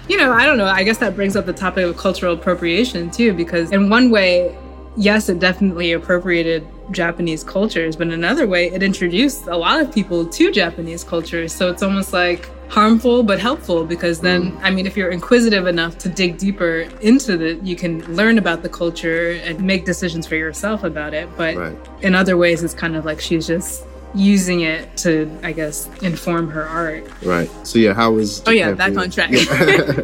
you 0.08 0.18
know, 0.18 0.32
I 0.32 0.46
don't 0.46 0.58
know. 0.58 0.68
I 0.68 0.84
guess 0.84 0.98
that 1.00 1.16
brings 1.16 1.36
up 1.36 1.46
the 1.46 1.54
topic 1.54 1.86
of 1.86 1.98
cultural 1.98 2.34
appropriation 2.34 3.10
too, 3.10 3.34
because 3.34 3.72
in 3.72 3.90
one 3.90 4.12
way, 4.12 4.56
yes, 4.96 5.30
it 5.30 5.40
definitely 5.40 5.94
appropriated 5.94 6.68
Japanese 6.92 7.44
cultures, 7.44 7.96
but 7.96 8.08
in 8.08 8.14
another 8.14 8.48
way, 8.48 8.72
it 8.72 8.84
introduced 8.84 9.48
a 9.48 9.58
lot 9.58 9.82
of 9.82 9.92
people 9.92 10.26
to 10.26 10.52
Japanese 10.52 11.04
cultures. 11.04 11.54
So 11.54 11.72
it's 11.72 11.82
almost 11.82 12.14
like 12.14 12.50
harmful 12.70 13.24
but 13.24 13.40
helpful 13.40 13.86
because 13.86 14.20
then, 14.20 14.52
Mm. 14.52 14.60
I 14.64 14.72
mean, 14.72 14.86
if 14.88 14.98
you're 14.98 15.10
inquisitive 15.10 15.68
enough 15.68 15.98
to 16.00 16.10
dig 16.10 16.38
deeper 16.38 16.86
into 17.02 17.40
it, 17.44 17.62
you 17.64 17.76
can 17.76 18.02
learn 18.16 18.38
about 18.38 18.64
the 18.64 18.70
culture 18.70 19.32
and 19.46 19.62
make 19.62 19.86
decisions 19.86 20.26
for 20.28 20.36
yourself 20.36 20.84
about 20.84 21.14
it. 21.14 21.30
But 21.38 21.56
Right. 21.56 21.76
in 22.02 22.16
other 22.16 22.38
ways, 22.38 22.64
it's 22.64 22.74
kind 22.74 22.96
of 22.96 23.06
like 23.06 23.22
she's 23.22 23.48
just 23.48 23.84
using 24.14 24.62
it 24.62 24.96
to, 24.96 25.30
I 25.44 25.52
guess, 25.52 25.90
inform 26.02 26.50
her 26.50 26.64
art. 26.66 27.06
Right. 27.22 27.50
So 27.64 27.78
yeah, 27.80 27.94
how 27.94 28.12
was? 28.14 28.42
Oh 28.48 28.52
yeah, 28.52 28.72
back 28.72 28.96
on 28.98 29.10
track. 29.10 29.30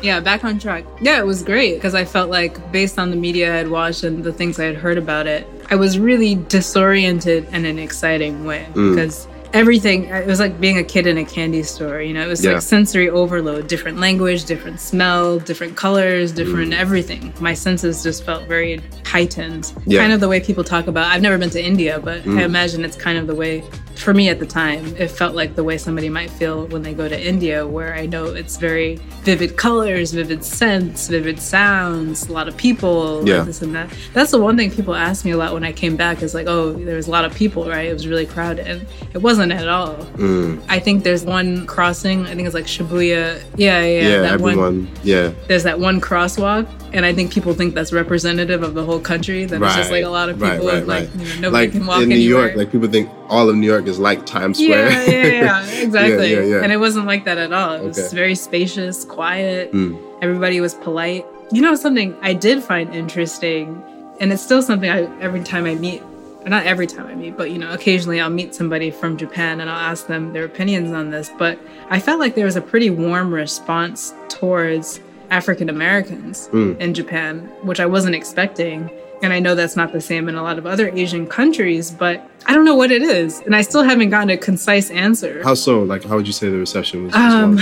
yeah, 0.02 0.20
back 0.20 0.44
on 0.44 0.58
track. 0.58 0.84
Yeah, 1.00 1.18
it 1.18 1.26
was 1.26 1.42
great 1.42 1.74
because 1.76 1.94
I 1.94 2.04
felt 2.04 2.28
like 2.30 2.70
based 2.72 2.98
on 2.98 3.10
the 3.10 3.16
media 3.16 3.58
I'd 3.58 3.68
watched 3.68 4.04
and 4.04 4.22
the 4.22 4.32
things 4.34 4.58
I 4.60 4.64
had 4.64 4.76
heard 4.76 4.98
about 4.98 5.26
it, 5.26 5.46
I 5.70 5.76
was 5.76 5.98
really 5.98 6.34
disoriented 6.34 7.46
in 7.52 7.64
an 7.64 7.78
exciting 7.78 8.44
way 8.44 8.66
Mm. 8.74 8.94
because 8.94 9.26
everything 9.54 10.04
it 10.06 10.26
was 10.26 10.40
like 10.40 10.60
being 10.60 10.78
a 10.78 10.84
kid 10.84 11.06
in 11.06 11.16
a 11.16 11.24
candy 11.24 11.62
store 11.62 12.00
you 12.02 12.12
know 12.12 12.22
it 12.22 12.26
was 12.28 12.44
Yeah. 12.44 12.52
like 12.54 12.62
sensory 12.62 13.08
overload 13.08 13.68
different 13.68 13.98
language 14.00 14.44
different 14.44 14.80
smell 14.80 15.38
different 15.38 15.76
colors 15.76 16.32
different 16.32 16.72
Mm. 16.72 16.78
everything 16.78 17.32
my 17.40 17.54
senses 17.54 18.02
just 18.02 18.24
felt 18.24 18.42
very 18.48 18.80
heightened 19.06 19.72
Yeah. 19.86 20.00
kind 20.00 20.12
of 20.12 20.20
the 20.20 20.28
way 20.28 20.40
people 20.40 20.64
talk 20.64 20.88
about 20.88 21.06
i've 21.06 21.22
never 21.22 21.38
been 21.38 21.50
to 21.50 21.64
india 21.64 22.00
but 22.02 22.24
Mm. 22.24 22.38
i 22.38 22.42
imagine 22.42 22.84
it's 22.84 22.96
kind 22.96 23.16
of 23.16 23.26
the 23.28 23.34
way 23.34 23.62
for 23.96 24.12
me 24.12 24.28
at 24.28 24.38
the 24.40 24.46
time 24.46 24.84
it 24.96 25.08
felt 25.08 25.34
like 25.34 25.54
the 25.54 25.62
way 25.64 25.78
somebody 25.78 26.08
might 26.08 26.28
feel 26.30 26.66
when 26.68 26.82
they 26.82 26.92
go 26.92 27.08
to 27.08 27.18
india 27.26 27.66
where 27.66 27.94
i 27.94 28.06
know 28.06 28.24
it's 28.26 28.56
very 28.56 28.96
vivid 29.22 29.56
colors 29.56 30.12
vivid 30.12 30.44
scents 30.44 31.08
vivid 31.08 31.38
sounds 31.40 32.28
a 32.28 32.32
lot 32.32 32.48
of 32.48 32.56
people 32.56 33.26
Yeah. 33.26 33.42
this 33.42 33.62
and 33.62 33.74
that 33.74 33.88
that's 34.12 34.30
the 34.32 34.40
one 34.40 34.56
thing 34.56 34.70
people 34.70 34.94
ask 34.94 35.24
me 35.24 35.30
a 35.30 35.36
lot 35.36 35.52
when 35.54 35.64
i 35.64 35.72
came 35.72 35.96
back 35.96 36.22
is 36.22 36.34
like 36.34 36.46
oh 36.48 36.72
there 36.72 36.96
was 36.96 37.06
a 37.06 37.10
lot 37.10 37.24
of 37.24 37.34
people 37.34 37.68
right 37.68 37.86
it 37.88 37.92
was 37.92 38.06
really 38.08 38.26
crowded 38.26 38.66
and 38.66 38.86
it 39.14 39.18
wasn't 39.18 39.52
at 39.52 39.68
all 39.68 39.94
Mm. 40.14 40.60
i 40.68 40.78
think 40.78 41.04
there's 41.04 41.24
one 41.24 41.66
crossing 41.66 42.26
i 42.26 42.34
think 42.34 42.46
it's 42.46 42.54
like 42.54 42.66
shibuya 42.66 43.40
yeah 43.56 43.80
yeah, 43.82 44.08
Yeah, 44.08 44.18
that 44.22 44.40
one 44.40 44.52
everyone. 44.52 44.90
Yeah. 45.02 45.32
there's 45.48 45.62
that 45.64 45.78
one 45.78 46.00
crosswalk 46.00 46.66
and 46.94 47.04
i 47.04 47.12
think 47.12 47.32
people 47.32 47.52
think 47.52 47.74
that's 47.74 47.92
representative 47.92 48.62
of 48.62 48.72
the 48.74 48.84
whole 48.84 49.00
country 49.00 49.44
that 49.44 49.60
it's 49.60 49.74
just 49.74 49.90
like 49.90 50.04
a 50.04 50.08
lot 50.08 50.28
of 50.30 50.40
right, 50.40 50.52
people 50.52 50.68
right, 50.68 50.78
and, 50.78 50.86
like 50.86 51.08
you 51.14 51.18
know, 51.18 51.40
nobody 51.50 51.66
like 51.66 51.72
can 51.72 51.86
walk 51.86 52.02
in 52.02 52.08
New 52.08 52.14
anywhere 52.14 52.46
York, 52.46 52.56
like 52.56 52.70
people 52.72 52.88
think 52.88 53.10
all 53.28 53.48
of 53.50 53.56
New 53.56 53.66
York 53.66 53.86
is 53.86 53.98
like 53.98 54.24
Times 54.24 54.58
Square. 54.58 54.90
yeah, 54.90 55.10
yeah, 55.10 55.26
yeah, 55.26 55.66
exactly. 55.86 56.32
yeah, 56.32 56.40
yeah. 56.40 56.62
And 56.62 56.72
it 56.72 56.78
wasn't 56.78 57.06
like 57.06 57.24
that 57.24 57.38
at 57.38 57.52
all. 57.52 57.74
It 57.74 57.84
was 57.84 57.98
Okay. 57.98 58.14
very 58.16 58.34
spacious, 58.34 59.04
quiet. 59.04 59.72
Mm. 59.72 59.98
Everybody 60.22 60.60
was 60.60 60.74
polite. 60.74 61.24
You 61.52 61.62
know, 61.62 61.74
something 61.74 62.16
I 62.22 62.32
did 62.34 62.62
find 62.62 62.94
interesting, 62.94 63.82
and 64.20 64.32
it's 64.32 64.42
still 64.42 64.62
something 64.62 64.90
I 64.90 65.00
every 65.20 65.42
time 65.42 65.64
I 65.64 65.74
meet, 65.74 66.02
not 66.46 66.66
every 66.66 66.86
time 66.86 67.06
I 67.06 67.14
meet, 67.14 67.36
but 67.36 67.50
you 67.50 67.58
know, 67.58 67.72
occasionally 67.72 68.20
I'll 68.20 68.30
meet 68.30 68.54
somebody 68.54 68.90
from 68.90 69.16
Japan 69.16 69.60
and 69.60 69.68
I'll 69.70 69.84
ask 69.92 70.06
them 70.06 70.32
their 70.34 70.44
opinions 70.44 70.92
on 70.92 71.10
this. 71.10 71.30
But 71.38 71.58
I 71.90 71.98
felt 71.98 72.20
like 72.20 72.34
there 72.34 72.44
was 72.46 72.56
a 72.56 72.60
pretty 72.62 72.90
warm 72.90 73.32
response 73.32 74.12
towards 74.28 75.00
African 75.38 75.68
Americans 75.68 76.36
Mm. 76.52 76.78
in 76.84 76.94
Japan, 77.00 77.32
which 77.68 77.80
I 77.80 77.86
wasn't 77.94 78.14
expecting. 78.14 78.78
And 79.22 79.32
I 79.32 79.38
know 79.44 79.54
that's 79.60 79.76
not 79.82 79.92
the 79.92 80.00
same 80.10 80.28
in 80.30 80.34
a 80.36 80.42
lot 80.48 80.56
of 80.60 80.64
other 80.66 80.86
Asian 81.02 81.26
countries, 81.26 81.90
but 81.90 82.16
I 82.46 82.50
don't 82.54 82.64
know 82.70 82.76
what 82.82 82.90
it 82.98 83.02
is. 83.02 83.40
And 83.46 83.52
I 83.56 83.62
still 83.62 83.82
haven't 83.90 84.10
gotten 84.10 84.30
a 84.30 84.36
concise 84.36 84.90
answer. 85.06 85.34
How 85.42 85.54
so? 85.54 85.82
Like, 85.92 86.02
how 86.04 86.14
would 86.16 86.26
you 86.26 86.32
say 86.40 86.46
the 86.50 86.58
reception 86.58 86.96
was? 87.04 87.14
Um. 87.14 87.58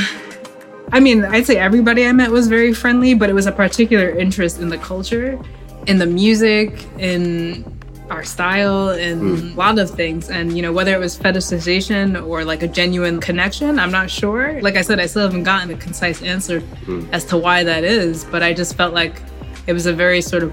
I 0.96 1.00
mean, 1.00 1.24
I'd 1.24 1.46
say 1.46 1.56
everybody 1.56 2.00
I 2.06 2.12
met 2.12 2.30
was 2.30 2.46
very 2.48 2.72
friendly, 2.74 3.14
but 3.14 3.30
it 3.30 3.32
was 3.40 3.46
a 3.46 3.52
particular 3.64 4.08
interest 4.24 4.60
in 4.60 4.68
the 4.68 4.76
culture, 4.92 5.38
in 5.86 5.96
the 5.98 6.06
music, 6.22 6.68
in 6.98 7.64
our 8.10 8.24
style, 8.24 8.90
in 8.90 9.18
hmm. 9.18 9.52
a 9.52 9.54
lot 9.54 9.78
of 9.78 9.90
things. 9.90 10.28
And, 10.28 10.56
you 10.56 10.62
know, 10.62 10.72
whether 10.72 10.94
it 10.94 10.98
was 10.98 11.18
fetishization 11.18 12.26
or 12.26 12.44
like 12.44 12.62
a 12.62 12.68
genuine 12.68 13.20
connection, 13.20 13.78
I'm 13.78 13.90
not 13.90 14.10
sure. 14.10 14.60
Like 14.60 14.76
I 14.76 14.82
said, 14.82 15.00
I 15.00 15.06
still 15.06 15.22
haven't 15.22 15.44
gotten 15.44 15.70
a 15.70 15.76
concise 15.76 16.22
answer 16.22 16.60
hmm. 16.60 17.06
as 17.12 17.24
to 17.26 17.36
why 17.36 17.64
that 17.64 17.84
is, 17.84 18.24
but 18.24 18.42
I 18.42 18.52
just 18.52 18.76
felt 18.76 18.92
like 18.92 19.22
it 19.66 19.72
was 19.72 19.86
a 19.86 19.92
very 19.92 20.20
sort 20.20 20.42
of 20.42 20.52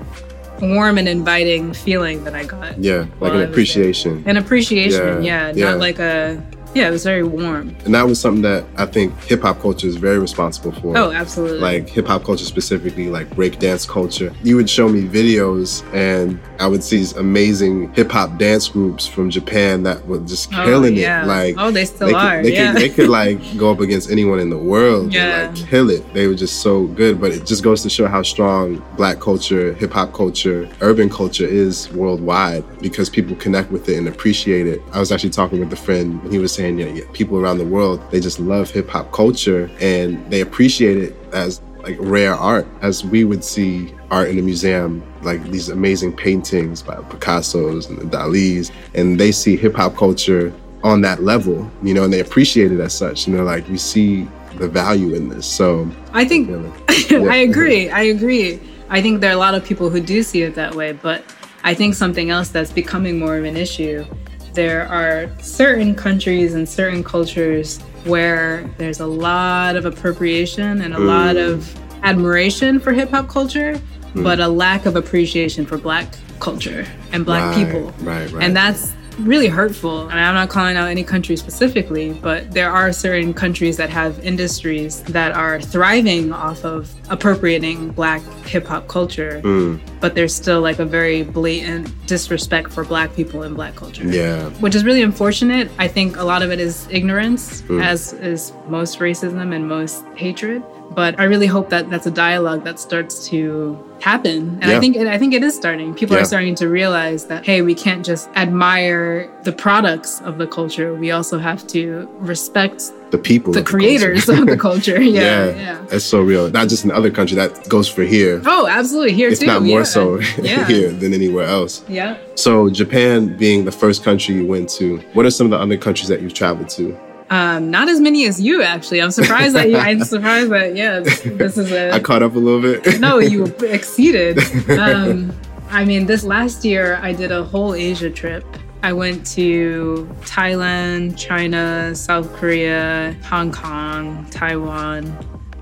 warm 0.62 0.98
and 0.98 1.08
inviting 1.08 1.74
feeling 1.74 2.24
that 2.26 2.36
I 2.36 2.46
got. 2.46 2.78
yeah, 2.80 2.98
like 2.98 3.08
an 3.08 3.20
was 3.20 3.32
there. 3.32 3.44
appreciation. 3.50 4.24
An 4.28 4.38
appreciation, 4.38 5.24
Yeah, 5.24 5.48
yeah, 5.48 5.54
yeah. 5.56 5.70
not 5.72 5.80
like 5.80 6.00
a, 6.00 6.44
yeah, 6.76 6.88
it 6.88 6.92
was 6.92 7.04
very 7.04 7.24
warm. 7.24 7.76
And 7.86 7.94
that 7.96 8.06
was 8.08 8.20
something 8.20 8.42
that 8.44 8.66
I 8.78 8.86
think 8.86 9.18
hip 9.24 9.42
hop 9.42 9.60
culture 9.60 9.88
is 9.88 9.96
very 9.96 10.20
responsible 10.20 10.72
for. 10.72 10.98
Oh, 10.98 11.12
absolutely. 11.12 11.60
like 11.60 11.90
hip 11.90 12.08
hop 12.08 12.24
culture 12.24 12.46
specifically, 12.46 13.10
like 13.10 13.30
breakdance 13.32 13.88
culture. 13.88 14.34
You 14.44 14.56
would 14.56 14.70
show 14.70 14.88
me 14.90 15.02
videos 15.08 15.84
and 15.94 16.40
I 16.60 16.68
would 16.68 16.84
see 16.84 16.98
these 16.98 17.14
amazing 17.16 17.94
hip 17.94 18.12
hop 18.12 18.38
dance 18.38 18.68
groups 18.68 19.08
from 19.08 19.30
Japan 19.30 19.84
that 19.84 20.06
were 20.06 20.20
just 20.20 20.54
Oh, 20.54 20.66
killing 20.66 20.96
yeah. 20.96 21.24
it. 21.24 21.28
Like 21.28 21.56
oh, 21.58 21.72
they 21.72 21.86
still 21.86 22.08
they 22.08 22.14
are. 22.14 22.38
could, 22.38 22.46
they, 22.46 22.54
yeah. 22.54 22.74
could, 22.74 22.82
they 22.82 22.90
could 22.90 23.10
like 23.10 23.58
go 23.58 23.72
up 23.72 23.80
against 23.80 24.12
anyone 24.12 24.40
in 24.40 24.50
the 24.50 24.58
world 24.58 25.14
Yeah. 25.14 25.48
and 25.50 25.58
like 25.60 25.70
kill 25.70 25.90
it. 25.90 26.14
They 26.14 26.28
were 26.28 26.36
just 26.36 26.62
so 26.62 26.86
good. 26.88 27.20
But 27.22 27.32
it 27.32 27.46
just 27.46 27.64
goes 27.64 27.82
to 27.84 27.90
show 27.90 28.08
how 28.08 28.22
strong 28.24 28.84
black 28.98 29.20
culture, 29.20 29.74
hip 29.74 29.92
hop 29.94 30.14
culture, 30.14 30.68
urban 30.82 31.10
culture 31.10 31.46
is 31.46 31.92
worldwide 31.94 32.64
because 32.80 33.10
people 33.10 33.36
connect 33.36 33.72
with 33.72 33.88
it 33.90 33.98
and 33.98 34.08
appreciate 34.08 34.68
it. 34.68 34.82
I 34.94 35.00
was 35.00 35.12
actually 35.12 35.30
talking 35.32 35.60
with 35.60 35.72
a 35.74 35.76
friend 35.78 36.22
and 36.24 36.32
he 36.32 36.40
was 36.40 36.59
saying, 36.60 36.80
yeah, 36.80 36.88
yeah 36.88 37.04
people 37.14 37.38
around 37.38 37.58
the 37.58 37.66
world, 37.66 38.00
they 38.12 38.20
just 38.20 38.40
love 38.40 38.70
hip 38.70 38.90
hop 38.90 39.12
culture 39.12 39.70
and 39.80 40.30
they 40.32 40.42
appreciate 40.42 40.98
it 40.98 41.16
as 41.34 41.62
like 41.84 41.98
rare 42.00 42.36
art 42.36 42.68
as 42.82 43.06
we 43.06 43.24
would 43.24 43.44
see 43.44 43.94
art 44.12 44.28
in 44.28 44.38
a 44.38 44.42
museum 44.42 45.02
like 45.22 45.42
these 45.44 45.70
amazing 45.70 46.14
paintings 46.14 46.82
by 46.82 46.96
picasso's 47.04 47.86
and 47.86 47.98
the 47.98 48.04
dalis 48.04 48.70
and 48.96 49.18
they 49.18 49.32
see 49.32 49.56
hip-hop 49.56 49.96
culture 49.96 50.52
on 50.84 51.00
that 51.00 51.24
level 51.24 51.72
you 51.82 51.94
know 51.94 52.04
and 52.04 52.12
they 52.12 52.20
appreciate 52.20 52.70
it 52.70 52.82
as 52.82 52.94
such 52.94 53.28
and 53.28 53.36
they're 53.36 53.46
like 53.46 53.66
we 53.70 53.78
see 53.78 54.28
the 54.60 54.68
value 54.68 55.16
in 55.16 55.30
this. 55.30 55.48
So 55.48 55.90
I 56.14 56.26
think 56.26 56.50
Yeah. 57.10 57.22
I 57.24 57.38
agree. 57.38 57.90
I 57.90 58.02
agree. 58.04 58.60
I 58.90 59.02
think 59.02 59.22
there 59.22 59.32
are 59.32 59.34
a 59.34 59.38
lot 59.38 59.56
of 59.56 59.66
people 59.66 59.90
who 59.90 60.00
do 60.00 60.22
see 60.22 60.44
it 60.44 60.56
that 60.56 60.76
way, 60.76 60.92
but 60.92 61.24
I 61.64 61.74
think 61.74 61.96
something 61.96 62.30
else 62.30 62.50
that's 62.50 62.72
becoming 62.72 63.18
more 63.18 63.38
of 63.38 63.46
an 63.46 63.58
issue. 63.58 64.06
There 64.54 64.88
are 64.88 65.30
certain 65.42 65.96
countries 65.96 66.54
and 66.56 66.68
certain 66.68 67.04
cultures 67.04 67.80
where 68.06 68.70
there's 68.78 69.00
a 69.00 69.06
lot 69.06 69.76
of 69.76 69.86
appropriation 69.86 70.82
and 70.82 70.94
a 70.94 70.98
mm. 70.98 71.08
lot 71.08 71.38
of 71.38 71.74
admiration 72.04 72.80
for 72.80 72.94
hip 72.94 73.10
hop 73.10 73.28
culture, 73.28 73.74
mm. 74.14 74.24
but 74.24 74.40
a 74.40 74.48
lack 74.48 74.86
of 74.86 74.96
appreciation 74.96 75.66
for 75.66 75.78
black 75.78 76.08
culture 76.40 76.86
and 77.12 77.26
black 77.26 77.56
Right, 77.56 77.66
people. 77.66 77.92
right, 78.02 78.32
right. 78.32 78.44
And 78.44 78.56
that's 78.56 78.94
really 79.20 79.48
hurtful. 79.48 80.08
And 80.10 80.20
I'm 80.20 80.34
not 80.34 80.50
calling 80.50 80.76
out 80.78 80.88
any 80.88 81.04
country 81.04 81.36
specifically, 81.36 82.14
but 82.22 82.52
there 82.52 82.72
are 82.72 82.92
certain 82.94 83.34
countries 83.34 83.78
that 83.78 83.90
have 83.90 84.20
industries 84.26 85.02
that 85.04 85.34
are 85.34 85.60
thriving 85.62 86.32
off 86.32 86.64
of 86.66 86.94
appropriating 87.10 87.90
black 87.90 88.22
hip 88.46 88.66
hop 88.68 88.88
culture, 88.88 89.42
Mm. 89.44 89.80
but 90.00 90.16
there's 90.16 90.34
still 90.34 90.62
like 90.62 90.80
a 90.80 90.86
very 90.86 91.24
blatant 91.24 91.90
disrespect 92.08 92.72
for 92.72 92.84
black 92.84 93.16
people 93.16 93.44
and 93.44 93.56
black 93.56 93.76
culture. 93.76 94.04
yeah, 94.06 94.50
Which 94.62 94.76
is 94.76 94.84
really 94.86 95.02
unfortunate. 95.04 95.70
I 95.78 95.88
think 95.88 96.18
a 96.18 96.24
lot 96.24 96.42
of 96.42 96.52
it 96.52 96.60
is 96.60 96.88
ignorance, 96.90 97.62
Mm. 97.68 97.84
as 97.84 98.14
is 98.14 98.54
most 98.68 99.00
racism 99.00 99.54
and 99.54 99.68
most 99.68 100.04
hatred. 100.16 100.64
But 100.96 101.20
I 101.20 101.24
really 101.26 101.46
hope 101.48 101.70
that 101.70 101.90
that's 101.90 102.08
a 102.08 102.12
dialogue 102.12 102.64
that 102.64 102.80
starts 102.80 103.28
to 103.30 103.78
happen, 104.02 104.58
and 104.62 104.72
Yeah. 104.72 104.78
I 104.78 104.80
think 104.80 104.98
I 104.98 105.18
think 105.18 105.34
it 105.34 105.44
is 105.44 105.56
starting. 105.56 105.94
People 105.94 106.16
Yeah. 106.16 106.22
are 106.24 106.26
starting 106.26 106.56
to 106.56 106.68
realize 106.70 107.26
that 107.26 107.46
hey, 107.46 107.62
we 107.62 107.76
can't 107.76 108.04
just 108.06 108.30
admire 108.36 109.30
the 109.44 109.52
products 109.52 110.22
of 110.26 110.38
the 110.38 110.48
culture. 110.48 110.94
We 110.96 111.12
also 111.12 111.38
have 111.38 111.68
to 111.68 112.08
respect 112.20 112.84
the 113.12 113.18
people, 113.18 113.52
the 113.54 113.62
creators 113.64 114.26
culture. 114.26 114.42
of 114.42 114.48
the 114.48 114.58
culture. 114.58 115.02
Yeah, 115.20 115.22
yeah, 115.22 115.56
yeah. 115.56 115.78
that's 115.90 116.06
so 116.06 116.22
real. 116.22 116.50
Not 116.50 116.70
just 116.70 116.84
in 116.84 116.90
the 116.90 116.96
other 116.96 117.12
country. 117.12 117.36
That 117.36 117.68
goes 117.70 117.88
for 117.90 118.04
here. 118.04 118.42
Oh, 118.46 118.68
absolutely. 118.68 119.14
Here 119.14 119.30
if 119.30 119.40
too. 119.40 119.48
not 119.48 119.64
more 119.64 119.80
yeah. 119.80 119.84
so 119.98 120.18
here 120.74 120.90
than 120.92 121.14
anywhere 121.14 121.46
else. 121.46 121.84
Yeah. 121.88 122.16
So 122.36 122.70
Japan 122.70 123.36
being 123.38 123.66
the 123.66 123.72
first 123.72 124.04
country 124.04 124.36
you 124.36 124.46
went 124.46 124.70
to, 124.80 124.98
what 125.14 125.26
are 125.26 125.32
some 125.32 125.46
of 125.48 125.52
the 125.52 125.58
other 125.60 125.78
countries 125.78 126.08
that 126.10 126.22
you've 126.22 126.34
traveled 126.34 126.70
to? 126.80 126.96
Um, 127.30 127.70
not 127.70 127.90
as 127.90 128.00
many 128.00 128.26
as 128.26 128.42
you 128.42 128.64
actually. 128.64 129.02
I'm 129.02 129.12
surprised 129.12 129.56
that 129.56 129.70
you. 129.70 129.78
I'm 129.78 130.04
surprised 130.16 130.52
that 130.52 130.76
yeah. 130.76 131.00
This, 131.00 131.22
this 131.22 131.58
is 131.58 131.72
a. 131.72 131.92
I 131.92 132.00
caught 132.00 132.24
up 132.24 132.36
a 132.36 132.40
little 132.40 132.62
bit. 132.62 133.00
no, 133.00 133.20
you 133.20 133.46
exceeded. 133.62 134.40
Um, 134.70 135.32
I 135.70 135.86
mean, 135.86 136.08
this 136.08 136.24
last 136.24 136.66
year 136.66 137.00
I 137.02 137.14
did 137.14 137.32
a 137.32 137.44
whole 137.44 137.76
Asia 137.76 138.10
trip. 138.10 138.44
I 138.82 138.94
went 138.94 139.28
to 139.28 140.10
Thailand, 140.22 141.18
China, 141.18 141.94
South 141.94 142.34
Korea, 142.34 143.16
Hong 143.26 143.52
Kong, 143.52 144.26
Taiwan. 144.32 145.06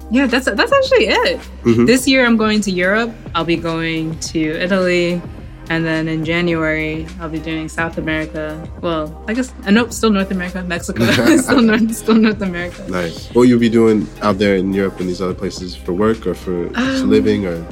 Yeah, 0.10 0.27
that's 0.27 0.45
that's 0.45 0.71
actually 0.71 1.08
it. 1.08 1.41
This 1.86 2.08
year 2.08 2.25
I'm 2.25 2.38
going 2.38 2.62
to 2.62 2.71
Europe. 2.71 3.13
I'll 3.36 3.43
be 3.43 3.58
going 3.58 4.17
to 4.19 4.39
Italy, 4.39 5.21
and 5.69 5.86
then 5.86 6.08
in 6.08 6.23
January 6.25 7.06
I'll 7.19 7.30
be 7.30 7.39
doing 7.39 7.67
South 7.69 7.97
America. 7.97 8.62
Well, 8.82 9.23
I 9.27 9.34
guess 9.34 9.53
uh, 9.65 9.71
nope, 9.71 9.91
still 9.93 10.10
North 10.12 10.32
America, 10.32 10.63
Mexico, 10.63 11.03
still 11.38 11.62
North, 11.62 11.95
still 11.95 12.15
North 12.15 12.41
America. 12.41 12.86
nice. 12.89 13.27
What 13.30 13.36
will 13.36 13.45
you 13.45 13.60
be 13.60 13.69
doing 13.69 14.08
out 14.21 14.38
there 14.38 14.56
in 14.56 14.73
Europe 14.73 14.99
and 14.99 15.08
these 15.10 15.21
other 15.21 15.34
places 15.34 15.75
for 15.75 15.93
work 15.93 16.25
or 16.27 16.34
for 16.34 16.67
Um, 16.77 17.10
living 17.10 17.45
or 17.45 17.65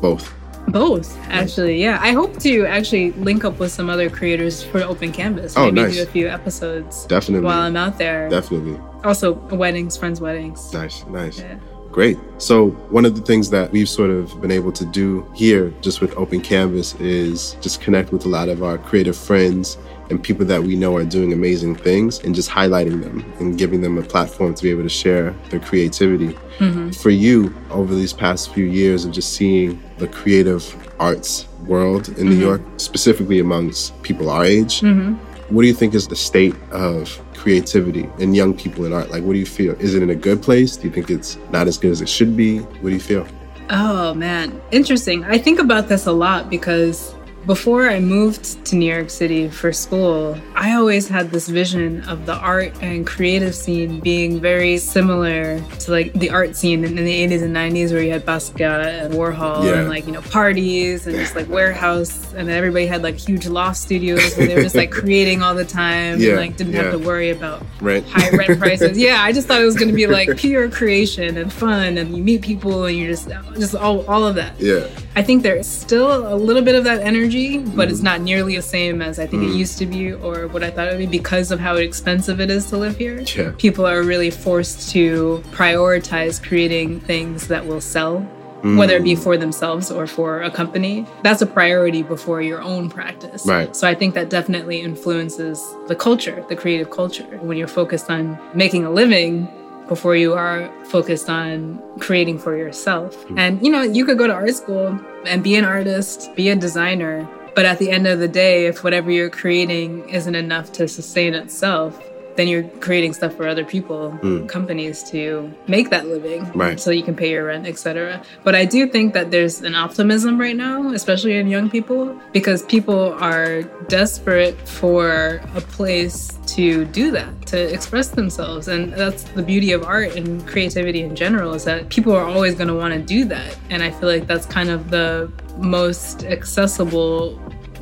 both? 0.00 0.32
Both, 0.68 1.18
actually. 1.28 1.82
Yeah. 1.82 1.98
I 2.00 2.12
hope 2.12 2.38
to 2.40 2.64
actually 2.66 3.10
link 3.12 3.44
up 3.44 3.58
with 3.58 3.72
some 3.72 3.90
other 3.90 4.08
creators 4.08 4.62
for 4.62 4.80
Open 4.82 5.12
Canvas. 5.12 5.54
Oh, 5.56 5.64
Maybe 5.66 5.82
nice. 5.82 5.96
do 5.96 6.02
a 6.04 6.06
few 6.06 6.28
episodes 6.28 7.04
Definitely. 7.06 7.44
while 7.44 7.60
I'm 7.60 7.76
out 7.76 7.98
there. 7.98 8.28
Definitely. 8.30 8.78
Also, 9.04 9.32
weddings, 9.50 9.96
friends' 9.96 10.20
weddings. 10.20 10.72
Nice, 10.72 11.04
nice. 11.08 11.40
Yeah. 11.40 11.58
Great. 11.92 12.18
So, 12.38 12.70
one 12.88 13.04
of 13.04 13.14
the 13.14 13.20
things 13.20 13.50
that 13.50 13.70
we've 13.70 13.88
sort 13.88 14.10
of 14.10 14.40
been 14.40 14.50
able 14.50 14.72
to 14.72 14.86
do 14.86 15.30
here 15.34 15.72
just 15.82 16.00
with 16.00 16.16
Open 16.16 16.40
Canvas 16.40 16.94
is 16.94 17.54
just 17.60 17.82
connect 17.82 18.12
with 18.12 18.24
a 18.24 18.30
lot 18.30 18.48
of 18.48 18.62
our 18.62 18.78
creative 18.78 19.16
friends 19.16 19.76
and 20.08 20.22
people 20.22 20.46
that 20.46 20.62
we 20.62 20.74
know 20.74 20.96
are 20.96 21.04
doing 21.04 21.34
amazing 21.34 21.76
things 21.76 22.18
and 22.20 22.34
just 22.34 22.48
highlighting 22.48 23.02
them 23.02 23.30
and 23.38 23.58
giving 23.58 23.82
them 23.82 23.98
a 23.98 24.02
platform 24.02 24.54
to 24.54 24.62
be 24.62 24.70
able 24.70 24.82
to 24.82 24.88
share 24.88 25.32
their 25.50 25.60
creativity. 25.60 26.32
Mm-hmm. 26.58 26.90
For 26.92 27.10
you, 27.10 27.54
over 27.70 27.94
these 27.94 28.14
past 28.14 28.54
few 28.54 28.64
years 28.64 29.04
of 29.04 29.12
just 29.12 29.34
seeing 29.34 29.82
the 29.98 30.08
creative 30.08 30.74
arts 30.98 31.46
world 31.66 32.08
in 32.08 32.26
New 32.26 32.32
mm-hmm. 32.32 32.40
York, 32.40 32.62
specifically 32.78 33.38
amongst 33.38 34.00
people 34.02 34.30
our 34.30 34.44
age, 34.44 34.80
mm-hmm. 34.80 35.12
what 35.54 35.60
do 35.60 35.68
you 35.68 35.74
think 35.74 35.94
is 35.94 36.08
the 36.08 36.16
state 36.16 36.54
of 36.70 37.21
creativity 37.42 38.08
and 38.20 38.36
young 38.36 38.54
people 38.54 38.84
in 38.84 38.92
art? 38.92 39.10
Like, 39.10 39.24
what 39.24 39.32
do 39.32 39.38
you 39.40 39.46
feel? 39.46 39.74
Is 39.80 39.94
it 39.96 40.02
in 40.02 40.10
a 40.10 40.14
good 40.14 40.40
place? 40.40 40.76
Do 40.76 40.86
you 40.86 40.94
think 40.94 41.10
it's 41.10 41.36
not 41.50 41.66
as 41.66 41.76
good 41.76 41.90
as 41.90 42.00
it 42.00 42.08
should 42.08 42.36
be? 42.36 42.58
What 42.58 42.90
do 42.90 42.94
you 42.94 43.00
feel? 43.00 43.26
Oh, 43.68 44.14
man. 44.14 44.60
Interesting. 44.70 45.24
I 45.24 45.38
think 45.38 45.58
about 45.58 45.88
this 45.88 46.06
a 46.06 46.12
lot 46.12 46.48
because 46.48 47.14
before 47.46 47.88
I 47.88 47.98
moved 47.98 48.64
to 48.66 48.76
New 48.76 48.86
York 48.92 49.10
City 49.10 49.48
for 49.48 49.72
school, 49.72 50.38
I 50.54 50.74
always 50.74 51.08
had 51.08 51.30
this 51.30 51.48
vision 51.48 52.02
of 52.08 52.24
the 52.24 52.34
art 52.36 52.72
and 52.80 53.04
creative 53.06 53.54
scene 53.54 53.98
being 54.00 54.38
very 54.40 54.78
similar 54.78 55.60
to 55.80 55.90
like 55.90 56.12
the 56.12 56.30
art 56.30 56.54
scene 56.54 56.84
in, 56.84 56.96
in 56.96 57.04
the 57.04 57.26
80s 57.28 57.42
and 57.42 57.54
90s 57.56 57.90
where 57.92 58.02
you 58.02 58.12
had 58.12 58.24
Basquiat 58.24 59.04
and 59.06 59.14
Warhol 59.14 59.64
Yeah. 59.64 59.80
and 59.80 59.88
like, 59.88 60.06
you 60.06 60.12
know, 60.12 60.20
parties 60.22 61.06
and 61.08 61.16
just 61.16 61.34
like 61.34 61.48
warehouse. 61.48 62.32
And 62.34 62.48
everybody 62.48 62.86
had 62.86 63.02
like 63.02 63.16
huge 63.16 63.46
loft 63.46 63.76
studios 63.78 64.36
where 64.36 64.46
they 64.46 64.54
were 64.54 64.62
just 64.62 64.76
like 64.76 64.90
creating 65.00 65.42
all 65.42 65.54
the 65.54 65.64
time 65.64 66.20
Yeah, 66.20 66.30
and 66.30 66.36
like 66.38 66.56
didn't 66.56 66.74
have 66.74 66.92
to 66.92 66.98
worry 66.98 67.30
about 67.30 67.66
Right? 67.80 68.04
high 68.06 68.30
rent 68.30 68.58
prices. 68.60 68.96
Yeah, 68.96 69.16
I 69.20 69.32
just 69.32 69.48
thought 69.48 69.60
it 69.60 69.64
was 69.64 69.74
going 69.76 69.88
to 69.88 69.94
be 69.94 70.06
like 70.06 70.36
pure 70.36 70.70
creation 70.70 71.36
and 71.36 71.52
fun, 71.52 71.98
and 71.98 72.16
you 72.16 72.22
meet 72.22 72.42
people, 72.42 72.84
and 72.84 72.96
you're 72.96 73.10
just 73.10 73.28
just 73.54 73.74
all 73.74 74.06
all 74.06 74.24
of 74.24 74.36
that. 74.36 74.58
Yeah. 74.60 74.86
I 75.14 75.22
think 75.22 75.42
there's 75.42 75.68
still 75.68 76.32
a 76.32 76.36
little 76.36 76.62
bit 76.62 76.74
of 76.74 76.84
that 76.84 77.00
energy, 77.00 77.58
but 77.58 77.88
it's 77.88 77.98
mm-hmm. 77.98 78.04
not 78.04 78.20
nearly 78.22 78.56
the 78.56 78.62
same 78.62 79.02
as 79.02 79.18
I 79.18 79.26
think 79.26 79.42
it 79.42 79.46
mm-hmm. 79.46 79.58
used 79.58 79.78
to 79.78 79.86
be, 79.86 80.12
or 80.12 80.48
what 80.48 80.62
I 80.62 80.70
thought 80.70 80.88
it 80.88 80.92
would 80.92 81.10
be 81.10 81.18
because 81.18 81.50
of 81.50 81.60
how 81.60 81.76
expensive 81.76 82.40
it 82.40 82.50
is 82.50 82.66
to 82.70 82.78
live 82.78 82.96
here. 82.96 83.20
Yeah. 83.20 83.52
People 83.58 83.86
are 83.86 84.02
really 84.02 84.30
forced 84.30 84.90
to 84.92 85.42
prioritize 85.50 86.42
creating 86.42 87.00
things 87.00 87.48
that 87.48 87.66
will 87.66 87.80
sell. 87.80 88.26
Whether 88.62 88.98
it 88.98 89.02
be 89.02 89.14
mm. 89.14 89.18
for 89.18 89.36
themselves 89.36 89.90
or 89.90 90.06
for 90.06 90.42
a 90.42 90.48
company, 90.48 91.04
that's 91.24 91.42
a 91.42 91.46
priority 91.46 92.04
before 92.04 92.40
your 92.40 92.62
own 92.62 92.88
practice. 92.88 93.44
Right. 93.44 93.74
So 93.74 93.88
I 93.88 93.96
think 93.96 94.14
that 94.14 94.30
definitely 94.30 94.82
influences 94.82 95.60
the 95.88 95.96
culture, 95.96 96.44
the 96.48 96.54
creative 96.54 96.88
culture. 96.88 97.24
When 97.38 97.56
you're 97.56 97.66
focused 97.66 98.08
on 98.08 98.38
making 98.54 98.84
a 98.84 98.90
living 98.92 99.48
before 99.88 100.16
you 100.16 100.34
are 100.34 100.70
focused 100.86 101.28
on 101.28 101.82
creating 101.98 102.38
for 102.38 102.56
yourself. 102.56 103.14
Hmm. 103.24 103.38
And 103.38 103.62
you 103.64 103.70
know, 103.70 103.82
you 103.82 104.04
could 104.04 104.18
go 104.18 104.26
to 104.26 104.32
art 104.32 104.54
school 104.54 104.98
and 105.26 105.42
be 105.42 105.54
an 105.56 105.64
artist, 105.64 106.34
be 106.34 106.48
a 106.48 106.56
designer, 106.56 107.28
but 107.54 107.66
at 107.66 107.78
the 107.78 107.90
end 107.90 108.06
of 108.06 108.18
the 108.18 108.28
day, 108.28 108.66
if 108.66 108.82
whatever 108.82 109.10
you're 109.10 109.30
creating 109.30 110.08
isn't 110.08 110.34
enough 110.34 110.72
to 110.72 110.88
sustain 110.88 111.34
itself, 111.34 112.00
then 112.36 112.48
you're 112.48 112.64
creating 112.80 113.12
stuff 113.12 113.34
for 113.34 113.46
other 113.46 113.64
people, 113.64 114.10
hmm. 114.12 114.46
companies 114.46 115.02
to 115.04 115.52
make 115.68 115.90
that 115.90 116.06
living, 116.06 116.50
Right. 116.54 116.80
so 116.80 116.90
you 116.90 117.02
can 117.02 117.14
pay 117.14 117.30
your 117.30 117.46
rent, 117.46 117.66
etc. 117.66 118.22
But 118.44 118.54
I 118.54 118.64
do 118.64 118.86
think 118.86 119.14
that 119.14 119.30
there's 119.30 119.62
an 119.62 119.74
optimism 119.74 120.40
right 120.40 120.56
now, 120.56 120.92
especially 120.92 121.36
in 121.36 121.48
young 121.48 121.68
people, 121.70 122.16
because 122.32 122.62
people 122.62 123.12
are 123.20 123.62
desperate 123.88 124.56
for 124.68 125.40
a 125.54 125.60
place 125.60 126.38
to 126.46 126.84
do 126.86 127.10
that, 127.10 127.46
to 127.46 127.72
express 127.72 128.08
themselves, 128.08 128.68
and 128.68 128.92
that's 128.92 129.24
the 129.24 129.42
beauty 129.42 129.72
of 129.72 129.84
art 129.84 130.16
and 130.16 130.46
creativity 130.46 131.02
in 131.02 131.14
general 131.14 131.54
is 131.54 131.64
that 131.64 131.88
people 131.88 132.12
are 132.12 132.24
always 132.24 132.54
going 132.54 132.68
to 132.68 132.74
want 132.74 132.94
to 132.94 133.00
do 133.00 133.24
that, 133.26 133.56
and 133.70 133.82
I 133.82 133.90
feel 133.90 134.08
like 134.08 134.26
that's 134.26 134.46
kind 134.46 134.70
of 134.70 134.90
the 134.90 135.30
most 135.58 136.24
accessible 136.24 137.38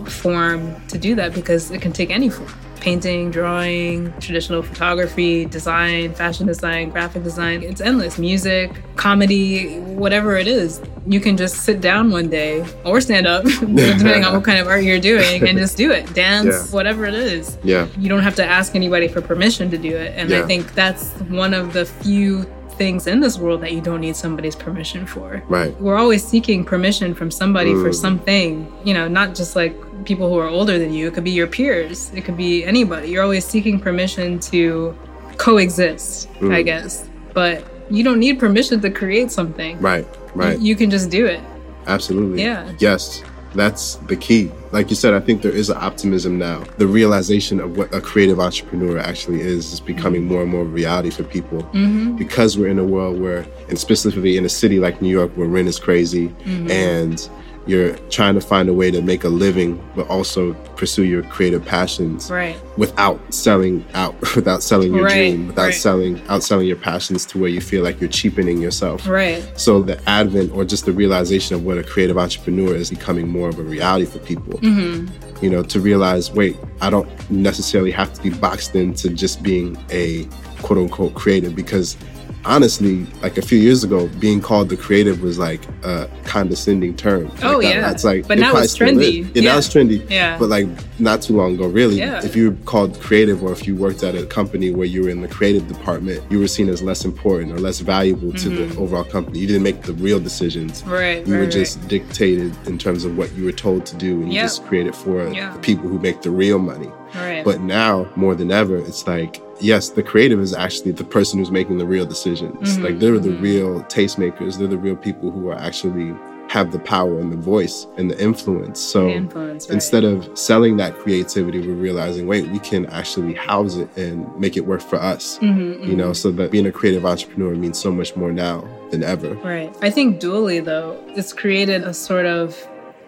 form 0.07 0.75
to 0.89 0.99
do 0.99 1.15
that 1.15 1.35
because 1.35 1.71
it 1.71 1.81
can 1.83 1.93
take 1.93 2.11
any 2.11 2.29
form 2.31 2.49
painting, 2.81 3.31
drawing, 3.31 4.13
traditional 4.21 4.63
photography, 4.63 5.45
design, 5.45 6.15
fashion 6.15 6.47
design, 6.47 6.91
graphic 6.91 7.23
design. 7.23 7.63
It's 7.63 7.81
endless. 7.81 8.19
Music, 8.19 8.73
comedy, 8.97 9.79
whatever 9.79 10.37
it 10.37 10.47
is. 10.47 10.81
You 11.07 11.21
can 11.21 11.37
just 11.37 11.57
sit 11.57 11.81
down 11.81 12.11
one 12.11 12.29
day 12.29 12.67
or 12.85 13.01
stand 13.01 13.27
up, 13.27 13.45
depending 13.61 14.25
on 14.25 14.35
what 14.35 14.45
kind 14.45 14.59
of 14.59 14.67
art 14.67 14.83
you're 14.83 15.01
doing, 15.01 15.47
and 15.47 15.59
just 15.59 15.77
do 15.77 15.91
it. 15.93 16.13
Dance, 16.15 16.47
Yeah. 16.47 16.75
whatever 16.75 17.05
it 17.05 17.15
is. 17.15 17.59
Yeah. 17.63 17.87
You 17.99 18.09
don't 18.09 18.23
have 18.23 18.37
to 18.37 18.45
ask 18.45 18.75
anybody 18.75 19.09
for 19.09 19.21
permission 19.21 19.71
to 19.71 19.79
do 19.79 19.95
it. 19.97 20.15
And 20.17 20.31
Yeah. 20.31 20.41
I 20.41 20.47
think 20.47 20.75
that's 20.75 21.11
one 21.29 21.55
of 21.55 21.73
the 21.73 21.85
few 21.85 22.47
things 22.81 23.07
in 23.07 23.21
this 23.21 23.39
world 23.39 23.61
that 23.61 23.73
you 23.73 23.81
don't 23.83 24.01
need 24.01 24.17
somebody's 24.17 24.57
permission 24.57 25.05
for 25.05 25.43
Right. 25.49 25.79
we're 25.83 25.99
always 25.99 26.27
seeking 26.27 26.65
permission 26.65 27.13
from 27.13 27.31
somebody 27.31 27.75
for 27.75 27.91
mm. 27.91 27.95
something 27.95 28.73
you 28.85 28.95
know 28.95 29.07
not 29.07 29.35
just 29.35 29.55
like 29.55 29.75
people 30.05 30.29
who 30.29 30.39
are 30.39 30.49
older 30.49 30.79
than 30.79 30.93
you 30.93 31.09
it 31.09 31.15
could 31.15 31.25
be 31.25 31.31
your 31.31 31.47
peers 31.47 32.11
it 32.15 32.23
could 32.25 32.37
be 32.37 32.65
anybody 32.65 33.09
you're 33.09 33.23
always 33.23 33.45
seeking 33.45 33.79
permission 33.79 34.39
to 34.39 34.95
coexist 35.37 36.29
i 36.51 36.63
guess 36.63 37.09
but 37.35 37.65
you 37.91 38.03
don't 38.05 38.19
need 38.19 38.39
permission 38.39 38.81
to 38.81 38.91
create 38.91 39.31
something 39.31 39.79
Right. 39.81 40.07
Right. 40.35 40.59
you 40.59 40.77
can 40.77 40.91
just 40.91 41.11
do 41.11 41.27
it 41.27 41.41
Absolutely. 41.87 42.43
Yeah. 42.43 42.71
Yes. 42.79 43.25
that's 43.55 43.97
the 44.07 44.15
key. 44.15 44.53
Like 44.71 44.91
you 44.91 44.97
said, 44.97 45.13
I 45.15 45.19
think 45.19 45.41
there 45.43 45.51
is 45.51 45.71
an 45.71 45.79
optimism 45.79 46.39
now. 46.39 46.63
The 46.77 46.87
realization 46.87 47.59
of 47.59 47.77
what 47.79 47.93
a 47.93 48.01
creative 48.01 48.39
entrepreneur 48.39 48.99
actually 48.99 49.41
is 49.41 49.73
is 49.73 49.81
becoming 49.81 50.27
more 50.27 50.43
and 50.43 50.51
more 50.51 50.65
reality 50.65 51.11
for 51.11 51.25
people 51.25 51.63
Mm-hmm. 51.73 52.17
because 52.17 52.57
we're 52.59 52.69
in 52.69 52.79
a 52.79 52.85
world 52.85 53.19
where, 53.21 53.45
and 53.71 53.77
specifically 53.79 54.37
in 54.37 54.45
a 54.45 54.49
city 54.49 54.79
like 54.79 55.01
New 55.03 55.09
York, 55.09 55.33
where 55.37 55.49
rent 55.49 55.67
is 55.69 55.79
crazy 55.81 56.29
Mm-hmm. 56.29 56.71
and 56.71 57.29
you're 57.71 57.97
trying 58.11 58.35
to 58.35 58.41
find 58.41 58.69
a 58.69 58.75
way 58.75 58.91
to 58.91 59.01
make 59.01 59.23
a 59.25 59.29
living, 59.29 59.81
but 59.95 60.07
also 60.09 60.53
pursue 60.77 61.05
your 61.05 61.23
creative 61.23 61.65
passions 61.65 62.31
Right. 62.31 62.57
without 62.77 63.19
selling 63.33 63.85
out, 63.95 64.15
without 64.37 64.63
selling 64.63 64.93
your 64.95 65.05
Right, 65.05 65.15
dream, 65.15 65.47
without 65.49 65.67
right. 65.67 65.75
selling, 65.75 66.17
outselling 66.23 66.67
your 66.67 66.77
passions 66.77 67.25
to 67.27 67.39
where 67.39 67.49
you 67.49 67.61
feel 67.61 67.83
like 67.85 68.01
you're 68.01 68.11
cheapening 68.11 68.61
yourself. 68.61 69.07
Right. 69.07 69.43
So 69.59 69.83
the 69.83 69.99
advent 70.09 70.53
or 70.53 70.65
just 70.65 70.85
the 70.85 70.93
realization 70.93 71.55
of 71.55 71.65
what 71.65 71.79
a 71.79 71.83
creative 71.83 72.19
entrepreneur 72.19 72.75
is 72.75 72.91
becoming 72.91 73.29
more 73.29 73.49
of 73.49 73.59
a 73.59 73.63
reality 73.63 74.07
for 74.07 74.19
people. 74.19 74.59
Mm-hmm. 74.61 75.45
You 75.45 75.51
know, 75.51 75.63
to 75.63 75.81
realize, 75.81 76.31
wait, 76.33 76.57
I 76.83 76.91
don't 76.91 77.09
necessarily 77.31 77.93
have 77.93 78.13
to 78.15 78.23
be 78.23 78.31
boxed 78.31 78.75
into 78.75 79.09
just 79.11 79.43
being 79.43 79.77
a 79.91 80.25
quote 80.63 80.79
unquote 80.79 81.15
creative 81.15 81.55
because 81.57 81.97
honestly, 82.45 83.07
like 83.23 83.37
a 83.39 83.43
few 83.43 83.59
years 83.59 83.85
ago, 83.85 84.09
being 84.19 84.41
called 84.41 84.69
the 84.69 84.77
creative 84.77 85.23
was 85.23 85.39
like 85.39 85.61
a 85.85 86.09
condescending 86.25 86.97
term. 86.97 87.29
Like 87.29 87.45
Oh, 87.45 87.61
that- 87.61 87.69
yeah. 87.69 87.81
That's 87.81 88.05
like 88.05 88.27
But 88.29 88.39
it 88.39 88.43
now 88.43 88.57
it's 88.57 88.77
trendy. 88.77 89.31
Yeah, 89.35 89.43
now 89.53 89.59
it's 89.59 89.69
trendy. 89.69 90.09
Yeah. 90.11 90.39
But 90.39 90.49
like 90.49 90.67
not 90.99 91.23
too 91.23 91.35
long 91.37 91.55
ago, 91.55 91.67
really, 91.67 91.99
Yeah. 91.99 92.25
if 92.25 92.37
you 92.37 92.51
were 92.51 92.57
called 92.65 92.99
creative 93.01 93.43
or 93.43 93.53
if 93.53 93.67
you 93.67 93.75
worked 93.75 94.03
at 94.03 94.15
a 94.15 94.25
company 94.27 94.71
where 94.71 94.87
you 94.87 95.03
were 95.03 95.09
in 95.11 95.21
the 95.23 95.29
creative 95.29 95.67
department, 95.69 96.23
you 96.31 96.39
were 96.39 96.49
seen 96.49 96.69
as 96.69 96.83
less 96.83 97.05
important 97.05 97.53
or 97.53 97.59
less 97.59 97.81
valuable 97.81 98.33
to 98.33 98.49
the 98.49 98.77
overall 98.79 99.05
company. 99.05 99.39
You 99.41 99.47
didn't 99.47 99.63
make 99.63 99.83
the 99.83 99.95
real 99.95 100.21
decisions. 100.21 100.83
Mm-hmm. 100.83 100.91
Right. 100.91 101.27
You 101.27 101.33
right, 101.35 101.39
were 101.41 101.45
right. 101.45 101.53
just 101.53 101.87
dictated 101.89 102.53
in 102.67 102.79
terms 102.79 103.05
of 103.05 103.17
what 103.17 103.35
you 103.37 103.45
were 103.45 103.53
told 103.53 103.87
to 103.87 103.97
do, 103.97 104.23
and 104.23 104.33
you 104.33 104.41
just 104.41 104.65
created 104.67 104.95
for 104.95 105.29
Yeah. 105.33 105.53
the 105.53 105.59
people 105.61 105.89
who 105.89 105.99
make 105.99 106.23
the 106.23 106.31
real 106.31 106.59
money. 106.59 106.91
Right. 107.15 107.45
But 107.45 107.61
now, 107.61 108.07
more 108.17 108.35
than 108.35 108.51
ever, 108.51 108.77
it's 108.77 109.07
like, 109.07 109.41
yes, 109.61 109.91
the 109.91 110.03
creative 110.03 110.41
is 110.41 110.55
actually 110.55 110.93
the 110.93 111.05
person 111.05 111.39
who's 111.39 111.51
making 111.51 111.79
the 111.79 111.87
real 111.87 112.07
decisions. 112.07 112.79
Mhm, 112.79 112.85
Like 112.85 112.99
they're 112.99 113.19
the 113.19 113.31
mhm. 113.31 113.43
real 113.43 113.81
tastemakers. 113.85 114.59
They're 114.59 114.67
the 114.69 114.79
real 114.79 114.97
people 114.97 115.31
who 115.31 115.49
are 115.51 115.59
actually 115.59 116.15
have 116.49 116.73
the 116.73 116.81
power 116.81 117.21
and 117.21 117.31
the 117.31 117.37
voice 117.37 117.87
and 117.97 118.11
the 118.11 118.21
influence. 118.21 118.81
So 118.81 119.05
The 119.05 119.11
influence, 119.13 119.69
right. 119.69 119.75
instead 119.75 120.03
of 120.03 120.29
selling 120.37 120.77
that 120.79 120.99
creativity, 120.99 121.61
we're 121.61 121.75
realizing, 121.75 122.27
wait, 122.27 122.49
we 122.49 122.59
can 122.59 122.87
actually 122.87 123.35
house 123.35 123.77
it 123.77 123.89
and 123.97 124.27
make 124.37 124.57
it 124.57 124.67
work 124.67 124.81
for 124.81 124.97
us. 124.97 125.39
Mhm, 125.41 125.87
You 125.87 125.95
know, 125.95 126.11
mhm. 126.11 126.17
so 126.17 126.33
that 126.33 126.51
being 126.51 126.67
a 126.67 126.73
creative 126.73 127.07
entrepreneur 127.07 127.55
means 127.55 127.79
so 127.79 127.93
much 127.93 128.17
more 128.17 128.33
now 128.33 128.65
than 128.91 129.05
ever. 129.05 129.35
Right. 129.45 129.73
I 129.81 129.91
think 129.91 130.21
dually 130.21 130.65
though, 130.65 130.97
it's 131.15 131.33
created 131.33 131.85
a 131.85 131.95
sort 131.95 132.27
of 132.27 132.57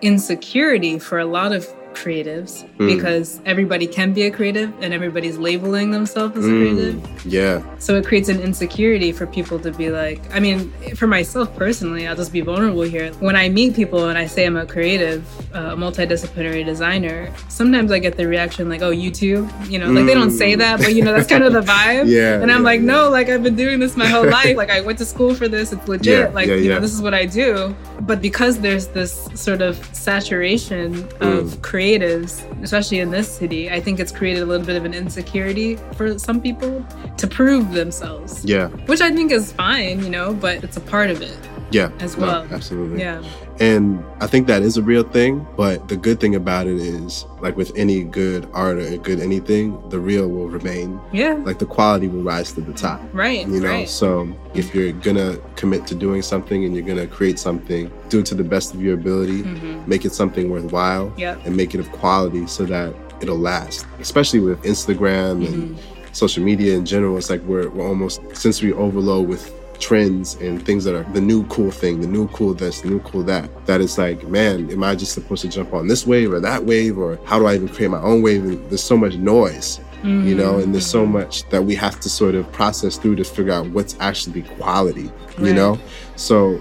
insecurity 0.03 0.99
for 0.99 1.19
a 1.19 1.25
lot 1.25 1.53
of 1.53 1.67
creatives 1.95 2.65
Mm. 2.79 2.87
because 2.97 3.41
everybody 3.47 3.87
can 3.87 4.13
be 4.13 4.23
a 4.23 4.31
creative 4.31 4.71
and 4.81 4.93
everybody's 4.95 5.39
labeling 5.39 5.91
themselves 5.91 6.37
as 6.39 6.45
a 6.45 6.49
Mm, 6.49 6.61
creative. 6.61 6.97
yeah. 7.25 7.63
So 7.79 7.97
it 7.97 8.05
creates 8.07 8.29
an 8.29 8.41
insecurity 8.41 9.13
for 9.13 9.27
people 9.27 9.59
to 9.61 9.71
be 9.71 9.91
like, 9.91 10.21
I 10.35 10.41
mean, 10.41 10.73
for 10.97 11.07
myself 11.07 11.55
personally, 11.57 12.07
I'll 12.07 12.17
just 12.17 12.33
be 12.33 12.41
vulnerable 12.41 12.83
here. 12.83 13.11
When 13.21 13.37
I 13.37 13.49
meet 13.49 13.75
people 13.75 14.09
and 14.09 14.19
I 14.19 14.27
say 14.27 14.45
I'm 14.47 14.57
a 14.57 14.67
creative, 14.67 15.23
uh, 15.55 15.71
a 15.73 15.77
multidisciplinary 15.77 16.65
designer, 16.65 17.29
sometimes 17.49 17.91
I 17.93 17.99
get 17.99 18.17
the 18.17 18.27
reaction 18.27 18.69
like, 18.69 18.83
oh, 18.83 18.91
you 18.91 19.11
too? 19.11 19.49
You 19.69 19.79
know, 19.79 19.91
like 19.91 20.07
they 20.07 20.15
don't 20.15 20.31
say 20.31 20.55
Mm. 20.55 20.59
that, 20.59 20.81
but 20.81 20.95
you 20.95 21.03
know, 21.05 21.13
that's 21.13 21.29
kind 21.29 21.45
of 21.45 21.53
the 21.53 21.61
vibe. 21.75 22.07
Yeah, 22.09 22.41
And 22.43 22.51
I'm 22.51 22.61
yeah, 22.63 22.71
like, 22.71 22.81
yeah. 22.81 22.87
no, 22.95 23.11
like 23.11 23.29
I've 23.29 23.43
been 23.43 23.57
doing 23.57 23.79
this 23.81 23.97
my 23.97 24.07
whole 24.07 24.29
life. 24.41 24.57
Like 24.57 24.71
I 24.71 24.81
went 24.81 24.99
to 24.99 25.05
school 25.05 25.35
for 25.35 25.49
this. 25.49 25.73
It's 25.73 25.87
legit. 25.89 26.19
Yeah, 26.29 26.29
like, 26.35 26.49
yeah, 26.49 26.55
you 26.57 26.69
know, 26.69 26.81
this 26.81 26.95
is 26.95 27.01
what 27.03 27.15
I 27.15 27.27
do. 27.27 27.75
But 28.01 28.21
because 28.21 28.59
there's 28.59 28.89
this 28.89 29.29
sort 29.35 29.63
of 29.63 29.77
saturation 29.93 31.05
of 31.21 31.43
Mm. 31.43 31.63
Creatives, 31.83 32.45
especially 32.63 33.01
in 33.01 33.11
this 33.11 33.29
city, 33.29 33.71
I 33.71 33.81
think 33.81 33.99
it's 33.99 34.13
created 34.13 34.43
a 34.43 34.47
little 34.47 34.65
bit 34.65 34.77
of 34.77 34.85
an 34.85 34.95
insecurity 34.95 35.77
for 35.97 36.17
some 36.19 36.41
people 36.41 36.85
to 37.17 37.27
prove 37.27 37.73
themselves. 37.73 38.45
Yeah. 38.45 38.69
Which 38.87 39.01
I 39.01 39.11
think 39.11 39.33
is 39.33 39.53
fine, 39.53 40.03
you 40.03 40.11
know, 40.11 40.33
but 40.33 40.63
it's 40.63 40.77
a 40.77 40.81
part 40.81 41.11
of 41.11 41.21
it 41.23 41.37
Yeah. 41.73 41.91
as 42.01 42.17
No, 42.17 42.27
well. 42.27 42.47
absolutely. 42.51 43.01
Yeah. 43.01 43.23
And 43.61 44.05
I 44.21 44.27
think 44.27 44.47
that 44.47 44.63
is 44.63 44.77
a 44.77 44.83
real 44.83 45.03
thing. 45.03 45.47
But 45.57 45.89
the 45.89 45.97
good 45.97 46.21
thing 46.21 46.35
about 46.35 46.67
it 46.67 46.77
is, 46.79 47.27
like 47.41 47.57
with 47.57 47.73
any 47.77 48.05
good 48.05 48.49
art 48.53 48.79
or 48.79 48.97
good 48.99 49.21
anything, 49.21 49.79
the 49.89 49.99
real 49.99 50.29
will 50.29 50.49
remain. 50.49 51.01
Yeah. 51.13 51.35
Like 51.45 51.59
the 51.59 51.67
quality 51.67 52.09
will 52.09 52.23
rise 52.23 52.53
to 52.53 52.61
the 52.61 52.73
top. 52.73 53.01
Right. 53.13 53.47
You 53.47 53.61
know, 53.61 53.69
Right. 53.69 53.89
so 53.89 54.29
if 54.55 54.75
you're 54.75 54.93
gonna 54.93 55.37
commit 55.57 55.87
to 55.89 55.95
doing 55.95 56.23
something 56.23 56.65
and 56.65 56.75
you're 56.75 56.87
gonna 56.87 57.07
create 57.07 57.39
something, 57.39 57.91
do 58.09 58.21
it 58.21 58.27
to 58.27 58.35
the 58.35 58.45
best 58.45 58.75
of 58.75 58.83
your 58.83 58.95
ability, 58.95 59.43
mm-hmm. 59.43 59.89
make 59.89 60.05
it 60.05 60.13
something 60.13 60.51
worthwhile, 60.51 61.13
Yep. 61.17 61.47
and 61.47 61.57
make 61.57 61.75
it 61.75 61.81
of 61.81 61.91
quality 61.93 62.47
so 62.47 62.65
that 62.65 62.95
it'll 63.21 63.39
last. 63.39 63.87
Especially 64.01 64.41
with 64.41 64.61
Instagram 64.63 65.47
and 65.47 65.77
Mhm. 65.77 65.77
social 66.13 66.43
media 66.43 66.75
in 66.77 66.85
general, 66.85 67.17
it's 67.17 67.31
like 67.31 67.43
we're, 67.47 67.69
we're 67.69 67.87
almost 67.87 68.21
sensory 68.35 68.73
overload 68.73 69.29
with 69.29 69.53
trends 69.83 70.37
and 70.37 70.65
things 70.65 70.85
that 70.85 70.95
are 70.95 71.03
the 71.13 71.21
new 71.21 71.45
cool 71.49 71.71
thing, 71.71 72.01
the 72.01 72.07
new 72.07 72.29
cool 72.29 72.55
this, 72.55 72.81
the 72.81 72.89
new 72.89 73.01
cool 73.01 73.23
that. 73.25 73.51
That 73.67 73.81
it's 73.81 73.99
like, 73.99 74.27
man, 74.29 74.71
am 74.71 74.83
I 74.85 74.95
just 74.95 75.13
supposed 75.13 75.43
to 75.43 75.49
jump 75.49 75.75
on 75.75 75.89
this 75.89 76.07
wave 76.07 76.33
or 76.33 76.41
that 76.41 76.65
wave, 76.65 76.97
or 76.97 77.19
how 77.25 77.39
do 77.39 77.47
I 77.47 77.57
even 77.57 77.69
create 77.69 77.91
my 77.91 78.01
own 78.01 78.23
wave? 78.23 78.45
And 78.45 78.71
there's 78.71 78.83
so 78.83 78.97
much 78.97 79.17
noise, 79.17 79.81
you 80.05 80.35
know, 80.35 80.59
and 80.59 80.73
there's 80.73 80.87
so 80.87 81.03
mm-hmm. 81.03 81.13
much 81.15 81.49
that 81.51 81.63
we 81.65 81.75
have 81.75 82.01
to 82.01 82.09
sort 82.09 82.35
of 82.35 82.51
process 82.53 82.97
through 82.97 83.17
to 83.17 83.25
figure 83.25 83.53
out 83.53 83.67
what's 83.71 83.97
actually 84.01 84.43
quality, 84.43 85.11
you 85.39 85.47
Right. 85.47 85.55
know. 85.55 85.79
So 86.17 86.61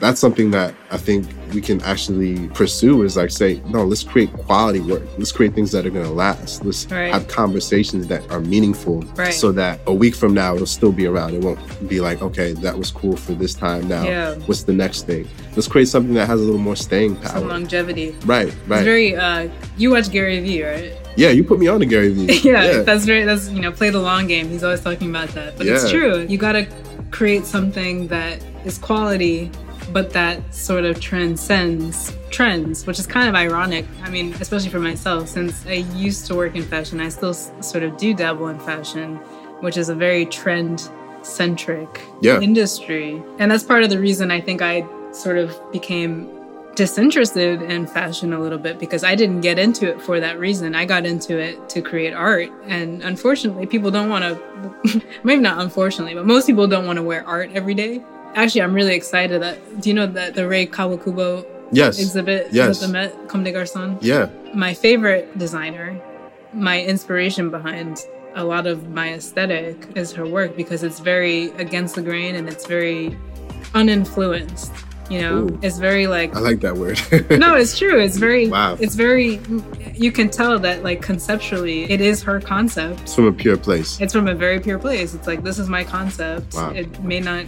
that's 0.00 0.20
something 0.20 0.50
that 0.50 0.74
I 0.90 0.96
think 0.96 1.26
we 1.52 1.60
can 1.60 1.80
actually 1.82 2.48
pursue 2.48 3.02
is 3.02 3.16
like 3.16 3.30
say, 3.30 3.62
no, 3.68 3.84
let's 3.84 4.02
create 4.02 4.32
quality 4.32 4.80
work. 4.80 5.02
Let's 5.18 5.30
create 5.30 5.54
things 5.54 5.70
that 5.70 5.86
are 5.86 5.90
gonna 5.90 6.10
last. 6.10 6.64
Let's 6.64 6.86
Right. 6.90 7.12
have 7.12 7.28
conversations 7.28 8.08
that 8.08 8.28
are 8.30 8.40
meaningful 8.40 9.04
Right. 9.16 9.32
so 9.32 9.52
that 9.52 9.80
a 9.86 9.94
week 9.94 10.16
from 10.16 10.34
now 10.34 10.54
it'll 10.56 10.66
still 10.66 10.90
be 10.90 11.06
around. 11.06 11.34
It 11.34 11.42
won't 11.42 11.58
be 11.88 12.00
like, 12.00 12.22
okay, 12.22 12.52
that 12.54 12.76
was 12.76 12.90
cool 12.90 13.16
for 13.16 13.32
this 13.32 13.54
time 13.54 13.86
now. 13.88 14.02
Yeah. 14.04 14.34
What's 14.46 14.64
the 14.64 14.72
next 14.72 15.06
thing? 15.06 15.28
Let's 15.54 15.68
create 15.68 15.86
something 15.88 16.14
that 16.14 16.26
has 16.26 16.40
a 16.40 16.44
little 16.44 16.58
more 16.58 16.76
staying 16.76 17.14
power. 17.16 17.38
Some 17.38 17.48
longevity. 17.48 18.16
Right, 18.26 18.52
right. 18.66 18.78
It's 18.78 18.84
very 18.84 19.14
uh 19.16 19.48
you 19.76 19.90
watch 19.92 20.10
Gary 20.10 20.40
Vee, 20.40 20.64
right? 20.64 20.92
yeah, 21.16 21.30
you 21.30 21.44
put 21.44 21.60
me 21.60 21.68
on 21.68 21.78
to 21.78 21.86
Gary 21.86 22.08
Vee. 22.12 22.40
yeah, 22.42 22.82
that's 22.82 23.04
very 23.04 23.22
that's 23.24 23.48
you 23.48 23.60
know 23.60 23.70
play 23.70 23.90
the 23.90 24.00
long 24.00 24.26
game 24.26 24.48
he's 24.48 24.64
always 24.64 24.80
talking 24.80 25.08
about 25.08 25.28
that 25.30 25.56
but 25.56 25.66
it's 25.66 25.88
true 25.88 26.26
you 26.28 26.36
got 26.36 26.52
to 26.52 26.66
create 27.12 27.46
something 27.46 28.08
that 28.08 28.42
is 28.64 28.76
quality 28.78 29.48
but 29.92 30.10
that 30.10 30.54
sort 30.54 30.84
of 30.84 30.98
transcends 31.00 32.16
trends 32.30 32.86
which 32.86 32.98
is 32.98 33.06
kind 33.06 33.28
of 33.28 33.34
ironic 33.34 33.84
i 34.02 34.10
mean 34.10 34.32
especially 34.40 34.70
for 34.70 34.80
myself 34.80 35.28
since 35.28 35.66
i 35.66 35.84
used 35.94 36.26
to 36.26 36.34
work 36.34 36.54
in 36.56 36.62
fashion 36.62 37.00
i 37.00 37.08
still 37.08 37.34
sort 37.34 37.82
of 37.84 37.96
do 37.96 38.14
dabble 38.14 38.48
in 38.48 38.58
fashion 38.60 39.16
which 39.60 39.76
is 39.76 39.88
a 39.88 39.94
very 39.94 40.26
trend 40.26 40.88
centric 41.22 42.00
Yeah. 42.20 42.40
industry 42.40 43.22
and 43.38 43.50
that's 43.50 43.62
part 43.64 43.82
of 43.84 43.90
the 43.90 43.98
reason 43.98 44.30
i 44.30 44.40
think 44.40 44.62
i 44.62 44.84
sort 45.12 45.38
of 45.38 45.56
became 45.72 46.28
disinterested 46.74 47.62
in 47.62 47.86
fashion 47.86 48.32
a 48.32 48.40
little 48.40 48.58
bit 48.58 48.80
because 48.80 49.04
I 49.04 49.14
didn't 49.14 49.42
get 49.42 49.60
into 49.60 49.88
it 49.88 50.02
for 50.02 50.18
that 50.18 50.40
reason. 50.40 50.74
I 50.74 50.84
got 50.84 51.06
into 51.06 51.38
it 51.38 51.68
to 51.68 51.80
create 51.80 52.12
art. 52.12 52.50
And 52.66 53.00
unfortunately, 53.04 53.64
people 53.66 53.92
don't 53.92 54.08
want 54.08 54.24
to, 54.24 55.00
maybe 55.22 55.40
not 55.40 55.60
unfortunately, 55.60 56.14
but 56.16 56.26
most 56.26 56.48
people 56.48 56.66
don't 56.66 56.84
want 56.84 56.96
to 56.96 57.02
wear 57.04 57.24
art 57.28 57.52
every 57.54 57.74
day. 57.74 58.02
Actually, 58.34 58.62
I'm 58.62 58.74
really 58.74 58.94
excited 58.94 59.40
that, 59.42 59.80
do 59.80 59.88
you 59.88 59.94
know 59.94 60.06
that 60.06 60.34
the 60.34 60.46
Rei 60.48 60.66
Kawakubo 60.66 61.46
Yes. 61.72 61.98
exhibit 62.00 62.48
Yes. 62.52 62.82
at 62.82 62.86
the 62.86 62.92
Met, 62.92 63.28
Comme 63.28 63.44
des 63.44 63.52
Garçons? 63.52 63.98
Yeah. 64.00 64.28
My 64.54 64.74
favorite 64.74 65.36
designer, 65.38 65.96
my 66.52 66.82
inspiration 66.82 67.50
behind 67.50 68.00
a 68.36 68.44
lot 68.44 68.66
of 68.66 68.88
my 68.90 69.12
aesthetic 69.14 69.76
is 69.94 70.12
her 70.12 70.26
work 70.26 70.56
because 70.56 70.82
it's 70.82 70.98
very 70.98 71.50
against 71.58 71.94
the 71.94 72.02
grain 72.02 72.34
and 72.34 72.48
it's 72.48 72.66
very 72.66 73.16
uninfluenced. 73.74 74.72
You 75.10 75.20
know, 75.20 75.36
Ooh. 75.40 75.58
it's 75.62 75.76
very 75.78 76.06
like 76.06 76.34
I 76.34 76.40
like 76.40 76.60
that 76.60 76.76
word. 76.76 76.98
no, 77.30 77.54
it's 77.56 77.76
true. 77.78 78.00
It's 78.00 78.16
very, 78.16 78.48
Wow. 78.48 78.76
it's 78.80 78.94
very, 78.94 79.38
you 79.94 80.10
can 80.10 80.30
tell 80.30 80.58
that 80.60 80.82
like 80.82 81.02
conceptually, 81.02 81.84
it 81.90 82.00
is 82.00 82.22
her 82.22 82.40
concept. 82.40 83.00
It's 83.02 83.14
from 83.14 83.26
a 83.26 83.32
pure 83.32 83.58
place. 83.58 84.00
It's 84.00 84.14
from 84.14 84.28
a 84.28 84.34
very 84.34 84.58
pure 84.60 84.78
place. 84.78 85.12
It's 85.14 85.26
like, 85.26 85.42
this 85.44 85.58
is 85.58 85.68
my 85.68 85.84
concept. 85.84 86.54
Wow. 86.54 86.70
It 86.70 87.04
may 87.04 87.20
not 87.20 87.44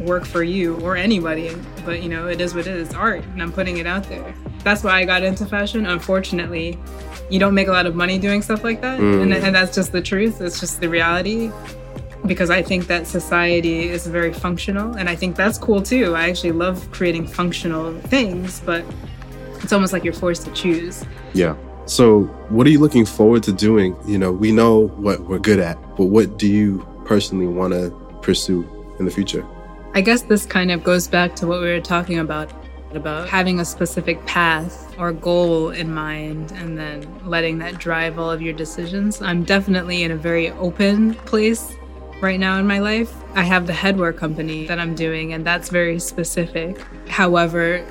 work 0.00 0.24
for 0.24 0.42
you 0.42 0.76
or 0.80 0.96
anybody, 0.96 1.54
but 1.84 2.02
you 2.02 2.08
know, 2.08 2.28
it 2.28 2.40
is 2.40 2.54
what 2.54 2.66
it 2.66 2.74
is. 2.74 2.88
It's 2.88 2.96
art, 2.96 3.24
and 3.24 3.42
I'm 3.42 3.52
putting 3.52 3.78
it 3.78 3.86
out 3.86 4.04
there. 4.04 4.34
That's 4.62 4.82
why 4.82 5.00
I 5.00 5.04
got 5.04 5.22
into 5.22 5.46
fashion. 5.46 5.86
Unfortunately, 5.86 6.78
you 7.30 7.38
don't 7.38 7.54
make 7.54 7.68
a 7.68 7.72
lot 7.72 7.86
of 7.86 7.94
money 7.94 8.18
doing 8.18 8.42
stuff 8.42 8.64
like 8.64 8.80
that. 8.80 9.00
Mm. 9.00 9.22
And, 9.22 9.34
and 9.34 9.54
that's 9.54 9.74
just 9.74 9.92
the 9.92 10.02
truth. 10.02 10.40
It's 10.40 10.60
just 10.60 10.80
the 10.80 10.88
reality. 10.88 11.50
Because 12.26 12.48
I 12.48 12.62
think 12.62 12.86
that 12.86 13.06
society 13.06 13.88
is 13.88 14.06
very 14.06 14.32
functional, 14.32 14.96
and 14.96 15.10
I 15.10 15.16
think 15.16 15.36
that's 15.36 15.58
cool 15.58 15.82
too. 15.82 16.14
I 16.14 16.30
actually 16.30 16.52
love 16.52 16.90
creating 16.90 17.26
functional 17.26 17.92
things, 18.00 18.60
but 18.60 18.82
it's 19.60 19.74
almost 19.74 19.92
like 19.92 20.04
you're 20.04 20.14
forced 20.14 20.44
to 20.46 20.52
choose. 20.52 21.04
Yeah. 21.34 21.54
So, 21.84 22.22
what 22.48 22.66
are 22.66 22.70
you 22.70 22.80
looking 22.80 23.04
forward 23.04 23.42
to 23.42 23.52
doing? 23.52 23.94
You 24.06 24.16
know, 24.16 24.32
we 24.32 24.52
know 24.52 24.88
what 24.96 25.20
we're 25.20 25.38
good 25.38 25.58
at, 25.58 25.76
but 25.96 26.06
what 26.06 26.38
do 26.38 26.46
you 26.46 26.86
personally 27.04 27.46
want 27.46 27.74
to 27.74 27.90
pursue 28.22 28.66
in 28.98 29.04
the 29.04 29.10
future? 29.10 29.46
I 29.96 30.00
guess 30.00 30.22
this 30.22 30.44
kind 30.44 30.72
of 30.72 30.82
goes 30.82 31.06
back 31.06 31.36
to 31.36 31.46
what 31.46 31.60
we 31.60 31.68
were 31.68 31.80
talking 31.80 32.18
about 32.18 32.50
about 32.96 33.28
having 33.28 33.60
a 33.60 33.64
specific 33.64 34.24
path 34.26 34.92
or 34.98 35.12
goal 35.12 35.70
in 35.70 35.94
mind 35.94 36.50
and 36.52 36.76
then 36.76 37.20
letting 37.24 37.58
that 37.58 37.78
drive 37.78 38.18
all 38.18 38.30
of 38.30 38.42
your 38.42 38.54
decisions. 38.54 39.22
I'm 39.22 39.44
definitely 39.44 40.02
in 40.02 40.10
a 40.10 40.16
very 40.16 40.50
open 40.50 41.14
place 41.14 41.76
right 42.20 42.40
now 42.40 42.58
in 42.58 42.66
my 42.66 42.80
life. 42.80 43.14
I 43.34 43.42
have 43.42 43.68
the 43.68 43.72
headwear 43.72 44.16
company 44.16 44.66
that 44.66 44.80
I'm 44.80 44.96
doing, 44.96 45.32
and 45.32 45.46
that's 45.46 45.68
very 45.68 46.00
specific. 46.00 46.80
However, 47.08 47.86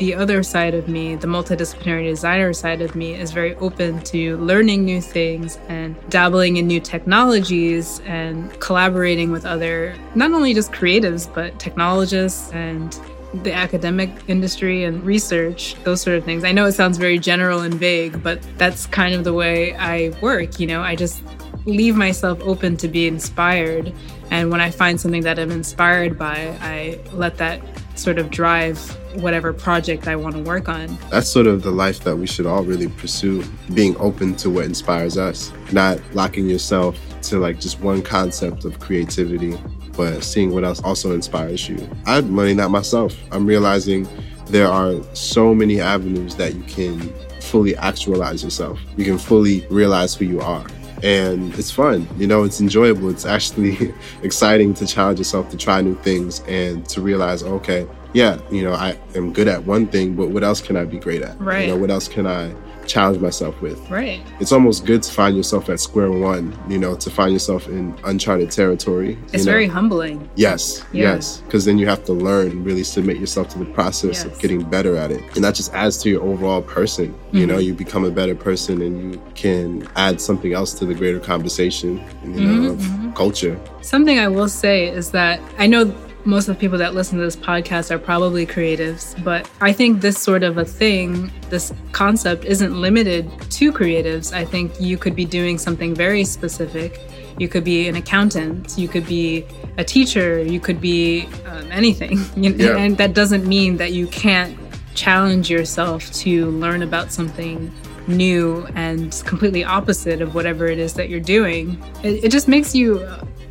the 0.00 0.14
other 0.14 0.42
side 0.42 0.72
of 0.72 0.88
me, 0.88 1.14
the 1.14 1.26
multidisciplinary 1.26 2.08
designer 2.08 2.54
side 2.54 2.80
of 2.80 2.96
me, 2.96 3.14
is 3.14 3.32
very 3.32 3.54
open 3.56 4.00
to 4.00 4.38
learning 4.38 4.82
new 4.82 4.98
things 4.98 5.58
and 5.68 5.94
dabbling 6.08 6.56
in 6.56 6.66
new 6.66 6.80
technologies 6.80 8.00
and 8.06 8.58
collaborating 8.60 9.30
with 9.30 9.44
other, 9.44 9.94
not 10.14 10.32
only 10.32 10.54
just 10.54 10.72
creatives, 10.72 11.32
but 11.34 11.58
technologists 11.58 12.50
and 12.52 12.98
the 13.44 13.52
academic 13.52 14.10
industry 14.26 14.84
and 14.84 15.04
research, 15.04 15.76
those 15.84 16.00
sort 16.00 16.16
of 16.16 16.24
things. 16.24 16.44
I 16.44 16.52
know 16.52 16.64
it 16.64 16.72
sounds 16.72 16.96
very 16.96 17.18
general 17.18 17.60
and 17.60 17.74
vague, 17.74 18.22
but 18.22 18.40
that's 18.56 18.86
kind 18.86 19.14
of 19.14 19.24
the 19.24 19.34
way 19.34 19.76
I 19.76 20.18
work. 20.22 20.58
You 20.58 20.66
know, 20.66 20.80
I 20.80 20.96
just 20.96 21.22
leave 21.66 21.94
myself 21.94 22.40
open 22.40 22.78
to 22.78 22.88
be 22.88 23.06
inspired. 23.06 23.92
And 24.30 24.50
when 24.50 24.62
I 24.62 24.70
find 24.70 24.98
something 24.98 25.24
that 25.24 25.38
I'm 25.38 25.50
inspired 25.50 26.18
by, 26.18 26.56
I 26.62 26.98
let 27.12 27.36
that 27.36 27.60
sort 28.00 28.18
of 28.18 28.30
drive 28.30 28.78
whatever 29.20 29.52
project 29.52 30.08
I 30.08 30.16
want 30.16 30.34
to 30.36 30.42
work 30.42 30.68
on. 30.68 30.96
That's 31.10 31.28
sort 31.28 31.46
of 31.46 31.62
the 31.62 31.70
life 31.70 32.00
that 32.04 32.16
we 32.16 32.26
should 32.26 32.46
all 32.46 32.62
really 32.62 32.88
pursue 32.88 33.44
being 33.74 33.96
open 33.98 34.34
to 34.36 34.50
what 34.50 34.64
inspires 34.64 35.18
us, 35.18 35.52
not 35.72 36.00
locking 36.14 36.48
yourself 36.48 36.98
to 37.22 37.38
like 37.38 37.60
just 37.60 37.80
one 37.80 38.02
concept 38.02 38.64
of 38.64 38.78
creativity, 38.78 39.58
but 39.96 40.24
seeing 40.24 40.52
what 40.52 40.64
else 40.64 40.80
also 40.82 41.12
inspires 41.12 41.68
you. 41.68 41.88
I'm 42.06 42.34
learning 42.34 42.56
that 42.56 42.70
myself. 42.70 43.14
I'm 43.30 43.46
realizing 43.46 44.08
there 44.46 44.68
are 44.68 44.94
so 45.14 45.54
many 45.54 45.80
avenues 45.80 46.34
that 46.36 46.54
you 46.54 46.62
can 46.62 47.00
fully 47.40 47.76
actualize 47.76 48.42
yourself. 48.42 48.80
You 48.96 49.04
can 49.04 49.18
fully 49.18 49.66
realize 49.68 50.14
who 50.14 50.24
you 50.24 50.40
are 50.40 50.64
and 51.02 51.54
it's 51.58 51.70
fun. 51.70 52.08
You 52.18 52.26
know, 52.26 52.44
it's 52.44 52.60
enjoyable. 52.60 53.10
It's 53.10 53.26
actually 53.26 53.94
exciting 54.22 54.74
to 54.74 54.86
challenge 54.86 55.18
yourself 55.18 55.50
to 55.50 55.56
try 55.56 55.80
new 55.80 55.94
things 55.96 56.40
and 56.46 56.86
to 56.88 57.00
realize, 57.00 57.42
okay, 57.42 57.86
yeah, 58.12 58.40
you 58.50 58.62
know, 58.62 58.72
I 58.72 58.98
am 59.14 59.32
good 59.32 59.48
at 59.48 59.64
one 59.64 59.86
thing, 59.86 60.14
but 60.14 60.30
what 60.30 60.42
else 60.42 60.60
can 60.60 60.76
I 60.76 60.84
be 60.84 60.98
great 60.98 61.22
at? 61.22 61.40
Right. 61.40 61.68
You 61.68 61.74
know, 61.74 61.76
what 61.76 61.90
else 61.90 62.08
can 62.08 62.26
I 62.26 62.54
challenge 62.86 63.20
myself 63.20 63.60
with? 63.62 63.78
Right. 63.90 64.20
It's 64.40 64.52
almost 64.52 64.84
good 64.86 65.02
to 65.02 65.12
find 65.12 65.36
yourself 65.36 65.68
at 65.68 65.80
square 65.80 66.10
one, 66.10 66.56
you 66.68 66.78
know, 66.78 66.94
to 66.96 67.10
find 67.10 67.32
yourself 67.32 67.68
in 67.68 67.94
uncharted 68.04 68.50
territory. 68.50 69.18
It's 69.32 69.44
know? 69.44 69.52
very 69.52 69.66
humbling. 69.66 70.28
Yes, 70.36 70.82
Yeah. 70.92 71.14
yes. 71.14 71.42
Because 71.44 71.64
then 71.64 71.78
you 71.78 71.86
have 71.86 72.04
to 72.06 72.12
learn, 72.12 72.64
really 72.64 72.84
submit 72.84 73.18
yourself 73.18 73.48
to 73.50 73.58
the 73.58 73.64
process 73.66 74.24
Yes. 74.24 74.24
of 74.24 74.38
getting 74.40 74.62
better 74.62 74.96
at 74.96 75.10
it. 75.10 75.22
And 75.34 75.44
that 75.44 75.54
just 75.54 75.72
adds 75.74 75.98
to 76.02 76.10
your 76.10 76.22
overall 76.22 76.62
person. 76.62 77.14
You 77.32 77.40
Mm-hmm. 77.40 77.48
know, 77.50 77.58
you 77.58 77.74
become 77.74 78.04
a 78.04 78.10
better 78.10 78.34
person 78.34 78.82
and 78.82 79.14
you 79.14 79.22
can 79.34 79.88
add 79.96 80.20
something 80.20 80.52
else 80.52 80.72
to 80.74 80.84
the 80.86 80.94
greater 80.94 81.20
conversation, 81.20 82.00
you 82.24 82.30
know, 82.40 82.70
Mm-hmm, 82.74 83.08
of 83.08 83.14
culture. 83.14 83.58
Something 83.82 84.18
I 84.18 84.28
will 84.28 84.48
say 84.48 84.88
is 84.88 85.10
that 85.12 85.40
I 85.58 85.66
know 85.66 85.92
most 86.24 86.48
of 86.48 86.56
the 86.56 86.60
people 86.60 86.78
that 86.78 86.94
listen 86.94 87.18
to 87.18 87.24
this 87.24 87.36
podcast 87.36 87.90
are 87.90 87.98
probably 87.98 88.46
creatives, 88.46 89.22
but 89.24 89.48
I 89.60 89.72
think 89.72 90.00
this 90.00 90.18
sort 90.18 90.42
of 90.42 90.58
a 90.58 90.64
thing, 90.64 91.32
this 91.48 91.72
concept 91.92 92.44
isn't 92.44 92.78
limited 92.78 93.30
to 93.50 93.72
creatives. 93.72 94.32
I 94.32 94.44
think 94.44 94.80
you 94.80 94.96
could 94.98 95.16
be 95.16 95.24
doing 95.24 95.58
something 95.58 95.94
very 95.94 96.24
specific. 96.24 97.00
You 97.38 97.48
could 97.48 97.64
be 97.64 97.88
an 97.88 97.96
accountant, 97.96 98.76
you 98.76 98.86
could 98.86 99.06
be 99.06 99.46
a 99.78 99.84
teacher, 99.84 100.42
you 100.42 100.60
could 100.60 100.80
be 100.80 101.26
um, 101.46 101.70
anything. 101.72 102.18
Yeah. 102.36 102.76
And 102.76 102.96
that 102.98 103.14
doesn't 103.14 103.46
mean 103.46 103.76
that 103.78 103.92
you 103.92 104.06
can't 104.08 104.58
challenge 104.94 105.50
yourself 105.50 106.10
to 106.12 106.50
learn 106.50 106.82
about 106.82 107.12
something 107.12 107.72
new 108.06 108.66
and 108.74 109.22
completely 109.24 109.64
opposite 109.64 110.20
of 110.20 110.34
whatever 110.34 110.66
it 110.66 110.78
is 110.78 110.94
that 110.94 111.08
you're 111.08 111.20
doing. 111.20 111.82
It, 112.02 112.24
it 112.24 112.30
just 112.30 112.48
makes 112.48 112.74
you, 112.74 113.06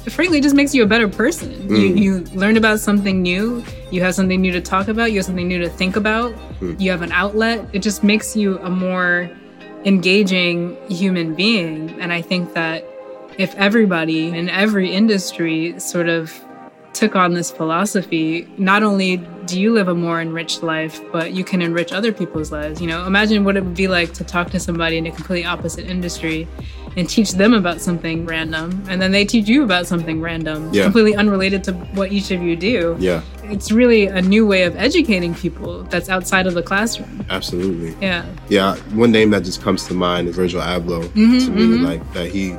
frankly, 0.08 0.40
it 0.40 0.44
just 0.44 0.56
makes 0.56 0.74
you 0.74 0.84
a 0.84 0.88
better 0.88 1.08
person. 1.08 1.52
You, 1.70 1.94
mm. 1.94 1.98
you 1.98 2.20
learn 2.38 2.58
about 2.58 2.80
something 2.80 3.22
new, 3.22 3.64
you 3.92 4.02
have 4.02 4.16
something 4.16 4.42
new 4.42 4.52
to 4.52 4.62
talk 4.62 4.88
about, 4.88 5.12
you 5.12 5.18
have 5.20 5.26
something 5.26 5.48
new 5.48 5.60
to 5.60 5.70
think 5.70 5.96
about, 5.96 6.34
mm. 6.60 6.80
you 6.80 6.92
have 6.92 7.02
an 7.02 7.12
outlet. 7.12 7.68
It 7.74 7.80
just 7.80 8.04
makes 8.04 8.36
you 8.36 8.58
a 8.60 8.70
more 8.70 9.30
engaging 9.86 10.78
human 10.90 11.36
being. 11.36 11.90
And 12.02 12.14
I 12.14 12.22
think 12.22 12.54
that 12.54 12.86
if 13.38 13.56
everybody 13.56 14.28
in 14.28 14.50
every 14.50 14.92
industry 14.92 15.80
sort 15.80 16.10
of 16.10 16.34
took 16.94 17.16
on 17.16 17.34
this 17.34 17.52
philosophy, 17.52 18.48
not 18.58 18.84
only 18.84 19.18
do 19.46 19.60
you 19.60 19.74
live 19.74 19.88
a 19.88 19.96
more 19.96 20.22
enriched 20.22 20.62
life, 20.64 21.02
but 21.12 21.32
you 21.34 21.44
can 21.44 21.62
enrich 21.62 21.92
other 21.92 22.12
people's 22.12 22.52
lives. 22.52 22.80
You 22.82 22.88
know, 22.88 23.06
imagine 23.08 23.44
what 23.44 23.58
it 23.58 23.64
would 23.64 23.76
be 23.76 23.88
like 23.88 24.14
to 24.14 24.24
talk 24.24 24.50
to 24.52 24.60
somebody 24.60 24.98
in 24.98 25.06
a 25.08 25.12
completely 25.12 25.46
opposite 25.46 25.86
industry 25.88 26.48
and 26.98 27.08
teach 27.10 27.32
them 27.34 27.54
about 27.54 27.80
something 27.82 28.26
random, 28.26 28.84
and 28.90 29.02
then 29.02 29.12
they 29.12 29.24
teach 29.24 29.48
you 29.48 29.64
about 29.64 29.86
something 29.88 30.22
random, 30.22 30.70
Yeah. 30.74 30.84
completely 30.84 31.16
unrelated 31.16 31.64
to 31.66 31.74
what 31.94 32.12
each 32.12 32.32
of 32.32 32.42
you 32.42 32.56
do. 32.56 32.96
Yeah, 33.00 33.22
It's 33.44 33.72
really 33.72 34.08
a 34.08 34.22
new 34.22 34.46
way 34.46 34.64
of 34.64 34.76
educating 34.76 35.34
people 35.36 35.84
that's 35.90 36.10
outside 36.10 36.46
of 36.48 36.54
the 36.56 36.64
classroom. 36.64 37.26
absolutely. 37.30 37.96
Yeah. 38.02 38.26
Yeah, 38.50 38.76
one 38.94 39.12
name 39.12 39.30
that 39.32 39.44
just 39.44 39.62
comes 39.62 39.86
to 39.88 39.94
mind 39.94 40.28
is 40.30 40.36
Virgil 40.36 40.62
Abloh. 40.62 41.04
Mm-hmm, 41.10 41.38
to 41.46 41.52
me, 41.52 41.64
like 41.78 42.14
that 42.14 42.30
he, 42.32 42.56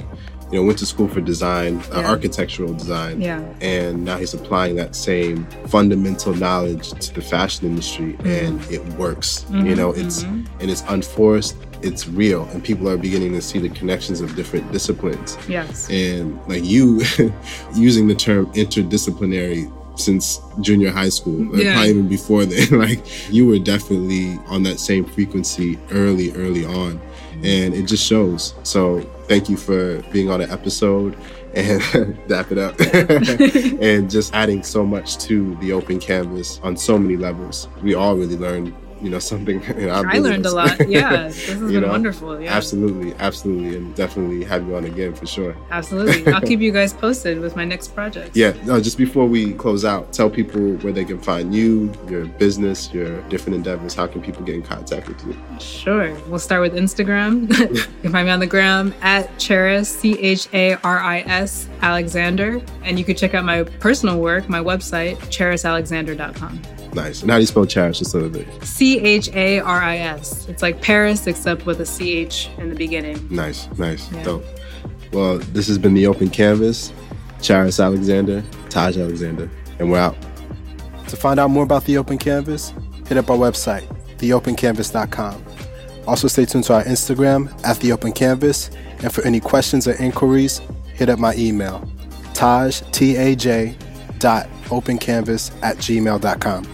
you 0.50 0.58
know, 0.58 0.64
went 0.66 0.78
to 0.78 0.86
school 0.86 1.06
for 1.08 1.20
design, 1.20 1.80
uh, 1.92 2.02
architectural 2.04 2.74
design. 2.74 3.20
Yeah. 3.20 3.42
and 3.60 4.04
now 4.04 4.16
he's 4.18 4.34
applying 4.34 4.74
that 4.76 4.96
same 4.96 5.46
fundamental 5.68 6.34
knowledge 6.34 6.90
to 7.04 7.14
the 7.14 7.22
fashion 7.22 7.66
industry 7.66 8.14
Mm-hmm. 8.14 8.26
and 8.46 8.72
it 8.72 8.82
works 8.98 9.44
you 9.50 9.74
know 9.76 9.92
it's 9.92 10.22
and 10.22 10.70
it's 10.70 10.82
unforced 10.88 11.56
it's 11.82 12.06
real 12.08 12.44
and 12.52 12.62
people 12.62 12.88
are 12.88 12.96
beginning 12.96 13.32
to 13.34 13.40
see 13.40 13.58
the 13.58 13.68
connections 13.70 14.20
of 14.20 14.34
different 14.36 14.70
disciplines 14.72 15.38
Yes. 15.48 15.88
and 15.90 16.38
like 16.48 16.64
you 16.64 17.00
using 17.74 18.06
the 18.08 18.14
term 18.14 18.46
interdisciplinary 18.54 19.70
since 19.98 20.40
junior 20.60 20.90
high 20.90 21.08
school 21.08 21.44
like, 21.52 21.62
Yeah. 21.64 21.72
probably 21.74 21.90
even 21.90 22.08
before 22.08 22.44
then 22.44 22.68
like 22.86 23.00
you 23.32 23.46
were 23.46 23.58
definitely 23.58 24.38
on 24.48 24.62
that 24.64 24.78
same 24.78 25.04
frequency 25.04 25.78
early 25.90 26.32
early 26.34 26.64
on 26.64 27.00
and 27.42 27.74
it 27.74 27.84
just 27.86 28.04
shows 28.06 28.54
so 28.62 29.00
thank 29.31 29.49
you 29.49 29.57
for 29.57 30.03
being 30.11 30.29
on 30.29 30.40
an 30.40 30.51
episode 30.51 31.16
and 31.55 31.81
dap 32.29 32.51
it 32.51 32.59
up. 32.59 32.75
And 33.81 34.11
just 34.11 34.35
adding 34.35 34.64
so 34.64 34.85
much 34.85 35.19
to 35.19 35.55
the 35.57 35.73
open 35.73 36.01
canvas 36.01 36.59
on 36.64 36.77
so 36.77 36.99
many 36.99 37.16
levels. 37.16 37.69
We 37.81 37.95
all 37.95 38.16
really 38.16 38.37
learned 38.37 38.75
you 39.00 39.10
know 39.10 39.18
something 39.18 39.62
I 39.90 40.18
learned 40.18 40.46
a 40.46 40.50
lot. 40.50 40.88
Yeah. 40.88 41.28
This 41.28 41.46
has 41.48 41.58
been 41.58 41.82
know, 41.82 41.88
wonderful. 41.88 42.40
Yeah. 42.40 42.54
Absolutely, 42.54 43.14
absolutely, 43.18 43.76
and 43.76 43.94
definitely 43.94 44.44
have 44.44 44.66
you 44.66 44.76
on 44.76 44.84
again 44.84 45.14
for 45.14 45.26
sure. 45.26 45.56
Absolutely. 45.70 46.32
I'll 46.32 46.40
keep 46.40 46.60
you 46.60 46.72
guys 46.72 46.92
posted 46.92 47.40
with 47.40 47.56
my 47.56 47.64
next 47.64 47.88
project. 47.94 48.36
Yeah, 48.36 48.52
no, 48.64 48.80
just 48.80 48.98
before 48.98 49.26
we 49.26 49.54
close 49.54 49.84
out, 49.84 50.12
tell 50.12 50.30
people 50.30 50.60
where 50.78 50.92
they 50.92 51.04
can 51.04 51.18
find 51.18 51.54
you, 51.54 51.92
your 52.08 52.26
business, 52.26 52.92
your 52.92 53.20
different 53.28 53.56
endeavors. 53.56 53.94
How 53.94 54.06
can 54.06 54.22
people 54.22 54.42
get 54.44 54.54
in 54.54 54.62
contact 54.62 55.08
with 55.08 55.24
you? 55.26 55.36
Sure. 55.58 56.14
We'll 56.28 56.38
start 56.38 56.62
with 56.62 56.74
Instagram. 56.74 57.48
you 57.58 57.84
can 58.02 58.12
find 58.12 58.26
me 58.26 58.32
on 58.32 58.40
the 58.40 58.46
gram 58.46 58.94
at 59.00 59.38
Charis, 59.38 59.88
C 59.88 60.18
H 60.18 60.48
A 60.52 60.74
R 60.76 60.98
I 60.98 61.20
S 61.20 61.68
Alexander. 61.82 62.60
And 62.82 62.98
you 62.98 63.04
can 63.04 63.16
check 63.16 63.34
out 63.34 63.44
my 63.44 63.64
personal 63.64 64.20
work, 64.20 64.48
my 64.48 64.60
website, 64.60 65.16
charisalexander.com. 65.16 66.80
Nice. 66.94 67.22
And 67.22 67.31
how 67.31 67.37
do 67.37 67.40
you 67.42 67.46
spell 67.46 67.64
Charis? 67.66 67.98
Just 68.00 68.14
a 68.14 68.18
little 68.18 68.31
bit. 68.31 68.48
C 68.64 68.98
H 68.98 69.29
A 69.35 69.61
R 69.61 69.81
I 69.81 69.98
S. 69.98 70.48
It's 70.48 70.62
like 70.62 70.83
Paris, 70.83 71.26
except 71.26 71.64
with 71.66 71.81
a 71.81 71.87
C 71.87 72.16
H 72.16 72.50
in 72.59 72.68
the 72.68 72.74
beginning. 72.74 73.26
Nice, 73.31 73.68
nice, 73.79 74.11
Yeah. 74.12 74.22
dope. 74.24 74.44
Well, 75.12 75.38
this 75.38 75.66
has 75.68 75.79
been 75.79 75.94
the 75.94 76.07
Open 76.07 76.29
Canvas. 76.31 76.92
Charis 77.40 77.81
Alexander, 77.81 78.42
Taj 78.68 78.98
Alexander, 78.98 79.48
and 79.79 79.90
we're 79.90 79.98
out. 79.98 80.16
To 81.09 81.16
find 81.16 81.40
out 81.40 81.50
more 81.50 81.64
about 81.64 81.85
the 81.85 81.96
Open 81.96 82.18
Canvas, 82.18 82.74
hit 83.09 83.16
up 83.16 83.31
our 83.31 83.37
website, 83.37 83.85
theopencanvas.com. 84.18 85.42
Also, 86.07 86.29
stay 86.29 86.44
tuned 86.44 86.64
to 86.64 86.74
our 86.74 86.85
Instagram 86.85 87.50
at 87.64 87.79
the 87.81 87.92
Open 87.92 88.12
Canvas, 88.12 88.70
and 89.03 89.12
for 89.12 89.22
any 89.24 89.40
questions 89.40 89.87
or 89.88 89.92
inquiries, 89.94 90.61
hit 90.94 91.09
up 91.09 91.18
my 91.18 91.35
email, 91.37 91.83
taj, 92.35 92.81
T-A-J, 92.92 93.74
dot 94.18 94.46
opencanvas 94.66 95.50
at 95.62 95.76
gmail.com. 95.79 96.66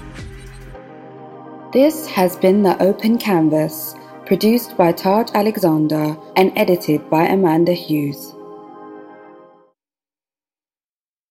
This 1.77 2.07
has 2.07 2.37
been 2.37 2.63
The 2.63 2.83
Open 2.83 3.19
Canvas, 3.19 3.95
produced 4.25 4.79
by 4.79 4.93
Taj 4.93 5.29
Alexander 5.35 6.17
and 6.35 6.51
edited 6.57 7.11
by 7.11 7.27
Amanda 7.27 7.75
Hughes. 7.75 8.36